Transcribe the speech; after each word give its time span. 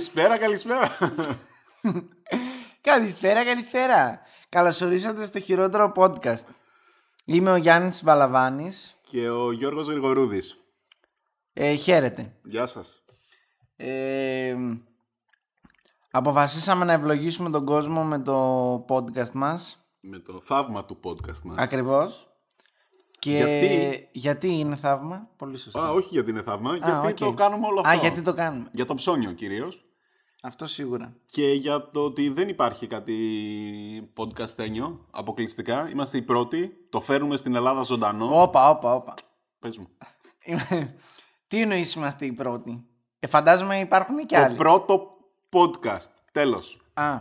Καλησπέρα, 0.00 0.38
καλησπέρα. 0.38 0.98
καλησπέρα, 2.80 3.44
καλησπέρα. 3.44 4.20
Καλώς 4.48 4.80
ορίσατε 4.80 5.24
στο 5.24 5.40
χειρότερο 5.40 5.92
podcast. 5.96 6.44
Είμαι 7.24 7.50
ο 7.50 7.56
Γιάννης 7.56 8.04
Βαλαβάνης. 8.04 9.00
Και 9.10 9.28
ο 9.28 9.52
Γιώργος 9.52 9.86
Γρηγορούδης. 9.86 10.56
Ε, 11.52 11.74
χαίρετε. 11.74 12.34
Γεια 12.42 12.66
σας. 12.66 13.04
Ε, 13.76 14.56
αποφασίσαμε 16.10 16.84
να 16.84 16.92
ευλογήσουμε 16.92 17.50
τον 17.50 17.64
κόσμο 17.64 18.04
με 18.04 18.18
το 18.18 18.74
podcast 18.88 19.30
μας. 19.32 19.86
Με 20.00 20.18
το 20.18 20.40
θαύμα 20.42 20.84
του 20.84 21.00
podcast 21.04 21.40
μας. 21.44 21.58
Ακριβώς. 21.58 22.28
Και 23.18 23.30
Γιατί; 23.30 24.08
γιατί 24.12 24.48
είναι 24.48 24.76
θαύμα, 24.76 25.28
πολύ 25.36 25.56
σωστά. 25.56 25.84
Α, 25.84 25.90
όχι 25.90 26.08
γιατί 26.08 26.30
είναι 26.30 26.42
θαύμα, 26.42 26.74
γιατί 26.74 27.06
οκ. 27.06 27.14
το 27.14 27.32
κάνουμε 27.32 27.66
όλο 27.66 27.80
αυτό. 27.80 27.92
Α, 27.92 27.94
γιατί 28.00 28.22
το 28.22 28.34
κάνουμε. 28.34 28.68
Για 28.72 28.86
το 28.86 28.94
ψώνιο 28.94 29.32
κυρίως. 29.32 29.84
Αυτό 30.42 30.66
σίγουρα. 30.66 31.16
Και 31.26 31.50
για 31.52 31.90
το 31.90 32.04
ότι 32.04 32.28
δεν 32.28 32.48
υπάρχει 32.48 32.86
κάτι 32.86 34.12
podcast 34.16 34.54
αποκλειστικά. 35.10 35.88
Είμαστε 35.90 36.16
οι 36.16 36.22
πρώτοι. 36.22 36.86
Το 36.88 37.00
φέρνουμε 37.00 37.36
στην 37.36 37.54
Ελλάδα 37.54 37.82
ζωντανό. 37.82 38.42
Όπα, 38.42 38.70
όπα, 38.70 38.94
όπα. 38.94 39.14
Πες 39.58 39.78
μου. 39.78 39.88
Είμαι- 40.44 40.94
Τι 41.46 41.60
εννοείς 41.60 41.94
είμαστε 41.94 42.24
οι 42.24 42.32
πρώτοι; 42.32 42.84
Ε, 43.18 43.26
φαντάζομαι 43.26 43.78
υπάρχουν 43.78 44.26
και 44.26 44.36
Το 44.36 44.42
άλλοι. 44.42 44.56
πρώτο 44.56 45.16
podcast. 45.50 46.10
Τέλος. 46.32 46.78
Α, 46.94 47.18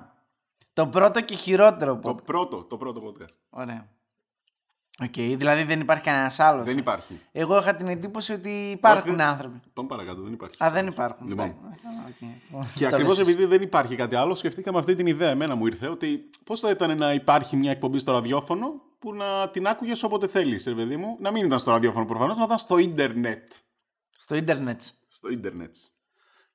το 0.74 0.88
πρώτο 0.88 1.22
και 1.22 1.36
χειρότερο 1.36 2.00
Το 2.00 2.10
podcast. 2.10 2.24
πρώτο, 2.26 2.64
το 2.64 2.78
πρώτο 2.78 3.02
podcast. 3.04 3.34
Ωραία. 3.50 3.90
Οκ, 5.02 5.14
δηλαδή 5.14 5.64
δεν 5.64 5.80
υπάρχει 5.80 6.04
κανένας 6.04 6.40
άλλος. 6.40 6.64
Δεν 6.64 6.78
υπάρχει. 6.78 7.20
Εγώ 7.32 7.58
είχα 7.58 7.76
την 7.76 7.88
εντύπωση 7.88 8.34
ότι 8.34 8.50
υπάρχουν 8.50 9.14
Όχι. 9.14 9.22
άνθρωποι. 9.22 9.60
Πάμε 9.74 9.88
παρακάτω, 9.88 10.22
δεν 10.22 10.34
υπάρχει. 10.34 10.64
Α, 10.64 10.72
δεν 10.72 10.88
υπάρχουν. 10.88 11.28
Λοιπόν. 11.28 11.46
Εντάξει, 11.46 12.42
οκ. 12.54 12.66
Και 12.76 12.88
Το 12.88 12.96
ακριβώς 12.96 13.18
λες 13.18 13.28
επειδή 13.28 13.46
δεν 13.46 13.62
υπάρχει 13.62 13.96
κάτι 13.96 14.16
άλλο, 14.16 14.36
σκεφτήκαμε 14.36 14.80
αυτή 14.80 14.96
την 14.96 15.06
ιδέα. 15.06 15.30
Εμένα 15.30 15.56
μου 15.56 15.66
ήρθε 15.66 15.88
ότι 15.88 16.30
πώς 16.44 16.60
θα 16.60 16.70
ήταν 16.70 16.98
να 16.98 17.14
υπάρχει 17.14 17.56
μια 17.56 17.72
εκπομπή 17.72 18.00
στο 18.00 18.12
ραδιόφωνο 18.12 18.82
που 19.00 19.14
να 19.14 19.50
την 19.50 19.68
άκουγες 19.68 20.04
όποτε 20.04 20.28
θέλεις, 20.28 20.66
ρε 20.66 20.74
παιδί 20.74 20.98
μου. 20.98 21.18
Να 21.20 21.32
μην 21.32 21.46
ήταν 21.46 21.60
στο 21.60 21.72
ραδιόφωνο 21.72 22.06
προφανώς, 22.06 22.38
να 22.38 22.44
ήταν 22.44 22.58
στο 22.58 22.78
ίντερνετ. 22.78 23.52
Στο 24.18 24.36
ίντερνετ. 24.36 24.82
Στο 25.08 25.30
ίντερνετ. 25.30 25.76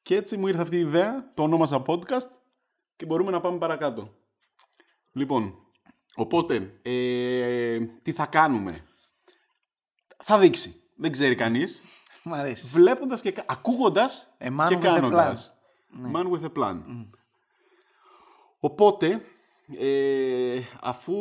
Και 0.03 0.17
έτσι 0.17 0.37
μου 0.37 0.47
ήρθε 0.47 0.63
αυτή 0.63 0.77
η 0.77 0.81
ιδέα, 0.81 1.33
το 1.35 1.43
ονόμασα 1.43 1.83
podcast 1.87 2.29
και 2.97 3.07
μπορούμε 3.07 3.31
να 3.31 3.41
πάμε 3.41 3.59
παρακάτω. 3.59 4.15
Λοιπόν, 5.13 5.55
οπότε, 6.15 6.73
ε, 6.83 7.79
τι 8.03 8.13
θα 8.13 8.27
κάνουμε; 8.27 8.85
Θα 10.23 10.39
δείξει. 10.39 10.81
Δεν 10.97 11.13
ξέρει 11.13 11.35
κανείς. 11.35 11.83
Μ' 12.23 12.35
αρέσει. 12.35 12.67
Βλέποντας 12.67 13.21
και 13.21 13.31
κα- 13.33 13.45
ακούγοντας 13.49 14.35
A 14.41 14.47
man 14.47 14.67
και 14.69 14.75
with 14.77 14.79
a 14.79 14.83
κάνοντας. 14.83 15.55
Man 16.15 16.31
with 16.31 16.45
a 16.45 16.53
plan. 16.59 16.77
Οπότε, 18.61 19.25
ε, 19.79 20.61
αφού 20.81 21.15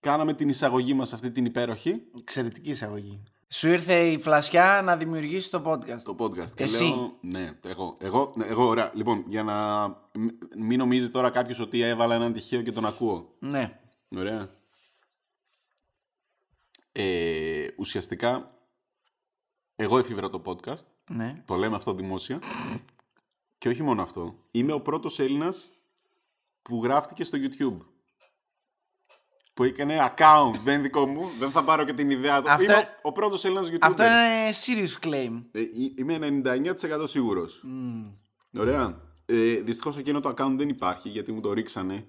κάναμε 0.00 0.34
την 0.34 0.48
εισαγωγή 0.48 0.94
μας 0.94 1.12
αυτή 1.12 1.30
την 1.30 1.44
υπέροχη, 1.44 2.02
Εξαιρετική 2.18 2.70
εισαγωγή. 2.70 3.22
Σου 3.54 3.68
ήρθε 3.68 3.98
η 4.10 4.18
φλασιά 4.18 4.80
να 4.84 4.96
δημιουργήσεις 4.96 5.50
το 5.50 5.62
podcast. 5.66 6.02
το 6.04 6.16
podcast. 6.18 6.50
Και 6.50 6.62
Εσύ. 6.62 6.84
Λέω, 6.84 7.18
ναι, 7.20 7.54
εγώ, 7.64 7.96
εγώ, 8.00 8.32
ναι, 8.36 8.46
εγώ, 8.46 8.64
ωραία. 8.66 8.90
Λοιπόν, 8.94 9.24
για 9.28 9.42
να 9.42 9.88
μ- 9.88 10.54
μην 10.56 10.78
νομίζεις 10.78 11.10
τώρα 11.10 11.30
κάποιος 11.30 11.58
ότι 11.58 11.80
έβαλα 11.80 12.14
έναν 12.14 12.32
τυχαίο 12.32 12.62
και 12.62 12.72
τον 12.72 12.86
ακούω. 12.86 13.34
Ναι. 13.38 13.80
Ωραία. 14.16 14.50
Ε, 16.92 17.66
ουσιαστικά, 17.78 18.58
εγώ 19.76 19.98
εφήβρα 19.98 20.30
το 20.30 20.42
podcast. 20.44 20.84
Ναι. 21.10 21.42
Το 21.46 21.54
λέμε 21.54 21.76
αυτό 21.76 21.94
δημόσια. 21.94 22.38
Και 23.58 23.68
όχι 23.68 23.82
μόνο 23.82 24.02
αυτό. 24.02 24.38
Είμαι 24.50 24.72
ο 24.72 24.80
πρώτος 24.80 25.18
Έλληνας 25.18 25.70
που 26.62 26.80
γράφτηκε 26.84 27.24
στο 27.24 27.38
YouTube. 27.40 27.76
Που 29.54 29.62
έκανε 29.64 30.12
account, 30.16 30.58
δεν 30.64 30.74
είναι 30.74 30.82
δικό 30.82 31.06
μου. 31.06 31.28
Δεν 31.38 31.50
θα 31.50 31.64
πάρω 31.64 31.84
και 31.84 31.92
την 31.92 32.10
ιδέα 32.10 32.42
του. 32.42 32.50
Αυτό- 32.50 32.62
Είμαι 32.72 32.74
ο, 33.02 33.08
ο 33.08 33.12
πρώτος 33.12 33.44
Έλληνας 33.44 33.68
YouTuber. 33.70 33.76
Αυτό 33.80 34.02
είναι 34.04 34.50
serious 34.50 35.06
claim. 35.06 35.42
Ε, 35.52 35.60
εί- 35.60 35.94
είμαι 35.98 36.18
99% 36.18 37.04
σίγουρος. 37.08 37.64
Ωραία. 38.58 39.00
Ε, 39.26 39.54
δυστυχώς 39.54 39.96
εκείνο 39.96 40.20
το 40.20 40.28
account 40.28 40.54
δεν 40.56 40.68
υπάρχει 40.68 41.08
γιατί 41.08 41.32
μου 41.32 41.40
το 41.40 41.52
ρίξανε. 41.52 42.06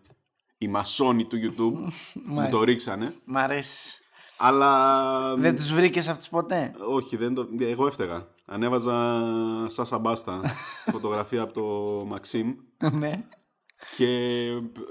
Οι 0.58 0.68
μασόνοι 0.68 1.26
του 1.26 1.38
YouTube 1.38 1.92
μου 2.26 2.48
το 2.52 2.64
ρίξανε. 2.64 3.16
Μ' 3.26 3.38
αρέσει. 3.38 4.00
Αλλά... 4.38 5.36
Δεν 5.36 5.56
τους 5.56 5.74
βρήκες 5.74 6.08
αυτούς 6.08 6.30
ποτέ; 6.30 6.74
Όχι, 6.90 7.16
δεν 7.18 7.34
το... 7.34 7.48
εγώ 7.60 7.88
έφταιγα. 7.88 8.28
Ανέβαζα 8.48 9.24
Σάσα 9.70 9.98
Μπάστα 9.98 10.42
φωτογραφία 10.92 11.42
από 11.42 11.54
το 11.54 11.64
Μαξίμ 12.06 12.54
ναι. 12.92 13.24
Και 13.98 14.08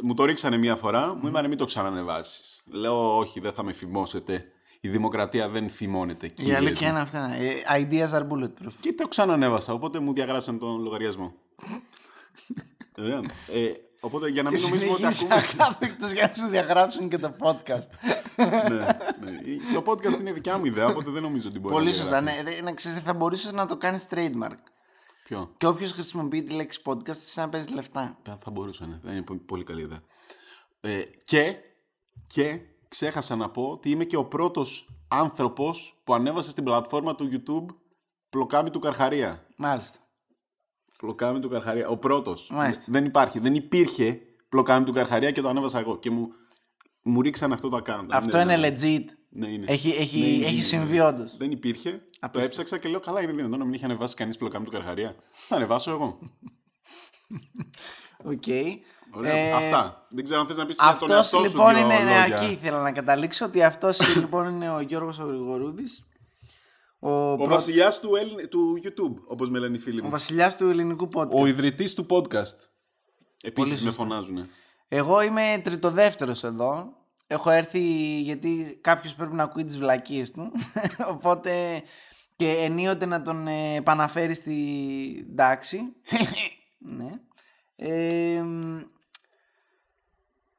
μου 0.02 0.14
το 0.14 0.24
ρίξανε 0.24 0.56
μία 0.56 0.76
φορά. 0.76 1.14
Μου 1.14 1.28
είπανε 1.28 1.48
μην 1.48 1.58
το 1.58 1.64
ξανανεβάσεις. 1.64 2.60
Λέω 2.66 3.16
όχι, 3.18 3.40
δεν 3.40 3.52
θα 3.52 3.62
με 3.62 3.72
φημώσετε. 3.72 4.44
Η 4.80 4.88
δημοκρατία 4.88 5.48
δεν 5.48 5.70
φημώνεται. 5.70 6.26
Η 6.26 6.30
κύριες 6.32 6.56
αλήθεια 6.56 6.86
μου». 6.86 6.92
είναι 6.92 7.02
αυτά. 7.02 7.30
Ε, 7.34 7.86
ideas 7.88 8.10
are 8.18 8.22
bulletproof. 8.28 8.72
Και 8.80 8.92
το 8.92 9.08
ξανανέβασα, 9.08 9.72
οπότε 9.72 9.98
μου 9.98 10.12
διαγράψαν 10.12 10.58
τον 10.58 10.82
λογαριασμό. 10.82 11.34
Ωραία. 12.98 13.18
Ε, 13.52 13.72
οπότε 14.00 14.28
για 14.28 14.42
να 14.42 14.50
μην 14.50 14.60
νομίζουμε 14.62 14.92
ότι 14.92 15.14
Συνεχίζει 15.14 15.26
ακούμε... 15.30 15.64
ακάθεκτος 15.64 16.12
για 16.12 16.32
να 16.36 16.42
σου 16.42 16.48
διαγράψουν 16.50 17.08
και 17.08 17.18
το 17.18 17.34
podcast. 17.40 17.88
ναι, 18.70 18.76
ναι. 19.30 19.40
Το 19.74 19.82
podcast 19.86 20.20
είναι 20.20 20.32
δικιά 20.32 20.58
μου 20.58 20.64
ιδέα, 20.64 20.86
οπότε 20.86 21.10
δεν 21.10 21.22
νομίζω 21.22 21.48
ότι 21.48 21.58
μπορεί 21.58 21.74
Πολύ 21.74 21.86
να 21.86 21.92
σωστά. 21.92 22.10
διαγράψεις. 22.22 22.44
Ναι, 22.44 22.50
Δε- 22.56 22.62
να 22.62 22.72
ξέρεις, 22.72 22.98
θα 23.04 23.14
μπορούσες 23.14 23.52
να 23.52 23.66
το 23.66 23.76
κάνεις 23.76 24.06
trademark. 24.10 24.58
Ποιο; 25.28 25.54
Και 25.56 25.66
όποιος 25.66 25.92
χρησιμοποιεί 25.92 26.42
τη 26.42 26.54
λέξη 26.54 26.80
podcast, 26.84 27.16
σαν 27.16 27.44
να 27.44 27.50
παίζεις 27.50 27.70
λεφτά. 27.70 28.18
Θα, 28.22 28.36
θα 28.36 28.50
μπορούσε, 28.50 28.86
ναι. 28.86 28.98
Δεν 29.02 29.12
είναι 29.12 29.22
πο- 29.22 29.40
πολύ 29.46 29.64
καλή 29.64 29.82
ιδέα. 29.82 30.00
Ε, 30.80 31.02
και, 31.24 31.56
και 32.26 32.60
ξέχασα 32.88 33.36
να 33.36 33.50
πω 33.50 33.62
ότι 33.68 33.90
είμαι 33.90 34.04
και 34.04 34.16
ο 34.16 34.24
πρώτος 34.24 34.88
άνθρωπος 35.08 36.00
που 36.04 36.14
ανέβασε 36.14 36.50
στην 36.50 36.64
πλατφόρμα 36.64 37.14
του 37.14 37.28
YouTube 37.32 37.74
πλοκάμι 38.30 38.70
του 38.70 38.78
Καρχαρία. 38.78 39.46
Μάλιστα. 39.56 39.98
Πλοκάμι 40.98 41.40
του 41.40 41.48
Καρχαρία. 41.48 41.88
Ο 41.88 41.96
πρώτος. 41.96 42.48
Μάλιστα. 42.50 42.84
Δεν 42.88 43.04
υπάρχει. 43.04 43.38
Δεν 43.38 43.54
υπήρχε 43.54 44.20
πλοκάμι 44.48 44.84
του 44.84 44.92
Καρχαρία 44.92 45.30
και 45.30 45.40
το 45.40 45.48
ανέβασα 45.48 45.78
εγώ. 45.78 45.98
Και 45.98 46.10
μου, 46.10 46.28
μου 47.02 47.20
ρίξαν 47.22 47.52
αυτό 47.52 47.68
το 47.68 47.76
account. 47.76 48.06
Αυτό 48.10 48.36
Ναι, 48.36 48.42
είναι 48.42 48.56
ναι. 48.56 48.74
legit. 48.80 49.04
Ναι, 49.36 49.46
είναι. 49.48 49.66
Έχει, 49.68 49.90
έχει, 49.90 50.18
Ναι, 50.20 50.26
είναι, 50.26 50.44
έχει 50.44 50.54
είναι. 50.54 50.62
συμβεί 50.62 51.00
όντως. 51.00 51.36
Δεν 51.36 51.50
υπήρχε. 51.50 51.90
Το 51.90 51.98
Απίστευτο. 52.20 52.38
έψαξα 52.60 52.78
και 52.78 52.88
λέω 52.88 53.00
καλά 53.00 53.22
είναι 53.22 53.32
δυνατόν 53.32 53.58
να 53.58 53.64
μην 53.64 53.74
είχε 53.74 53.84
ανεβάσει 53.84 54.14
κανείς 54.14 54.36
πλοκάμι 54.36 54.64
του 54.64 54.70
Καρχαρία. 54.70 55.16
Θα 55.30 55.56
ανεβάσω 55.56 55.90
εγώ. 55.90 56.18
Οκ. 58.24 58.42
Ωραία. 59.16 59.34
Ε, 59.34 59.52
Αυτά. 59.52 60.06
Δεν 60.10 60.24
ξέρω 60.24 60.40
αν 60.40 60.46
θες 60.46 60.56
να 60.56 60.66
πεις 60.66 60.76
για 60.76 60.84
τον 60.84 60.92
Αυτός 60.94 61.10
εαυτό 61.10 61.36
σου 61.38 61.42
λοιπόν 61.56 61.74
δύο 61.74 61.84
είναι. 61.84 61.98
Ναι, 61.98 62.18
λόγια. 62.20 62.36
εκεί 62.36 62.52
ήθελα 62.52 62.82
να 62.82 62.92
καταλήξω 62.92 63.44
ότι 63.44 63.62
αυτός 63.62 64.16
λοιπόν 64.16 64.48
είναι 64.54 64.70
ο 64.70 64.80
Γιώργος 64.80 65.18
ο 65.18 65.24
Γρηγορούδης. 65.24 66.04
Ο, 66.98 67.30
Ο 67.32 67.36
πρώτ- 67.36 67.48
βασιλιάς 67.48 68.00
του, 68.00 68.16
Έλλην- 68.16 68.48
του 68.48 68.78
YouTube, 68.82 69.14
όπως 69.26 69.50
με 69.50 69.58
λένε 69.58 69.76
οι 69.76 69.80
φίλοι 69.80 70.00
ο 70.00 70.04
μου. 70.04 70.10
βασιλιάς 70.10 70.56
του 70.56 70.68
ελληνικού 70.68 71.08
podcast. 71.14 71.30
Ο 71.30 71.46
ιδρυτής 71.46 71.94
του 71.94 72.06
podcast. 72.10 72.56
Επίσης 73.42 73.70
με 73.70 73.76
σωστά. 73.76 73.92
φωνάζουνε. 73.92 74.44
Εγώ 74.88 75.22
είμαι 75.22 75.60
τριτοδεύτερος 75.64 76.44
εδώ. 76.44 76.92
Έχω 77.26 77.50
έρθει 77.50 77.80
γιατί 78.20 78.78
κάποιος 78.80 79.14
πρέπει 79.14 79.34
να 79.34 79.42
ακούει 79.42 79.64
τις 79.64 79.78
βλακίες 79.78 80.30
του. 80.30 80.52
Οπότε 81.14 81.82
και 82.36 82.50
ενίοτε 82.50 83.06
να 83.06 83.22
τον 83.22 83.46
ε, 83.48 83.74
επαναφέρει 83.74 84.34
στη 84.34 85.34
τάξη. 85.36 85.80
ναι. 86.98 87.10
Ε, 87.76 88.40
μ, 88.42 88.80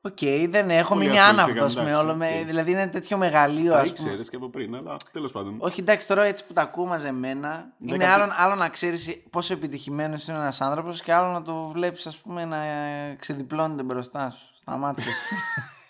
Οκ, 0.02 0.18
δεν 0.48 0.70
έχω 0.70 0.94
Πολύ 0.94 1.06
μείνει 1.06 1.20
ασχοληθήκαμε, 1.20 1.42
άναυδος 1.42 1.76
με 1.76 1.82
εντάξει, 1.82 2.00
όλο. 2.02 2.16
Με, 2.16 2.38
οκ. 2.40 2.46
δηλαδή 2.46 2.72
είναι 2.72 2.88
τέτοιο 2.88 3.18
μεγαλείο, 3.18 3.72
Τα 3.72 3.80
ας 3.80 3.94
πούμε. 3.94 4.08
ήξερες 4.08 4.30
και 4.30 4.36
από 4.36 4.50
πριν, 4.50 4.76
αλλά 4.76 4.96
τέλος 5.12 5.32
πάντων. 5.32 5.56
Όχι, 5.60 5.80
εντάξει, 5.82 6.08
τώρα 6.08 6.24
έτσι 6.24 6.46
που 6.46 6.54
τα 6.54 6.62
ακούω 6.62 6.86
μαζεμένα, 6.86 7.74
Δεν 7.78 7.96
είναι 7.96 8.06
κάποιο- 8.06 8.24
άλλο, 8.24 8.34
άλλο 8.38 8.56
να 8.56 8.70
ξέρεις 8.70 9.22
πόσο 9.30 9.54
επιτυχημένος 9.54 10.28
είναι 10.28 10.38
ένας 10.38 10.62
άνθρωπος 10.62 11.02
και 11.02 11.14
άλλο 11.14 11.32
να 11.32 11.42
το 11.42 11.68
βλέπεις, 11.68 12.08
ας 12.08 12.18
πούμε, 12.18 12.46
να 12.46 12.64
ε, 12.64 13.16
ξεδιπλώνεται 13.20 13.84
μπροστά 13.84 14.30
σου, 14.30 14.46
στα 14.58 14.78
μάτια 14.78 15.04
σου. 15.04 15.36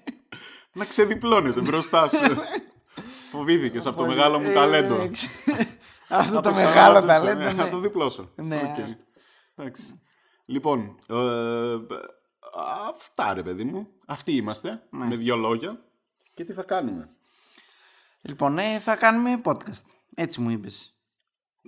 Να 0.76 0.84
ξεδιπλώνεται 0.84 1.60
μπροστά 1.60 2.08
σου. 2.08 2.36
Φοβήθηκες 3.30 3.86
από 3.86 3.96
το 3.98 4.06
μεγάλο 4.06 4.38
μου 4.40 4.48
Ε, 4.48 4.52
ταλέντο. 4.52 5.00
ε, 5.00 5.08
ξε- 5.08 5.30
Αυτό 6.08 6.34
Θα 6.34 6.40
το 6.40 6.52
ξαναβάσω, 6.52 6.66
μεγάλο 6.74 6.98
ξανά- 6.98 7.06
ταλέντο. 7.24 7.56
Να 7.56 7.64
ναι. 7.64 7.70
το 7.70 7.78
διπλώσω. 7.78 8.30
Ναι, 8.34 8.56
Οκ. 8.56 8.82
άστα. 8.84 8.98
Εντάξει. 9.56 10.00
Λοιπόν, 10.46 10.98
ε, 11.08 11.14
αυτά 12.88 13.34
ρε 13.34 13.42
παιδί 13.42 13.64
μου. 13.64 13.88
Αυτοί 14.06 14.32
είμαστε, 14.32 14.82
με 14.90 15.16
δύο 15.16 15.36
λόγια. 15.36 15.84
Και 16.34 16.44
τι 16.44 16.52
θα 16.52 16.62
κάνουμε; 16.62 17.08
Λοιπόν, 18.20 18.58
ε, 18.58 18.78
θα 18.78 18.96
κάνουμε 18.96 19.40
podcast. 19.44 19.84
Έτσι 20.14 20.40
μου 20.40 20.50
είπες. 20.50 20.95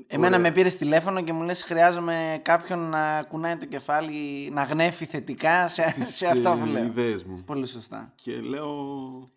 Εμένα 0.06 0.38
με 0.38 0.50
πήρες 0.52 0.76
τηλέφωνο 0.76 1.22
και 1.22 1.32
μου 1.32 1.42
λες 1.42 1.62
χρειάζομαι 1.62 2.40
κάποιον 2.44 2.78
να 2.78 3.22
κουνάει 3.22 3.56
το 3.56 3.66
κεφάλι, 3.66 4.50
να 4.52 4.62
γνέφει 4.62 5.04
θετικά 5.04 5.68
σε, 5.68 5.94
σε 6.08 6.26
αυτά 6.26 6.56
που 6.56 6.64
ε, 6.64 6.68
λέω. 6.68 6.84
ιδέες 6.84 7.24
μου. 7.24 7.42
Πολύ 7.46 7.66
σωστά. 7.66 8.12
Και 8.14 8.40
λέω... 8.40 8.68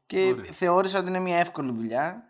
Και 0.05 0.33
ωραία. 0.37 0.51
θεώρησα 0.51 0.99
ότι 0.99 1.07
είναι 1.07 1.19
μια 1.19 1.37
εύκολη 1.37 1.71
δουλειά. 1.71 2.23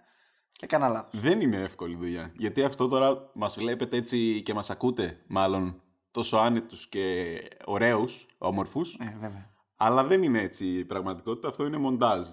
Έκανα 0.60 0.88
λάθος. 0.90 1.22
Δεν 1.22 1.42
είναι 1.42 1.58
εύκολη 1.58 1.96
δουλειά. 1.96 2.32
Γιατί 2.38 2.64
αυτό 2.64 2.88
τώρα 2.88 3.30
μας 3.34 3.56
βλέπετε 3.56 3.98
έτσι 3.98 4.42
και 4.46 4.54
μας 4.54 4.70
ακούτε, 4.70 5.20
μάλλον 5.28 5.82
τόσο 6.12 6.38
άνετους 6.38 6.88
και 6.88 7.26
ωραίους, 7.66 8.26
όμορφους. 8.38 8.98
Ναι, 9.00 9.16
βέβαια. 9.20 9.50
Αλλά 9.78 10.04
δεν 10.04 10.24
είναι 10.24 10.40
έτσι 10.42 10.66
η 10.68 10.86
πραγματικότητα. 10.86 11.48
Αυτό 11.48 11.66
είναι 11.66 11.78
μοντάζ. 11.78 12.28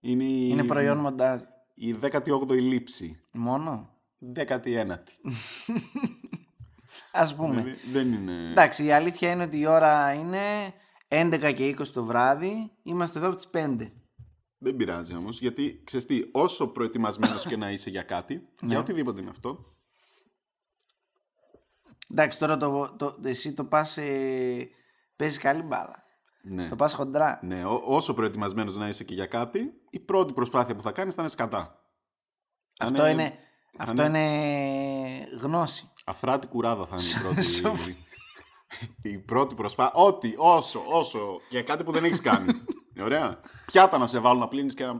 Είναι, 0.00 0.24
η- 0.24 0.48
Είναι 0.50 0.64
προϊόν 0.64 0.98
μοντάζ. 0.98 1.40
η 1.74 1.94
18η 2.00 2.50
λήψη. 2.60 3.20
Μόνο; 3.32 3.90
19η. 4.36 4.96
Α 7.12 7.34
πούμε. 7.34 7.62
Δηλαδή, 7.62 7.78
δεν 7.92 8.12
είναι. 8.12 8.50
Εντάξει, 8.50 8.84
η 8.84 8.92
αλήθεια 8.92 9.30
είναι 9.30 9.42
ότι 9.42 9.58
η 9.58 9.66
ώρα 9.66 10.12
είναι 10.12 10.38
11 11.08 11.52
και 11.56 11.68
20 11.78 11.86
το 11.92 12.04
βράδυ. 12.04 12.70
Είμαστε 12.82 13.18
εδώ 13.18 13.28
από 13.28 13.36
τις 13.36 13.48
5. 13.52 13.92
Δεν 14.58 14.76
πειράζει 14.76 15.14
όμως, 15.16 15.40
γιατί 15.40 15.82
ξέρεις 15.84 16.06
τι, 16.06 16.22
όσο 16.32 16.66
προετοιμασμένος 16.68 17.46
και 17.46 17.56
να 17.56 17.70
είσαι 17.70 17.90
για 17.90 18.02
κάτι, 18.02 18.34
Ναι. 18.34 18.68
για 18.68 18.78
οτιδήποτε 18.78 19.20
είναι 19.20 19.30
αυτό, 19.30 19.66
Εντάξει, 22.10 22.38
τώρα 22.38 22.56
το, 22.56 22.94
το, 22.98 23.16
εσύ 23.24 23.52
το 23.54 23.64
πας. 23.64 23.96
Ε, 23.96 24.68
Παίζεις 25.16 25.38
καλή 25.38 25.62
μπάλα. 25.62 26.02
ναι. 26.42 26.68
Το 26.68 26.76
πας 26.76 26.92
χοντρά. 26.94 27.40
ναι, 27.42 27.64
ό- 27.64 27.82
όσο 27.84 28.14
προετοιμασμένος 28.14 28.76
να 28.76 28.88
είσαι 28.88 29.04
και 29.04 29.14
για 29.14 29.26
κάτι, 29.26 29.72
η 29.90 29.98
πρώτη 29.98 30.32
προσπάθεια 30.32 30.74
που 30.76 30.82
θα 30.82 30.92
κάνεις 30.92 31.14
θα 31.14 31.22
είναι 31.22 31.30
σκατά. 31.30 31.84
Θα 32.72 32.84
Αυτό 32.84 33.06
είναι, 33.06 33.28
θα 33.28 33.38
αυτό 33.78 34.04
είναι 34.04 35.28
γνώση. 35.40 35.90
Αφράτη 36.04 36.46
κουράδα 36.46 36.86
θα 36.86 36.96
είναι 36.98 37.08
η 37.18 37.22
πρώτη. 37.22 37.42
Σοφ- 37.42 37.88
η 39.02 39.18
πρώτη 39.18 39.54
προσπάθεια. 39.54 39.92
Ό,τι, 40.02 40.34
όσο, 40.36 40.82
όσο. 40.92 41.40
Για 41.50 41.62
κάτι 41.62 41.84
που 41.84 41.92
δεν 41.92 42.04
έχεις 42.04 42.20
κάνει. 42.20 42.52
Ωραία. 43.04 43.40
Πιάτα 43.66 43.98
να 43.98 44.06
σε 44.06 44.18
βάλουν 44.18 44.40
να 44.40 44.48
πλύνεις 44.48 44.74
και 44.74 44.84
να. 44.84 44.92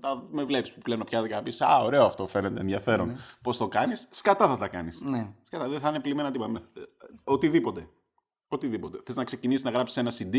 να 0.00 0.22
με 0.30 0.44
βλέπεις 0.44 0.72
που 0.72 0.80
πλένω 0.80 1.04
πιάτα 1.04 1.28
και 1.28 1.34
να 1.34 1.42
πεις 1.42 1.60
Α, 1.60 1.78
ωραίο 1.78 2.04
αυτό 2.04 2.26
φαίνεται 2.26 2.60
ενδιαφέρον. 2.60 3.16
Πώς 3.42 3.56
το 3.56 3.68
κάνεις, 3.68 4.06
σκατά 4.10 4.48
θα 4.48 4.58
τα 4.58 4.68
κάνεις. 4.68 5.00
Ναι. 5.00 5.32
Σκατά, 5.42 5.68
δεν 5.68 5.80
θα 5.80 5.88
είναι 5.88 6.00
πλημμένα 6.00 6.30
τίποτα. 6.30 6.50
Με- 6.50 6.60
ε, 6.72 6.80
Οτιδήποτε. 7.24 7.88
Οτιδήποτε. 8.48 8.98
Θες 9.04 9.16
να 9.16 9.24
ξεκινήσεις 9.24 9.64
να 9.64 9.70
γράψεις 9.70 9.96
ένα 9.96 10.10
CD. 10.18 10.36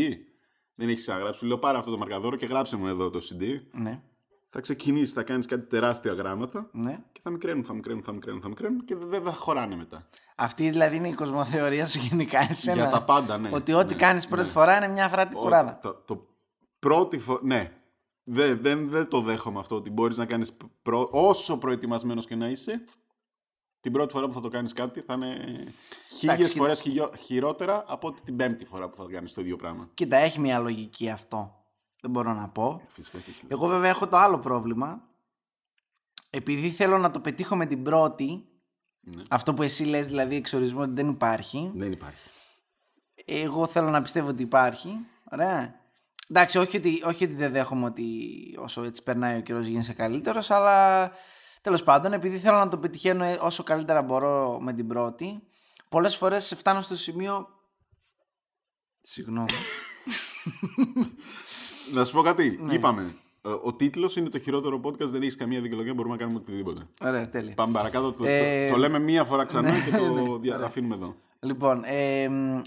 Δεν 0.74 0.88
έχεις 0.88 1.00
ξαναγράψει. 1.02 1.38
Σου 1.38 1.46
λέω 1.46 1.58
πάρε 1.58 1.78
αυτό 1.78 1.90
το 1.90 1.98
μαρκαδόρο 1.98 2.36
και 2.36 2.46
γράψε 2.46 2.76
μου 2.76 2.86
εδώ 2.86 3.10
το 3.10 3.18
CD. 3.30 3.44
Ναι. 3.72 4.02
Θα 4.56 4.62
ξεκινήσεις, 4.62 5.12
θα 5.12 5.22
κάνεις 5.22 5.46
κάτι 5.46 5.66
τεράστια 5.66 6.12
γράμματα 6.12 6.68
ναι. 6.72 6.98
και 7.12 7.20
θα 7.22 7.30
μικραίνουν, 7.30 7.64
θα 7.64 7.72
μικραίνουν, 7.74 8.02
θα 8.02 8.12
μικραίνουν, 8.12 8.40
θα 8.40 8.48
μικραίνουν 8.48 8.84
και 8.84 8.96
δεν 8.96 9.22
θα 9.22 9.32
χωράνε 9.32 9.76
μετά. 9.76 10.04
Αυτή 10.36 10.70
δηλαδή 10.70 10.96
είναι 10.96 11.08
η 11.08 11.12
κοσμοθεωρία 11.14 11.86
σου 11.86 11.98
γενικά 11.98 12.46
εσένα. 12.48 12.76
Για 12.76 12.88
τα 12.90 13.02
πάντα, 13.02 13.38
ναι. 13.38 13.50
Ότι 13.52 13.72
ό,τι 13.72 13.94
Ναι, 13.94 14.00
κάνεις 14.00 14.26
πρώτη 14.26 14.42
ναι. 14.42 14.48
φορά 14.48 14.76
είναι 14.76 14.88
μια 14.88 15.08
φράτη 15.08 15.36
Ο- 15.36 15.38
κουράδα. 15.38 15.78
Το, 15.82 15.94
το 15.94 16.26
πρώτη 16.78 17.18
φορά. 17.18 17.40
Ναι. 17.42 17.72
Δεν, 18.24 18.58
δεν, 18.60 18.88
δεν 18.88 19.08
το 19.08 19.20
δέχομαι 19.20 19.58
αυτό 19.58 19.74
ότι 19.76 19.90
μπορείς 19.90 20.16
να 20.16 20.26
κάνεις 20.26 20.52
όσο 21.10 21.58
προετοιμασμένος 21.58 22.26
και 22.26 22.34
να 22.34 22.48
είσαι. 22.48 22.84
Την 23.80 23.92
πρώτη 23.92 24.12
φορά 24.12 24.26
που 24.26 24.32
θα 24.32 24.40
το 24.40 24.48
κάνεις 24.48 24.72
κάτι 24.72 25.00
θα 25.00 25.14
είναι 25.14 25.36
χίλιες 26.18 26.36
κοίτα. 26.36 26.48
φορές 26.48 26.82
χειρότερα 27.18 27.84
από 27.86 28.08
ότι 28.08 28.20
την 28.22 28.36
πέμπτη 28.36 28.64
φορά 28.64 28.88
που 28.88 28.96
θα 28.96 29.04
κάνεις 29.12 29.32
το 29.32 29.40
ίδιο 29.40 29.56
πράγμα. 29.56 29.88
Κοίτα, 29.94 30.16
έχει 30.16 30.40
μια 30.40 30.58
λογική 30.58 31.10
αυτό. 31.10 31.63
Δεν 32.04 32.12
μπορώ 32.12 32.32
να 32.32 32.48
πω. 32.48 32.82
Φυσικά 32.88 33.18
και 33.18 33.30
έχει. 33.30 33.44
Εγώ 33.48 33.66
βέβαια 33.66 33.90
έχω 33.90 34.08
το 34.08 34.16
άλλο 34.16 34.38
πρόβλημα. 34.38 35.02
Επειδή 36.30 36.70
θέλω 36.70 36.98
να 36.98 37.10
το 37.10 37.20
πετύχω 37.20 37.56
με 37.56 37.66
την 37.66 37.82
πρώτη, 37.82 38.48
Ναι. 39.00 39.22
αυτό 39.30 39.54
που 39.54 39.62
εσύ 39.62 39.84
λες 39.84 40.06
δηλαδή 40.06 40.36
εξορισμό 40.36 40.80
ότι 40.80 40.92
δεν 40.92 41.08
υπάρχει, 41.08 41.70
Δεν 41.74 41.92
υπάρχει. 41.92 42.28
εγώ 43.24 43.66
θέλω 43.66 43.90
να 43.90 44.02
πιστεύω 44.02 44.28
ότι 44.28 44.42
υπάρχει. 44.42 44.90
Ωραία. 45.32 45.80
Εντάξει, 46.28 46.58
όχι 46.58 46.76
ότι, 46.76 47.02
όχι 47.04 47.24
ότι 47.24 47.34
δεν 47.34 47.52
δέχομαι 47.52 47.84
ότι 47.84 48.06
όσο 48.58 48.82
έτσι 48.82 49.02
περνάει 49.02 49.38
ο 49.38 49.40
καιρός 49.40 49.66
γίνεσαι 49.66 49.92
καλύτερος, 49.92 50.50
αλλά 50.50 51.10
τέλος 51.60 51.82
πάντων, 51.82 52.12
επειδή 52.12 52.38
θέλω 52.38 52.56
να 52.56 52.68
το 52.68 52.78
πετυχαίνω 52.78 53.24
ε, 53.24 53.38
όσο 53.40 53.62
καλύτερα 53.62 54.02
μπορώ 54.02 54.58
με 54.60 54.72
την 54.72 54.86
πρώτη, 54.86 55.42
πολλές 55.88 56.16
φορές 56.16 56.54
φτάνω 56.56 56.80
στο 56.82 56.96
σημείο. 56.96 57.48
Συγγνώμη. 59.02 59.48
Να 61.92 62.04
σου 62.04 62.12
πω 62.12 62.22
κάτι. 62.22 62.58
Ναι. 62.62 62.74
Είπαμε. 62.74 63.14
ε, 63.42 63.48
Ο 63.62 63.74
τίτλος 63.74 64.16
είναι 64.16 64.28
το 64.28 64.38
χειρότερο 64.38 64.80
podcast. 64.84 65.06
Δεν 65.06 65.22
έχεις 65.22 65.36
καμία 65.36 65.60
δικαιολογία. 65.60 65.94
Μπορούμε 65.94 66.14
να 66.14 66.20
κάνουμε 66.20 66.38
οτιδήποτε. 66.38 66.86
Ωραία, 67.02 67.28
τέλεια. 67.28 67.54
Πάμε 67.54 67.72
παρακάτω. 67.72 68.12
Το, 68.12 68.22
το- 68.22 68.28
Ε, 68.28 68.68
το, 68.70 68.76
λέμε 68.76 68.98
μία 68.98 69.24
φορά 69.24 69.44
ξανά 69.44 69.70
ναι, 69.70 69.78
και 69.90 69.96
το 69.96 70.08
ναι, 70.12 70.38
δια- 70.40 70.54
ωραία. 70.54 70.66
αφήνουμε 70.66 70.94
εδώ. 70.94 71.16
Λοιπόν, 71.40 71.82
ε, 71.86 72.28
μ, 72.28 72.60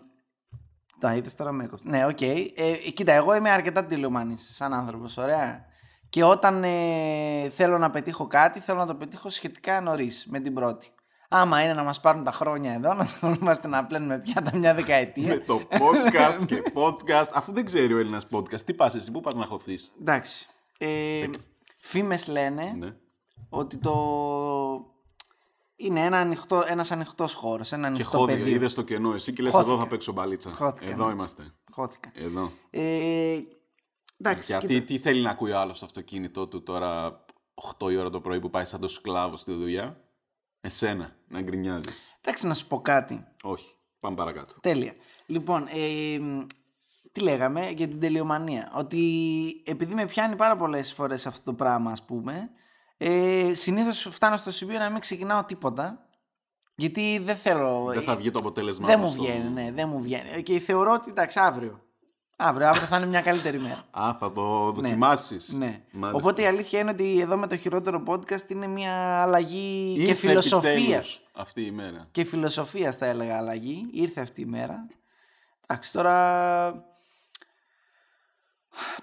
τα 1.00 1.16
είδες 1.16 1.36
τώρα 1.36 1.52
με 1.52 1.64
έκοψες. 1.64 1.92
Ναι, 1.92 2.06
οκ. 2.06 2.22
Ε, 2.22 2.46
κοίτα, 2.94 3.12
εγώ 3.14 3.36
είμαι 3.36 3.50
αρκετά 3.50 3.86
τηλεομανής 3.86 4.56
σαν 4.56 4.74
άνθρωπος, 4.74 5.18
ωραία. 5.18 5.66
Και 6.10 6.24
όταν 6.24 6.64
ε, 6.64 7.50
θέλω 7.56 7.78
να 7.78 7.90
πετύχω 7.90 8.28
κάτι, 8.28 8.60
θέλω 8.60 8.78
να 8.78 8.86
το 8.86 8.96
πετύχω 8.96 9.30
σχετικά 9.30 9.82
νωρίς 9.82 10.26
με 10.30 10.40
την 10.40 10.54
πρώτη. 10.54 10.88
Άμα 11.28 11.64
είναι 11.64 11.74
να 11.74 11.84
μας 11.84 12.00
πάρουν 12.00 12.24
τα 12.24 12.32
χρόνια 12.32 12.74
εδώ, 12.74 12.94
να 12.94 13.04
ασχολούμαστε 13.04 13.68
να 13.68 13.86
πλένουμε 13.86 14.20
πιάτα 14.20 14.58
μια 14.58 14.74
δεκαετία. 14.74 15.28
με 15.28 15.38
το 15.40 15.62
podcast 15.70 16.46
και 16.46 16.64
podcast. 16.74 17.28
Αφού 17.34 17.52
δεν 17.52 17.66
ξέρει 17.66 17.94
ο 17.94 17.98
Έλληνας 17.98 18.28
podcast, 18.32 18.62
τι 18.62 18.74
πας 18.74 18.96
εσύ, 18.96 19.12
πού 19.12 19.22
πας 19.22 19.34
να 19.34 19.46
χωθείς; 19.46 19.94
Εντάξει. 20.02 20.48
Ε, 20.78 21.26
φήμες 21.78 22.28
λένε 22.28 22.74
Ναι. 22.78 22.96
ότι 23.50 23.78
το 23.78 23.94
είναι 25.76 26.00
ένα 26.06 26.18
ανοιχτό, 26.20 26.64
ένας 26.68 26.92
ανοιχτός 26.92 27.34
χώρος, 27.34 27.72
ένα 27.72 27.82
Και 27.82 27.94
ανοιχτό 27.94 28.18
χώδια, 28.18 28.36
πεδίο. 28.36 28.56
είδες 28.56 28.74
το 28.74 28.82
κενό 28.82 29.14
εσύ 29.14 29.34
και 29.34 29.42
λες: 29.42 29.52
Χώθηκα. 29.52 29.72
Εδώ 29.72 29.82
θα 29.82 29.88
παίξω 29.88 30.12
μπαλίτσα. 30.12 30.52
Χώθηκα, 30.54 30.92
εδώ 30.92 31.06
ναι. 31.06 31.12
είμαστε. 31.14 31.54
Χώθηκα. 31.72 32.12
Εδώ. 32.16 32.52
Ε, 32.70 33.40
εντάξει, 34.18 34.52
Γιατί 34.52 34.68
κοίτα. 34.68 34.86
τι 34.86 34.98
θέλει 34.98 35.22
να 35.22 35.30
ακούει 35.30 35.52
ο 35.52 35.60
άλλος 35.60 35.78
στο 35.78 35.86
αυτοκίνητό 35.86 36.48
του 36.48 36.64
τώρα 36.64 37.26
8 37.80 37.92
η 37.92 37.98
ώρα 37.98 38.10
το 38.10 38.20
πρωί 38.22 38.40
που 38.40 38.50
πάει 38.50 38.66
σαν 38.66 38.80
το 38.80 38.88
σκλάβος 38.88 39.40
στη 39.42 39.54
δουλειά; 39.54 40.02
Εσένα 40.62 41.16
να 41.28 41.42
γκρινιάζεις. 41.42 42.18
εντάξει, 42.22 42.48
να 42.48 42.54
σου 42.54 42.68
πω 42.68 42.82
κάτι. 42.82 43.26
Όχι. 43.44 43.76
Πάμε 44.00 44.16
παρακάτω. 44.16 44.54
Τέλεια. 44.62 44.94
Λοιπόν, 45.26 45.68
ε, 45.74 46.20
μ, 46.20 46.46
τι 47.12 47.22
λέγαμε 47.22 47.70
για 47.70 47.88
την 47.88 48.00
τελειομανία; 48.00 48.72
Ότι 48.76 49.02
επειδή 49.66 49.94
με 49.94 50.06
πιάνει 50.06 50.36
πάρα 50.36 50.58
πολλές 50.58 50.94
φορές 50.94 51.26
αυτό 51.28 51.44
το 51.44 51.54
πράγμα, 51.54 51.92
ας 51.92 52.04
πούμε, 52.06 52.50
ε, 52.98 53.54
συνήθως 53.54 54.08
φτάνω 54.12 54.38
στο 54.38 54.52
σημείο 54.52 54.80
να 54.80 54.90
μην 54.90 55.00
ξεκινάω 55.00 55.44
τίποτα. 55.44 56.02
Γιατί 56.76 57.20
δεν 57.24 57.36
θέλω. 57.36 57.86
Δεν 57.94 58.02
θα 58.02 58.16
βγει 58.16 58.32
το 58.32 58.40
αποτέλεσμα. 58.40 58.88
Δεν 58.88 59.00
μου 59.00 59.06
όπως 59.06 59.18
το- 59.18 59.24
βγαίνει, 59.24 59.50
ναι, 59.50 59.72
δεν 59.72 59.90
μου 59.90 60.02
βγαίνει. 60.02 60.44
Και 60.44 60.60
θεωρώ 60.60 60.94
ότι 60.94 61.10
εντάξει, 61.10 61.40
αύριο. 61.40 61.82
Αύριο, 62.40 62.68
αύριο 62.68 62.86
θα 62.86 62.98
είναι 62.98 63.06
μια 63.06 63.22
καλύτερη 63.22 63.60
μέρα. 63.60 63.86
Α, 63.92 64.16
θα 64.20 64.32
το 64.32 64.72
δοκιμάσεις. 64.72 65.50
Ναι. 65.50 65.84
Οπότε 66.14 66.42
η 66.42 66.46
αλήθεια 66.46 66.80
είναι 66.80 66.90
ότι 66.90 67.20
εδώ 67.20 67.38
με 67.38 67.48
το 67.48 67.58
χειρότερο 67.58 68.04
podcast 68.08 68.50
είναι 68.50 68.68
μια 68.68 69.22
αλλαγή 69.22 70.04
και 70.06 70.14
φιλοσοφία. 70.14 71.04
Αυτή 71.34 71.62
η 71.66 71.72
μέρα. 71.72 72.08
Και 72.12 72.24
φιλοσοφία 72.24 72.92
θα 72.92 73.06
έλεγα 73.06 73.38
αλλαγή. 73.38 73.90
Ήρθε 73.92 74.22
αυτή 74.22 74.42
η 74.42 74.46
μέρα. 74.46 74.88
Εντάξει, 75.68 75.92
τώρα 75.92 76.86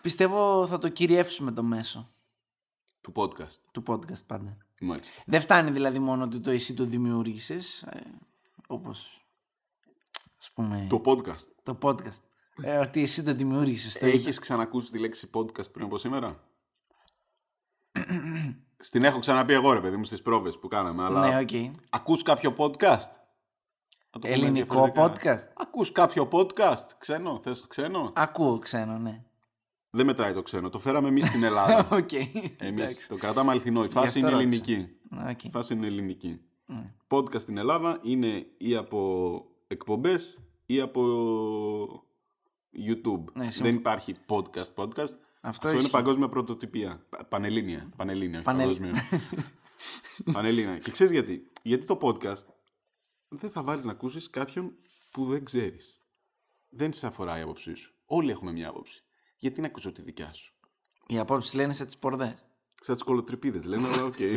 πιστεύω 0.00 0.67
θα 0.67 0.79
το 0.79 0.88
κυριεύσουμε 0.88 1.53
το 1.53 1.62
μέσο 1.62 2.11
Του 3.00 3.12
podcast. 3.17 3.57
του 3.73 3.83
podcast 3.87 4.26
πάντα. 4.26 4.57
Μάλιστα. 4.81 5.23
Δεν 5.26 5.41
φτάνει 5.41 5.71
δηλαδή 5.71 5.99
μόνο 5.99 6.25
ότι 6.25 6.41
το 6.41 6.50
εσύ 6.50 6.75
το 6.75 6.85
δημιούργησες, 6.85 7.83
ε, 7.83 8.00
όπως 8.67 9.26
ας 10.38 10.50
πούμε 10.55 10.87
Το 10.88 11.00
podcast. 11.05 11.47
το 11.62 11.79
podcast. 11.83 12.21
Ε, 12.62 12.76
ότι 12.78 13.02
εσύ 13.02 13.23
το 13.23 13.34
δημιούργησες. 13.34 13.99
Το 13.99 14.06
Έχεις 14.06 14.38
ξανακούσει 14.38 14.90
τη 14.90 14.99
λέξη 14.99 15.30
podcast 15.34 15.73
πριν 15.73 15.84
από 15.84 15.99
σήμερα; 15.99 16.40
Στην 18.78 19.04
έχω 19.04 19.18
ξαναπεί 19.18 19.52
εγώ, 19.52 19.73
ρε 19.73 19.80
παιδί 19.80 19.96
μου, 19.96 20.04
στις 20.04 20.23
πρόβες 20.23 20.58
που 20.58 20.68
κάναμε. 20.68 21.04
Αλλά 21.04 21.28
Ναι, 21.28 21.38
οκ. 21.38 21.73
ακούς 21.90 22.23
κάποιο 22.23 22.54
podcast; 22.58 22.78
Να 22.80 24.11
το 24.11 24.18
πούμε 24.18 24.32
Ελληνικό 24.32 24.82
διαφορετικά. 24.84 25.38
podcast; 25.40 25.52
Ακούς 25.56 25.92
κάποιο 25.92 26.28
podcast; 26.32 26.87
Ξένο, 26.99 27.40
θες 27.42 27.66
ξένο; 27.68 28.12
Ακούω 28.14 28.58
ξένο, 28.58 28.99
ναι. 28.99 29.23
Δεν 29.90 30.06
μετράει 30.06 30.32
το 30.32 30.42
ξένο. 30.42 30.70
Το 30.70 30.78
φέραμε 30.78 31.08
εμείς 31.08 31.26
στην 31.26 31.42
Ελλάδα. 31.44 31.88
Οκ. 31.99 32.12
Εμείς 32.12 32.56
Εντάξει. 32.58 33.08
το 33.08 33.16
κρατάμε 33.16 33.50
αληθινό. 33.50 33.84
Η 33.84 33.88
φάση 33.88 34.06
αυτό 34.06 34.18
είναι 34.18 34.28
ρώτησα. 34.30 34.46
ελληνική. 34.49 34.88
Οκ. 35.30 35.44
Η 35.44 35.50
φάση 35.50 35.75
είναι 35.75 35.87
ελληνική. 35.87 36.40
Ναι. 36.66 36.92
Podcast 37.08 37.40
στην 37.40 37.56
Ελλάδα 37.58 37.99
είναι 38.02 38.46
ή 38.58 38.76
από 38.76 39.44
εκπομπές 39.66 40.38
ή 40.66 40.80
από 40.80 41.02
YouTube. 42.87 43.25
Ναι, 43.33 43.43
συμφ- 43.50 43.62
Δεν 43.66 43.75
υπάρχει 43.75 44.14
podcast 44.28 44.75
podcast. 44.75 45.14
Αυτό, 45.40 45.69
είναι 45.69 45.78
ισχύει. 45.78 45.90
παγκόσμια 45.90 46.28
πρωτοτυπία. 46.28 47.07
Πα- 47.09 47.25
Πανελλήνια. 47.25 47.88
Πανελλήνια, 47.97 48.37
όχι 48.38 48.45
Πανελ- 48.47 48.78
παγκόσμια. 48.81 49.02
Πανελλήνια. 50.33 50.78
Και 50.78 50.90
ξέρεις 50.90 51.12
γιατί; 51.12 51.50
Γιατί 51.62 51.87
το 51.87 51.99
podcast 52.02 52.45
δεν 53.28 53.50
θα 53.50 53.62
βάλεις 53.62 53.85
να 53.85 53.93
ακούσεις 53.93 54.31
κάποιον 54.31 54.73
που 55.11 55.25
δεν 55.25 55.45
ξέρεις. 55.45 55.99
Δεν 56.69 56.93
σε 56.93 57.07
αφορά 57.07 57.38
η 57.38 57.43
άποψή 57.43 57.75
σου. 57.75 57.95
Όλοι 58.07 58.31
έχουμε 58.31 58.52
μια 58.52 58.69
άποψη. 58.69 59.02
Γιατί 59.37 59.61
να 59.61 59.66
ακούσω 59.66 59.93
τη 59.93 60.02
δικιά 60.02 60.33
σου; 60.33 60.52
Οι 61.07 61.19
απόψεις 61.19 61.54
λένε 61.54 61.73
σαν 61.73 61.85
τις 61.85 61.99
πορδές. 61.99 62.45
Σαν 62.81 62.95
τις 62.95 63.04
κολοτρυπίδες 63.04 63.64
λένε, 63.64 63.87
αλλά 63.88 64.04
οκ. 64.04 64.19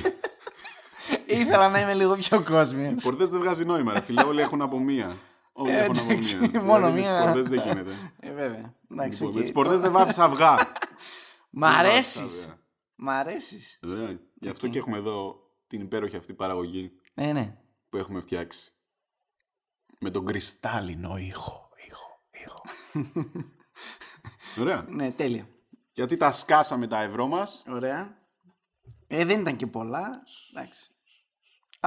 Ήθελα 1.25 1.69
να 1.69 1.79
είμαι 1.79 1.93
λίγο 1.93 2.15
πιο 2.15 2.43
κόσμιος. 2.43 3.03
Πορδές 3.03 3.29
δεν 3.29 3.39
βγάζει 3.39 3.65
νόημα, 3.65 3.93
ρε 3.93 4.01
φίλε. 4.01 4.21
Όλοι 4.23 4.41
έχουν 4.41 4.61
από 4.61 4.79
μία. 4.79 5.15
Όλοι 5.59 5.71
Ε, 5.71 5.77
έχουν 5.83 5.97
από 5.99 6.11
εντάξει, 6.11 6.37
μία. 6.37 6.61
μόνο 6.63 6.91
Δηλαδή, 6.91 7.01
με 7.01 7.07
μία. 7.07 7.11
τις 7.21 7.25
πορδές 7.31 7.47
δεν 7.47 7.61
γίνεται. 7.61 7.91
Ε, 8.19 8.31
βέβαια. 8.31 8.73
Εντάξει, 8.91 9.17
Λοιπόν, 9.17 9.27
οκ. 9.29 9.35
με 9.35 9.41
τις 9.41 9.51
πορδές 9.51 9.79
δεν 9.81 9.91
βάφεις 9.91 10.17
αυγά. 10.19 10.53
Μ' 11.49 11.59
Δεν 11.59 11.71
βάφεις 11.71 11.77
αρέσεις. 11.79 12.43
αυγά. 12.43 12.59
Μ' 12.95 13.09
αρέσεις. 13.09 13.79
Ωραία. 13.83 14.19
Γι' 14.33 14.49
αυτό 14.49 14.67
και 14.67 14.77
έχουμε 14.77 14.97
εδώ 14.97 15.35
την 15.67 15.81
υπέροχη 15.81 16.15
αυτή 16.15 16.33
παραγωγή 16.33 16.91
Ε, 17.13 17.31
ναι. 17.33 17.57
που 17.89 17.97
έχουμε 17.97 18.19
φτιάξει. 18.21 18.71
Με 19.99 20.09
τον 20.11 20.25
κρυστάλλινο 20.25 21.17
ήχο. 21.17 21.69
ήχο, 21.87 22.21
ήχο. 22.43 22.61
Ωραία. 24.61 24.85
Ναι, 24.89 25.11
τέλεια. 25.11 25.47
Γιατί 25.93 26.17
τα 26.17 26.31
σκάσαμε 26.31 26.87
τα 26.87 27.01
ευρώ 27.01 27.27
μας. 27.27 27.63
Ωραία. 27.69 28.17
Ε, 29.07 29.25
δεν 29.25 29.39
ήταν 29.39 29.55
και 29.55 29.67
πολλά. 29.67 30.23
Εντάξει. 30.55 30.91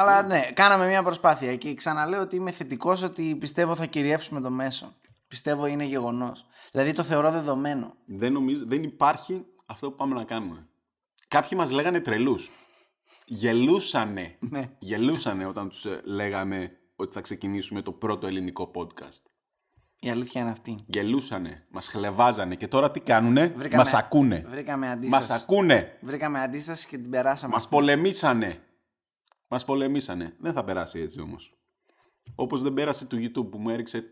Αλλά 0.00 0.22
ναι, 0.22 0.50
κάναμε 0.54 0.86
μια 0.86 1.02
προσπάθεια 1.02 1.56
και 1.56 1.74
ξαναλέω 1.74 2.20
ότι 2.20 2.36
είμαι 2.36 2.50
θετικός 2.50 3.02
ότι 3.02 3.36
πιστεύω 3.40 3.74
θα 3.74 3.86
κυριεύσουμε 3.86 4.40
το 4.40 4.50
μέσο. 4.50 4.94
Πιστεύω 5.28 5.66
είναι 5.66 5.84
γεγονός. 5.84 6.46
Δηλαδή 6.72 6.92
το 6.92 7.02
θεωρώ 7.02 7.30
δεδομένο. 7.30 7.94
Δεν, 8.06 8.32
νομίζω, 8.32 8.62
δεν 8.66 8.82
υπάρχει 8.82 9.44
αυτό 9.66 9.90
που 9.90 9.96
πάμε 9.96 10.14
να 10.14 10.24
κάνουμε. 10.24 10.66
Κάποιοι 11.28 11.50
μας 11.60 11.70
λέγανε 11.70 12.00
τρελούς. 12.00 12.50
Γελούσανε. 13.26 14.36
Ναι. 14.38 14.70
Γελούσανε 14.78 15.46
όταν 15.46 15.68
τους 15.68 15.84
ε, 15.84 16.00
λέγαμε 16.04 16.70
ότι 16.96 17.12
θα 17.12 17.20
ξεκινήσουμε 17.20 17.82
το 17.82 17.92
πρώτο 17.92 18.26
ελληνικό 18.26 18.70
podcast. 18.74 19.22
Η 20.00 20.10
αλήθεια 20.10 20.40
είναι 20.40 20.50
αυτή. 20.50 20.74
Γελούσανε, 20.86 21.62
μας 21.70 21.86
χλεβάζανε 21.88 22.54
και 22.54 22.68
τώρα 22.68 22.90
τι 22.90 23.00
κάνουνε, 23.00 23.46
Βρήκαμε- 23.56 23.76
μας 23.76 23.94
ακούνε. 23.94 24.44
Βρήκαμε 24.48 24.86
Μας 24.86 24.94
αντίσταση. 24.94 25.32
ακούνε, 25.32 25.98
Βρήκαμε 26.02 26.40
αντίσταση 26.40 26.86
και 26.86 26.98
την 26.98 27.10
περάσαμε. 27.10 27.52
μας 27.54 27.68
πολεμήσανε. 27.68 28.60
Μας 29.52 29.64
πολεμήσανε. 29.64 30.36
Δεν 30.38 30.52
θα 30.52 30.64
περάσει 30.64 31.00
έτσι 31.00 31.20
όμως. 31.20 31.54
Όπως 32.34 32.62
δεν 32.62 32.74
πέρασε 32.74 33.06
το 33.06 33.16
YouTube 33.16 33.50
που 33.50 33.58
μου 33.58 33.70
έριξε 33.70 34.04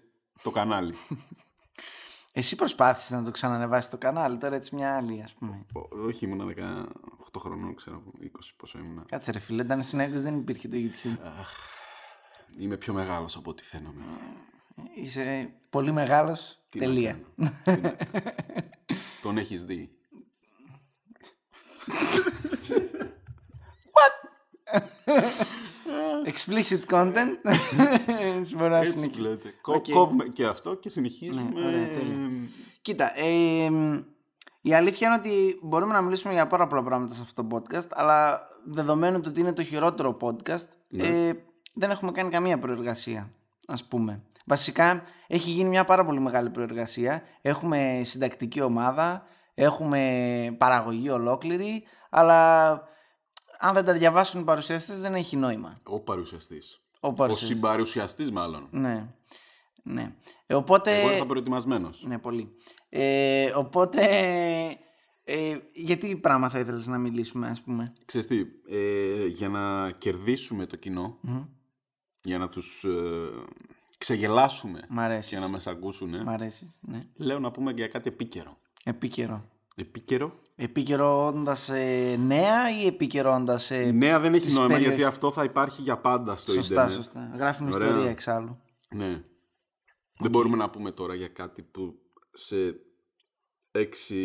το 0.42 0.50
κανάλι. 0.50 0.94
Εσύ 2.32 2.56
προσπάθησες 2.56 3.10
να 3.10 3.22
το 3.24 3.30
ξανανεβάσεις 3.30 3.90
το 3.90 3.98
κανάλι, 3.98 4.36
τώρα 4.38 4.54
έτσι 4.56 4.74
μια 4.74 4.96
άλλη, 4.96 5.22
ας 5.22 5.32
πούμε. 5.32 5.66
Ω- 5.72 5.98
Όχι, 6.06 6.24
ήμουνα 6.24 6.44
18 7.34 7.40
χρονών, 7.40 7.74
ξέρω, 7.74 8.02
20 8.22 8.26
πόσο 8.56 8.78
ήμουνα. 8.78 9.04
Κάτσε 9.08 9.30
ρε 9.32 9.38
φίλε, 9.38 9.62
ήταν 9.62 9.82
στην 9.82 10.00
20 10.00 10.08
δεν 10.10 10.36
υπήρχε 10.38 10.68
το 10.68 10.76
YouTube. 10.76 11.16
Είμαι 12.58 12.76
πιο 12.76 12.92
μεγάλος 12.92 13.36
από 13.36 13.50
ό,τι 13.50 13.62
φαίνομαι. 13.64 14.04
Είσαι 14.94 15.52
πολύ 15.70 15.92
μεγάλος. 15.92 16.58
Τι 16.68 16.78
να 16.78 16.84
Τελεία. 16.84 17.12
κάνω. 17.36 17.50
Τι 17.64 17.70
να 17.70 17.76
κάνω. 17.76 17.96
Τον 19.22 19.38
έχεις 19.38 19.64
δει. 19.64 19.90
Explicit 26.26 26.80
content. 26.94 27.36
Έτσι 28.38 28.56
μπορώ 28.56 28.68
να 28.68 28.78
Έτσι 28.78 28.90
συνεχίσω. 28.90 29.22
λέτε. 29.22 29.54
Κο- 29.62 29.74
Οκ. 29.74 29.84
Κόβουμε 29.92 30.24
και 30.24 30.46
αυτό 30.46 30.74
και 30.74 30.88
συνεχίζουμε. 30.90 31.50
Ναι, 31.54 31.66
ωραία, 31.66 31.90
τέλεια. 31.90 32.16
Κοίτα, 32.82 33.12
ε, 33.20 33.70
μ, 33.70 34.00
η 34.60 34.74
αλήθεια 34.74 35.06
είναι 35.06 35.16
ότι 35.16 35.58
μπορούμε 35.62 35.92
να 35.92 36.00
μιλήσουμε 36.00 36.32
για 36.34 36.46
πάρα 36.46 36.66
πολλά 36.66 36.82
πράγματα 36.82 37.14
σε 37.14 37.22
αυτό 37.22 37.44
το 37.44 37.56
podcast, 37.56 37.86
αλλά 37.90 38.48
δεδομένου 38.64 39.20
του 39.20 39.26
ότι 39.30 39.40
είναι 39.40 39.52
το 39.52 39.62
χειρότερο 39.62 40.16
podcast, 40.20 40.64
Ναι. 40.88 41.04
ε, 41.28 41.32
δεν 41.74 41.90
έχουμε 41.90 42.12
κάνει 42.12 42.30
καμία 42.30 42.58
προεργασία, 42.58 43.30
ας 43.66 43.84
πούμε. 43.84 44.22
Βασικά, 44.44 45.02
έχει 45.26 45.50
γίνει 45.50 45.68
μια 45.68 45.84
πάρα 45.84 46.04
πολύ 46.04 46.20
μεγάλη 46.20 46.50
προεργασία. 46.50 47.22
Έχουμε 47.42 48.00
συντακτική 48.04 48.60
ομάδα, 48.60 49.22
έχουμε 49.54 50.54
παραγωγή 50.58 51.10
ολόκληρη, 51.10 51.82
αλλά 52.10 52.82
αν 53.58 53.74
δεν 53.74 53.84
τα 53.84 53.92
διαβάσουν 53.92 54.40
οι 54.40 54.44
παρουσιαστές 54.44 55.00
δεν 55.00 55.14
έχει 55.14 55.36
νόημα. 55.36 55.76
Ο 55.82 56.00
παρουσιαστής. 56.00 56.82
Ο 57.00 57.08
Ο 57.08 57.12
παρουσιαστής. 57.12 57.56
συμπαρουσιαστής 57.56 58.30
μάλλον. 58.30 58.68
Ναι. 58.70 59.14
ναι. 59.82 60.14
Ε, 60.46 60.54
οπότε... 60.54 61.00
Εγώ 61.00 61.10
ήρθα 61.12 61.26
προετοιμασμένος. 61.26 62.04
Ναι, 62.06 62.18
πολύ. 62.18 62.56
Ε, 62.88 63.50
οπότε, 63.54 64.00
ε, 65.24 65.56
γιατί 65.72 66.16
πράγμα 66.16 66.48
θα 66.48 66.58
ήθελες 66.58 66.86
να 66.86 66.98
μιλήσουμε, 66.98 67.48
ας 67.48 67.60
πούμε; 67.62 67.92
Ξέρεις 68.04 68.26
τι, 68.26 68.44
ε, 68.68 69.26
για 69.26 69.48
να 69.48 69.90
κερδίσουμε 69.90 70.66
το 70.66 70.76
κοινό, 70.76 71.18
Μμμ. 71.20 71.44
για 72.22 72.38
να 72.38 72.48
τους 72.48 72.84
ε, 72.84 73.28
ξεγελάσουμε 73.98 74.80
Μ' 74.88 74.98
αρέσεις. 75.00 75.32
και 75.32 75.38
να 75.38 75.48
μας 75.48 75.66
ακούσουν, 75.66 76.22
Μ' 76.22 76.28
αρέσεις. 76.28 76.78
Ναι. 76.82 77.06
λέω 77.14 77.38
να 77.38 77.50
πούμε 77.50 77.72
για 77.72 77.88
κάτι 77.88 78.08
επίκαιρο. 78.08 78.56
Επίκαιρο. 78.84 79.48
Επίκαιρο. 79.80 80.38
Επικαιρώντας 80.56 81.68
ε, 81.68 82.16
νέα 82.18 82.70
ή 82.82 82.86
επικαιρώντας 82.86 83.70
ε, 83.70 83.86
Η 83.86 83.92
νέα 83.92 84.20
δεν 84.20 84.34
έχει 84.34 84.44
της 84.44 84.54
νόημα 84.54 84.68
περιοχής. 84.68 84.96
γιατί 84.96 85.10
αυτό 85.14 85.30
θα 85.30 85.44
υπάρχει 85.44 85.82
για 85.82 85.98
πάντα 85.98 86.36
στο 86.36 86.52
Σωστά, 86.52 86.72
ίντερνετ. 86.74 86.96
σωστά. 86.96 87.30
Γράφουμε 87.36 87.74
Ωραία. 87.74 87.88
ιστορία 87.88 88.10
εξάλλου. 88.10 88.58
Ναι. 88.94 89.22
Δεν 90.20 90.30
μπορούμε 90.30 90.56
να 90.56 90.70
πούμε 90.70 90.90
τώρα 90.92 91.14
για 91.14 91.28
κάτι 91.28 91.62
που 91.62 91.94
σε 92.32 92.56
έξι 93.70 94.16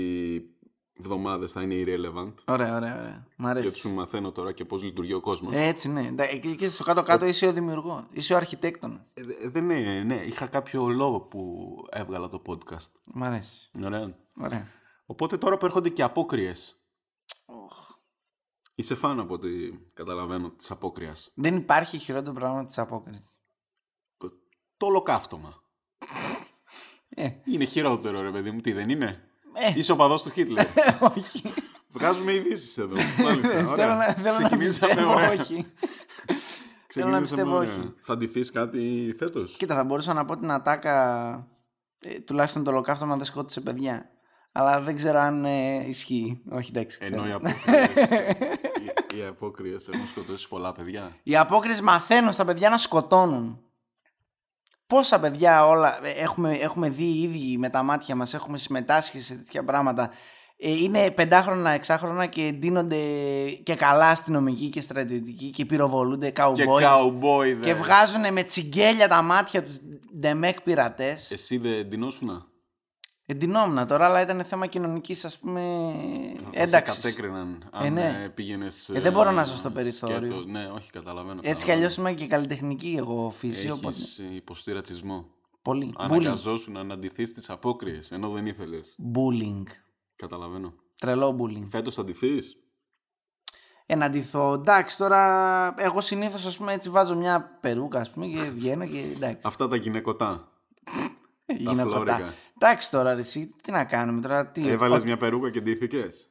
εβδομάδες 0.99 1.51
θα 1.51 1.61
είναι 1.61 1.75
irrelevant. 1.77 2.33
Ωραία, 2.45 2.75
ωραία, 2.75 2.99
ωραία. 2.99 3.27
Μ' 3.37 3.43
Και 3.43 3.49
αρέσει. 3.49 3.75
σου 3.75 3.93
μαθαίνω 3.93 4.31
τώρα 4.31 4.51
και 4.51 4.65
πώς 4.65 4.83
λειτουργεί 4.83 5.13
ο 5.13 5.19
κόσμος. 5.19 5.53
Ε, 5.55 5.61
Έτσι, 5.67 5.89
ναι. 5.91 6.01
Εντά- 6.01 6.39
Και 6.39 6.55
και 6.55 6.67
στο 6.67 6.83
κάτω-κάτω 6.83 7.25
είσαι 7.25 7.45
ο 7.47 7.53
δημιουργός. 7.53 8.03
Είσαι 8.11 8.33
ο 8.33 8.37
αρχιτέκτονας. 8.37 9.01
Ε, 9.13 9.23
δε- 9.23 9.49
δεν 9.49 9.69
είναι, 9.69 10.03
ναι. 10.03 10.15
Είχα 10.15 10.45
κάποιο 10.45 10.87
λόγο 10.87 11.19
που 11.19 11.65
έβγαλα 11.91 12.29
το 12.29 12.41
podcast. 12.45 12.91
Μ' 13.13 13.23
αρέσει. 13.23 13.69
Ωραία. 13.83 14.15
Ωραία. 14.37 14.67
Οπότε 15.05 15.37
τώρα 15.37 15.57
που 15.57 15.65
έρχονται 15.65 15.89
και 15.89 16.03
απόκριες. 16.03 16.77
Είσαι 18.75 18.95
φαν 18.95 19.19
από 19.19 19.33
ό,τι 19.33 19.49
καταλαβαίνω 19.93 20.49
της 20.49 20.71
απόκριας. 20.71 21.31
Δεν 21.33 21.55
υπάρχει 21.55 21.97
χειρότερο 21.97 22.33
πράγμα 22.33 22.65
της 22.65 22.77
απόκρισης. 22.77 23.31
Το 24.77 24.85
ολοκαύτωμα. 24.85 25.61
Ε, 27.09 27.29
Είναι 27.45 27.65
χειρότερο 27.65 28.21
ρε 28.21 28.31
παιδί 28.31 28.51
μου, 28.51 28.61
τι 28.61 28.71
δεν 28.71 28.89
είναι; 28.89 29.29
Ε. 29.53 29.73
Είσαι 29.79 29.91
ο 29.91 29.95
παδός 29.95 30.23
του 30.23 30.29
Χίτλερ. 30.29 30.65
όχι. 31.17 31.53
Βγάζουμε 31.89 32.33
ειδήσεις 32.33 32.77
εδώ. 32.77 32.95
Μάλιστα, 33.23 33.49
Θέλω 33.49 33.71
ωραία. 33.71 33.95
να, 33.95 34.03
θέλω 34.13 34.33
να 34.39 34.43
Ξεκινήσαμε 34.43 34.87
πιστεύω, 34.93 35.13
ωραία. 35.13 35.29
όχι. 35.31 35.65
Ξεκινήσαμε 36.87 37.11
να 37.15 37.21
πιστεύω 37.21 37.55
ωραία. 37.55 37.69
όχι. 37.71 37.93
Θα 38.01 38.17
ντυθείς 38.17 38.51
κάτι 38.51 39.13
φέτος; 39.17 39.55
Κοίτα, 39.57 39.75
θα 39.75 39.83
μπορούσα 39.83 40.13
να 40.13 40.25
πω 40.25 40.37
την 40.37 40.51
ατάκα. 40.51 41.47
Ε, 41.99 42.19
τουλάχιστον 42.19 42.63
το 42.63 42.71
ολοκαύτωμα 42.71 43.15
δεν 43.15 43.25
σκότωσε 43.25 43.61
παιδιά. 43.61 44.09
Αλλά 44.55 44.81
δεν 44.81 44.95
ξέρω 44.95 45.19
αν 45.19 45.45
ε, 45.45 45.83
ισχύει. 45.87 46.41
Όχι, 46.51 46.71
εντάξει. 46.75 46.99
ξέρω. 46.99 47.15
Ενώ 47.15 47.27
οι 47.27 47.31
απόκριες, 47.31 47.93
οι, 49.13 49.17
οι 49.17 49.23
απόκριες 49.29 49.87
έχουν 49.87 50.07
σκοτώσει 50.07 50.47
πολλά 50.47 50.71
παιδιά. 50.71 51.15
Οι 51.23 51.37
απόκριες 51.37 51.81
μαθαίνουν 51.81 52.31
στα 52.31 52.45
παιδιά 52.45 52.69
να 52.69 52.77
σκοτώνουν. 52.77 53.59
Πόσα 54.87 55.19
παιδιά 55.19 55.65
όλα 55.65 56.05
ε, 56.05 56.09
έχουμε, 56.09 56.53
έχουμε 56.53 56.89
δει 56.89 57.21
ήδη 57.21 57.57
με 57.57 57.69
τα 57.69 57.83
μάτια 57.83 58.15
μας, 58.15 58.33
έχουμε 58.33 58.57
συμμετάσχει 58.57 59.21
σε 59.21 59.35
τέτοια 59.35 59.63
πράγματα. 59.63 60.09
Ε, 60.57 60.71
είναι 60.71 61.11
πεντάχρονα, 61.11 61.69
εξάχρονα 61.69 62.25
και 62.25 62.51
ντύνονται 62.51 62.97
και 63.63 63.75
καλά 63.75 64.07
αστυνομικοί 64.09 64.69
και 64.69 64.81
στρατιωτικοί 64.81 65.49
και 65.49 65.65
πυροβολούνται 65.65 66.25
Και 66.25 66.31
καουμπόιδες. 66.31 66.83
καουμπόιδε. 66.89 67.61
Και 67.63 67.73
βγάζουν 67.73 68.33
με 68.33 68.43
τσιγκέλια 68.43 69.07
τα 69.07 69.21
μάτια 69.21 69.63
τους 69.63 69.79
ντεμεκ 70.19 70.61
πειρατές. 70.61 71.31
Εσύ 71.31 71.57
δεν 71.57 71.87
ντυνόσουνα; 71.87 72.45
Εντυνόμουν 73.25 73.87
τώρα, 73.87 74.05
αλλά 74.05 74.21
ήταν 74.21 74.43
θέμα 74.43 74.65
κοινωνικής 74.67 75.25
ας 75.25 75.37
πούμε 75.37 75.61
Θα 76.43 76.49
σε 76.57 76.63
ένταξης. 76.63 77.03
κατέκριναν 77.03 77.69
αν 77.71 77.85
Ε, 77.85 77.89
ναι. 77.89 78.21
ε, 78.23 78.29
πήγαινες... 78.29 78.89
Ε, 78.89 78.99
δεν 78.99 79.11
μπορώ 79.11 79.31
να 79.31 79.43
ζω 79.43 79.55
στο 79.55 79.71
περιθώριο. 79.71 80.17
σκέτο. 80.17 80.43
Ναι, 80.45 80.67
όχι, 80.67 80.91
καταλαβαίνω. 80.91 81.39
Έτσι 81.43 81.65
κι 81.65 81.71
αλλιώς 81.71 81.95
είμαι 81.95 82.13
και 82.13 82.27
καλλιτεχνική 82.27 82.95
εγώ 82.97 83.29
φύση, 83.29 83.59
Έχεις 83.59 83.71
οπότε 83.71 83.97
υποστεί 84.35 84.71
ρατσισμό. 84.71 85.25
πολύ. 85.61 85.93
Bullying. 85.97 86.03
Αναγκαζόσουν 86.11 86.85
να 86.87 86.93
αντιθείς 86.93 87.33
τις 87.33 87.49
απόκριες, 87.49 88.11
ενώ 88.11 88.29
δεν 88.29 88.45
ήθελες. 88.45 88.95
Bullying. 89.15 89.63
Καταλαβαίνω. 90.15 90.73
Τρελό 90.99 91.37
bullying. 91.41 91.67
Φέτος 91.69 91.93
θα 91.95 92.01
αντιθείς; 92.01 92.57
Εναντιθώ. 93.85 94.53
Εντάξει, 94.53 94.97
τώρα 94.97 95.73
εγώ 95.77 96.01
συνήθως 96.01 96.45
ας 96.45 96.57
πούμε 96.57 96.73
έτσι 96.73 96.89
βάζω 96.89 97.15
μια 97.15 97.57
περούκα 97.61 97.99
ας 97.99 98.09
πούμε 98.09 98.25
και 98.27 98.39
βγαίνω 98.39 98.85
και 98.87 99.03
εντάξει. 99.15 99.41
Αυτά 99.43 99.67
τα 99.67 99.75
γυναικωτά. 99.75 100.47
Γίνω 101.45 101.83
φλόρικα. 101.83 102.33
Κοντά. 102.63 102.69
Εντάξει 102.69 102.91
τώρα 102.91 103.13
ρε, 103.13 103.19
εσύ, 103.19 103.55
τι 103.63 103.71
να 103.71 103.83
κάνουμε 103.83 104.21
τώρα. 104.21 104.47
Τι, 104.47 104.69
Έβαλες 104.69 105.01
ο- 105.01 105.03
μια 105.03 105.17
περούκα 105.17 105.49
και 105.51 105.61
ντύθηκες; 105.61 106.29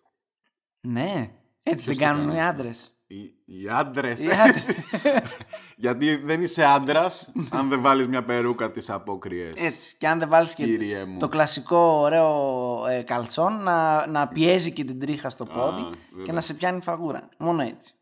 Ναι, 0.81 1.31
έτσι 1.62 1.85
δεν 1.85 1.97
το 1.97 2.01
κάνουν 2.05 2.25
κάνει 2.27 2.37
οι 2.37 2.41
αυτό; 2.41 2.51
άντρες. 2.61 2.97
Οι, 3.07 3.23
οι 3.45 3.69
άντρες; 3.71 4.21
Οι 4.25 4.31
άντρες. 4.31 4.65
Γιατί 5.77 6.17
δεν 6.17 6.43
είσαι 6.43 6.65
άντρας 6.65 7.33
αν 7.51 7.69
δεν 7.69 7.81
βάλεις 7.81 8.07
μια 8.09 8.25
περούκα 8.25 8.71
τις 8.71 8.91
απόκριες. 8.91 9.53
Έτσι. 9.57 9.97
Και 9.99 10.09
αν 10.09 10.19
δεν 10.19 10.29
βάλεις 10.29 10.55
και 10.55 10.65
Κύριε 10.65 11.05
μου. 11.05 11.19
το 11.19 11.29
κλασικό 11.29 11.77
ωραίο 11.79 12.87
ε, 12.87 13.03
καλτσόν 13.03 13.62
να, 13.62 14.07
να 14.07 14.29
πιέζει 14.29 14.73
και 14.73 14.85
την 14.85 15.01
τρίχα 15.01 15.31
στο 15.31 15.45
πόδι 15.45 15.83
βέβαια. 15.83 16.25
και 16.25 16.33
να 16.33 16.41
σε 16.41 16.55
πιάνει 16.55 16.81
φαγούρα. 16.83 17.29
Μόνο 17.39 17.62
έτσι. 17.62 17.95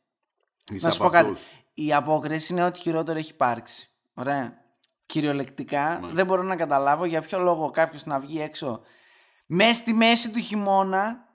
Είσαι 0.72 0.86
να 0.86 0.92
σου 0.92 0.98
πω 0.98 1.04
από 1.04 1.14
κάτι. 1.14 1.30
αυτούς. 1.30 1.46
Η 1.74 1.92
απόκριση 1.94 2.52
είναι 2.52 2.64
ό,τι 2.64 2.78
χειρότερο 2.80 3.18
έχει 3.18 3.30
υπάρξει. 3.32 3.88
Ωραία. 4.14 4.58
Κυριολεκτικά 5.10 5.80
Μάλιστα. 5.88 6.14
δεν 6.14 6.26
μπορώ 6.26 6.42
να 6.42 6.56
καταλάβω 6.56 7.04
για 7.04 7.20
ποιο 7.22 7.38
λόγο 7.38 7.70
κάποιος 7.70 8.04
να 8.04 8.18
βγει 8.20 8.40
έξω 8.40 8.80
μέσα 9.46 9.74
στη 9.74 9.92
μέση 9.94 10.30
του 10.30 10.38
χειμώνα. 10.38 11.28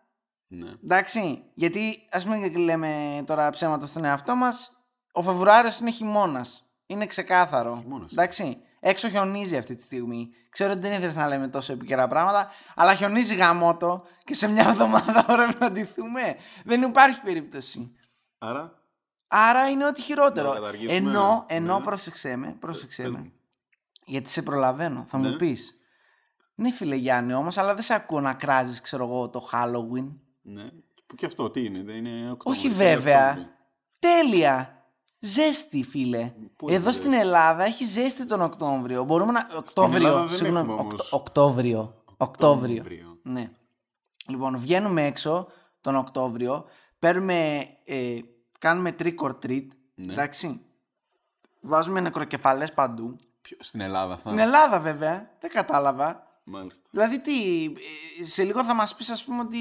Ναι. 0.48 0.70
Εντάξει. 0.84 1.44
Γιατί 1.53 2.08
ας 2.12 2.25
μην 2.25 2.58
λέμε 2.58 3.24
τώρα 3.25 3.50
ψέματα 3.50 3.86
στον 3.86 4.03
εαυτό 4.05 4.36
μας, 4.36 4.72
ο 5.12 5.22
Φεβρουάριος 5.22 5.79
είναι 5.79 5.91
χειμώνας. 5.91 6.70
Είναι 6.86 7.05
ξεκάθαρο. 7.05 7.79
Χειμώνας. 7.82 8.12
Εντάξει. 8.12 8.58
Έξω 8.79 9.10
χιονίζει 9.10 9.58
αυτή 9.58 9.75
τη 9.75 9.84
στιγμή. 9.84 10.29
Ξέρω 10.50 10.72
ότι 10.72 10.79
δεν 10.79 10.91
ήθελες 10.91 11.15
να 11.15 11.27
λέμε 11.27 11.48
τόσο 11.48 11.74
επικαιρά 11.74 12.08
πράγματα, 12.08 12.50
αλλά 12.75 12.96
χιονίζει 12.96 13.36
γαμότο 13.36 14.03
και 14.24 14.34
σε 14.34 14.48
μια 14.48 14.67
εβδομάδα 14.67 15.25
πρέπει 15.36 15.55
να 15.60 15.72
ντυθούμε. 15.72 16.36
Δεν 16.65 16.82
υπάρχει 16.82 17.22
περίπτωση. 17.22 17.91
Άρα; 18.38 18.74
Άρα 19.27 19.70
είναι 19.70 19.86
ό,τι 19.86 20.01
χειρότερο. 20.01 20.48
Να 20.50 20.55
καταργήσουμε. 20.55 20.94
Ενώ, 20.94 21.46
ενώ 21.48 21.77
Ναι. 21.77 21.84
πρόσεξέ 21.84 22.36
με, 22.36 22.55
πρόσεξέ 22.60 23.03
Πες 23.03 23.12
με. 23.12 23.32
Μου. 24.06 24.14
Γιατί 24.14 24.30
σε 24.30 24.42
προλαβαίνω. 24.42 25.06
Θα 25.08 25.18
μου 25.18 25.30
Ναι. 25.30 25.36
πεις. 25.36 25.80
Ναι, 26.56 26.72
φίλε 26.72 26.96
Γιάννη, 26.96 27.34
όμως, 27.34 27.58
αλλά 27.58 27.74
δεν 27.74 27.84
σε 27.84 27.94
ακούω 27.94 28.20
να 28.20 28.34
κράζεις, 28.34 28.82
ξέρω 28.82 29.04
εγώ, 29.06 29.30
το 29.30 29.50
Halloween. 29.52 30.14
Ναι. 30.42 30.70
Που 31.08 31.16
και 31.16 31.26
αυτό 31.26 31.50
τι 31.50 31.66
είναι, 31.66 31.84
δεν 31.84 32.06
είναι 32.06 32.32
Οκτώβρη. 32.32 32.58
Όχι 32.60 32.68
είναι 32.68 32.76
βέβαια. 32.76 33.30
Οκτώβρη. 33.30 33.50
Τέλεια. 34.00 34.70
Ζέστη, 35.20 35.84
φίλε. 35.84 36.32
Πού 36.56 36.68
είναι 36.68 36.76
Εδώ 36.78 36.86
ζέστη; 36.92 37.00
στην 37.08 37.14
Ελλάδα 37.20 37.64
έχει 37.64 37.84
ζέστη 37.86 38.26
τον 38.26 38.42
Οκτώβριο. 38.42 39.04
Μπορούμε 39.04 39.32
να. 39.32 39.40
Ελλάδα 39.40 39.58
Οκτώβριο. 39.58 40.20
δεν 40.20 40.30
Συγγνώμη. 40.38 40.58
έχουμε 40.60 40.74
όμως. 40.74 40.94
Οκτώ- 40.94 41.14
Οκτώβριο. 41.14 42.04
Οκτώβριο. 42.18 42.76
Οκτώβριο. 42.76 43.20
Ναι. 43.24 43.52
Λοιπόν, 44.28 44.58
βγαίνουμε 44.58 45.06
έξω 45.06 45.48
τον 45.82 45.96
Οκτώβριο. 45.96 46.66
Παίρνουμε. 47.00 47.68
Ε, 47.86 48.16
κάνουμε 48.60 48.96
trick 49.00 49.16
or 49.16 49.32
treat. 49.46 49.68
Ναι. 49.96 50.14
Εντάξει. 50.14 50.62
Βάζουμε 51.62 52.00
νεκροκεφαλές 52.00 52.74
παντού. 52.74 53.16
Ποιο- 53.48 53.58
Στην 53.60 53.82
Ελλάδα 53.82 54.14
αυτά; 54.14 54.30
Στην 54.30 54.40
Ελλάδα 54.42 54.80
βέβαια. 54.80 55.30
Δεν 55.40 55.50
κατάλαβα. 55.50 56.24
Μάλιστα. 56.44 56.82
Δηλαδή 56.92 57.20
τι, 57.22 57.64
ε, 58.22 58.24
σε 58.24 58.44
λίγο 58.44 58.64
θα 58.64 58.74
μας 58.74 58.96
πεις 58.96 59.10
ας 59.10 59.24
πούμε 59.24 59.40
ότι, 59.40 59.58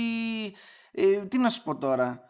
ε, 0.93 1.17
τι 1.17 1.39
να 1.39 1.49
σου 1.51 1.63
πω 1.63 1.77
τώρα, 1.77 2.21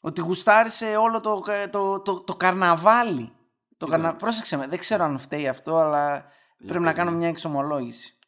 ότι 0.00 0.20
γουστάρισε 0.20 0.96
όλο 0.96 1.20
το, 1.20 1.42
το, 1.70 2.00
το, 2.00 2.20
το 2.20 2.34
καρναβάλι. 2.36 3.32
Το 3.76 3.86
καρνα... 3.86 4.14
Πρόσεξε 4.16 4.56
με, 4.56 4.66
δεν 4.66 4.78
ξέρω 4.78 5.04
αν 5.04 5.18
φταίει 5.18 5.48
αυτό, 5.48 5.76
αλλά 5.76 6.24
πρέπει 6.66 6.82
να 6.84 6.92
κάνω 6.92 7.10
μια 7.10 7.28
εξομολόγηση. 7.28 8.18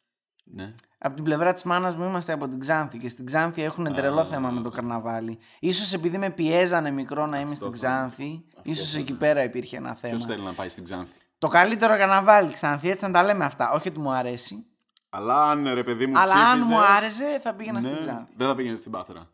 Ναι. 0.43 0.73
Από 0.97 1.15
την 1.15 1.23
πλευρά 1.23 1.53
της 1.53 1.63
μάνας 1.63 1.95
μου 1.95 2.03
είμαστε 2.07 2.33
από 2.33 2.47
την 2.47 2.59
Ξάνθη 2.59 2.97
και 2.97 3.09
στην 3.09 3.25
Ξάνθη 3.25 3.61
έχουν 3.63 3.93
τρελό 3.93 4.25
θέμα 4.25 4.49
με 4.49 4.61
το 4.61 4.69
καρναβάλι. 4.69 5.39
Ίσως 5.59 5.93
επειδή 5.93 6.17
με 6.17 6.29
πιέζανε 6.29 6.91
μικρό 6.91 7.25
να 7.25 7.39
είμαι 7.39 7.55
στην 7.55 7.67
θα- 7.67 7.73
Ξάνθη, 7.73 8.45
αυτό 8.57 8.69
ίσως 8.71 8.91
θα- 8.91 8.99
εκεί 8.99 9.13
πέρα 9.13 9.43
υπήρχε 9.43 9.77
ένα 9.77 9.93
Ποιος 10.01 10.11
θέμα. 10.11 10.25
θέλει 10.25 10.43
να 10.43 10.53
πάει 10.53 10.69
στην 10.69 10.83
Ξάνθη; 10.83 11.13
Το 11.37 11.47
καλύτερο 11.47 11.97
καρναβάλι 11.97 12.51
Ξάνθη, 12.53 12.89
έτσι 12.89 13.05
να 13.05 13.11
τα 13.11 13.23
λέμε 13.23 13.45
αυτά. 13.45 13.71
Όχι 13.71 13.87
ότι 13.87 13.99
μου 13.99 14.11
αρέσει, 14.11 14.65
Αλλά 15.09 15.49
αν 15.49 15.73
ρε 15.73 15.83
παιδί 15.83 16.07
μου 16.07 16.19
αλλά 16.19 16.33
αν 16.35 16.59
μου 16.59 16.65
ψήφιζες, 16.75 16.95
άρεσε 16.97 17.39
θα 17.39 17.53
πήγαινα 17.53 17.79
στην 17.81 17.91
ναι, 17.93 17.99
Ξάνθη. 17.99 18.33
Δεν 18.35 18.47
θα 18.47 18.55
πήγαινες 18.55 18.79
στην 18.79 18.91
Πάτρα. 18.91 19.29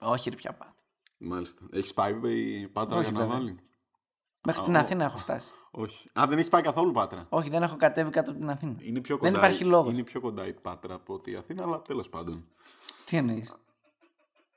Όχι, 0.00 0.30
ρε 0.30 0.36
πια 0.36 0.52
πάτε. 0.52 0.70
Μάλιστα. 1.18 1.60
Έχεις 1.72 1.94
πάει 1.94 2.12
η 2.32 2.68
Πάτρα 2.68 2.96
Όχι, 2.96 3.04
για 3.10 3.12
να 3.12 3.18
βέβαια. 3.24 3.36
βάλει; 3.36 3.58
Μέχρι 4.42 4.60
Α, 4.60 4.64
την 4.64 4.74
ο- 4.74 4.78
Αθήνα 4.78 5.04
έχω 5.04 5.18
φτάσει. 5.18 5.50
Όχι. 5.70 6.08
Α, 6.20 6.24
δεν 6.28 6.38
έχεις 6.38 6.50
πάει 6.50 6.62
καθόλου 6.62 6.92
Πάτρα; 6.92 7.26
Όχι, 7.28 7.48
δεν 7.50 7.62
έχω 7.62 7.76
κατέβει 7.76 8.10
κάτω 8.10 8.30
από 8.30 8.40
την 8.40 8.50
Αθήνα. 8.50 8.74
Είναι 8.78 9.00
πιο 9.00 9.18
κοντά, 9.18 9.30
Δεν 9.30 9.38
υπάρχει 9.40 9.64
λόγος. 9.64 9.92
Είναι 9.92 10.02
πιο 10.02 10.20
κοντά 10.20 10.46
η 10.46 10.52
Πάτρα 10.52 10.94
από 10.94 11.14
ότι 11.14 11.30
η 11.30 11.36
Αθήνα, 11.36 11.62
αλλά 11.62 11.82
τέλος 11.82 12.08
πάντων. 12.08 12.44
Τι 13.04 13.16
εννοείς; 13.16 13.54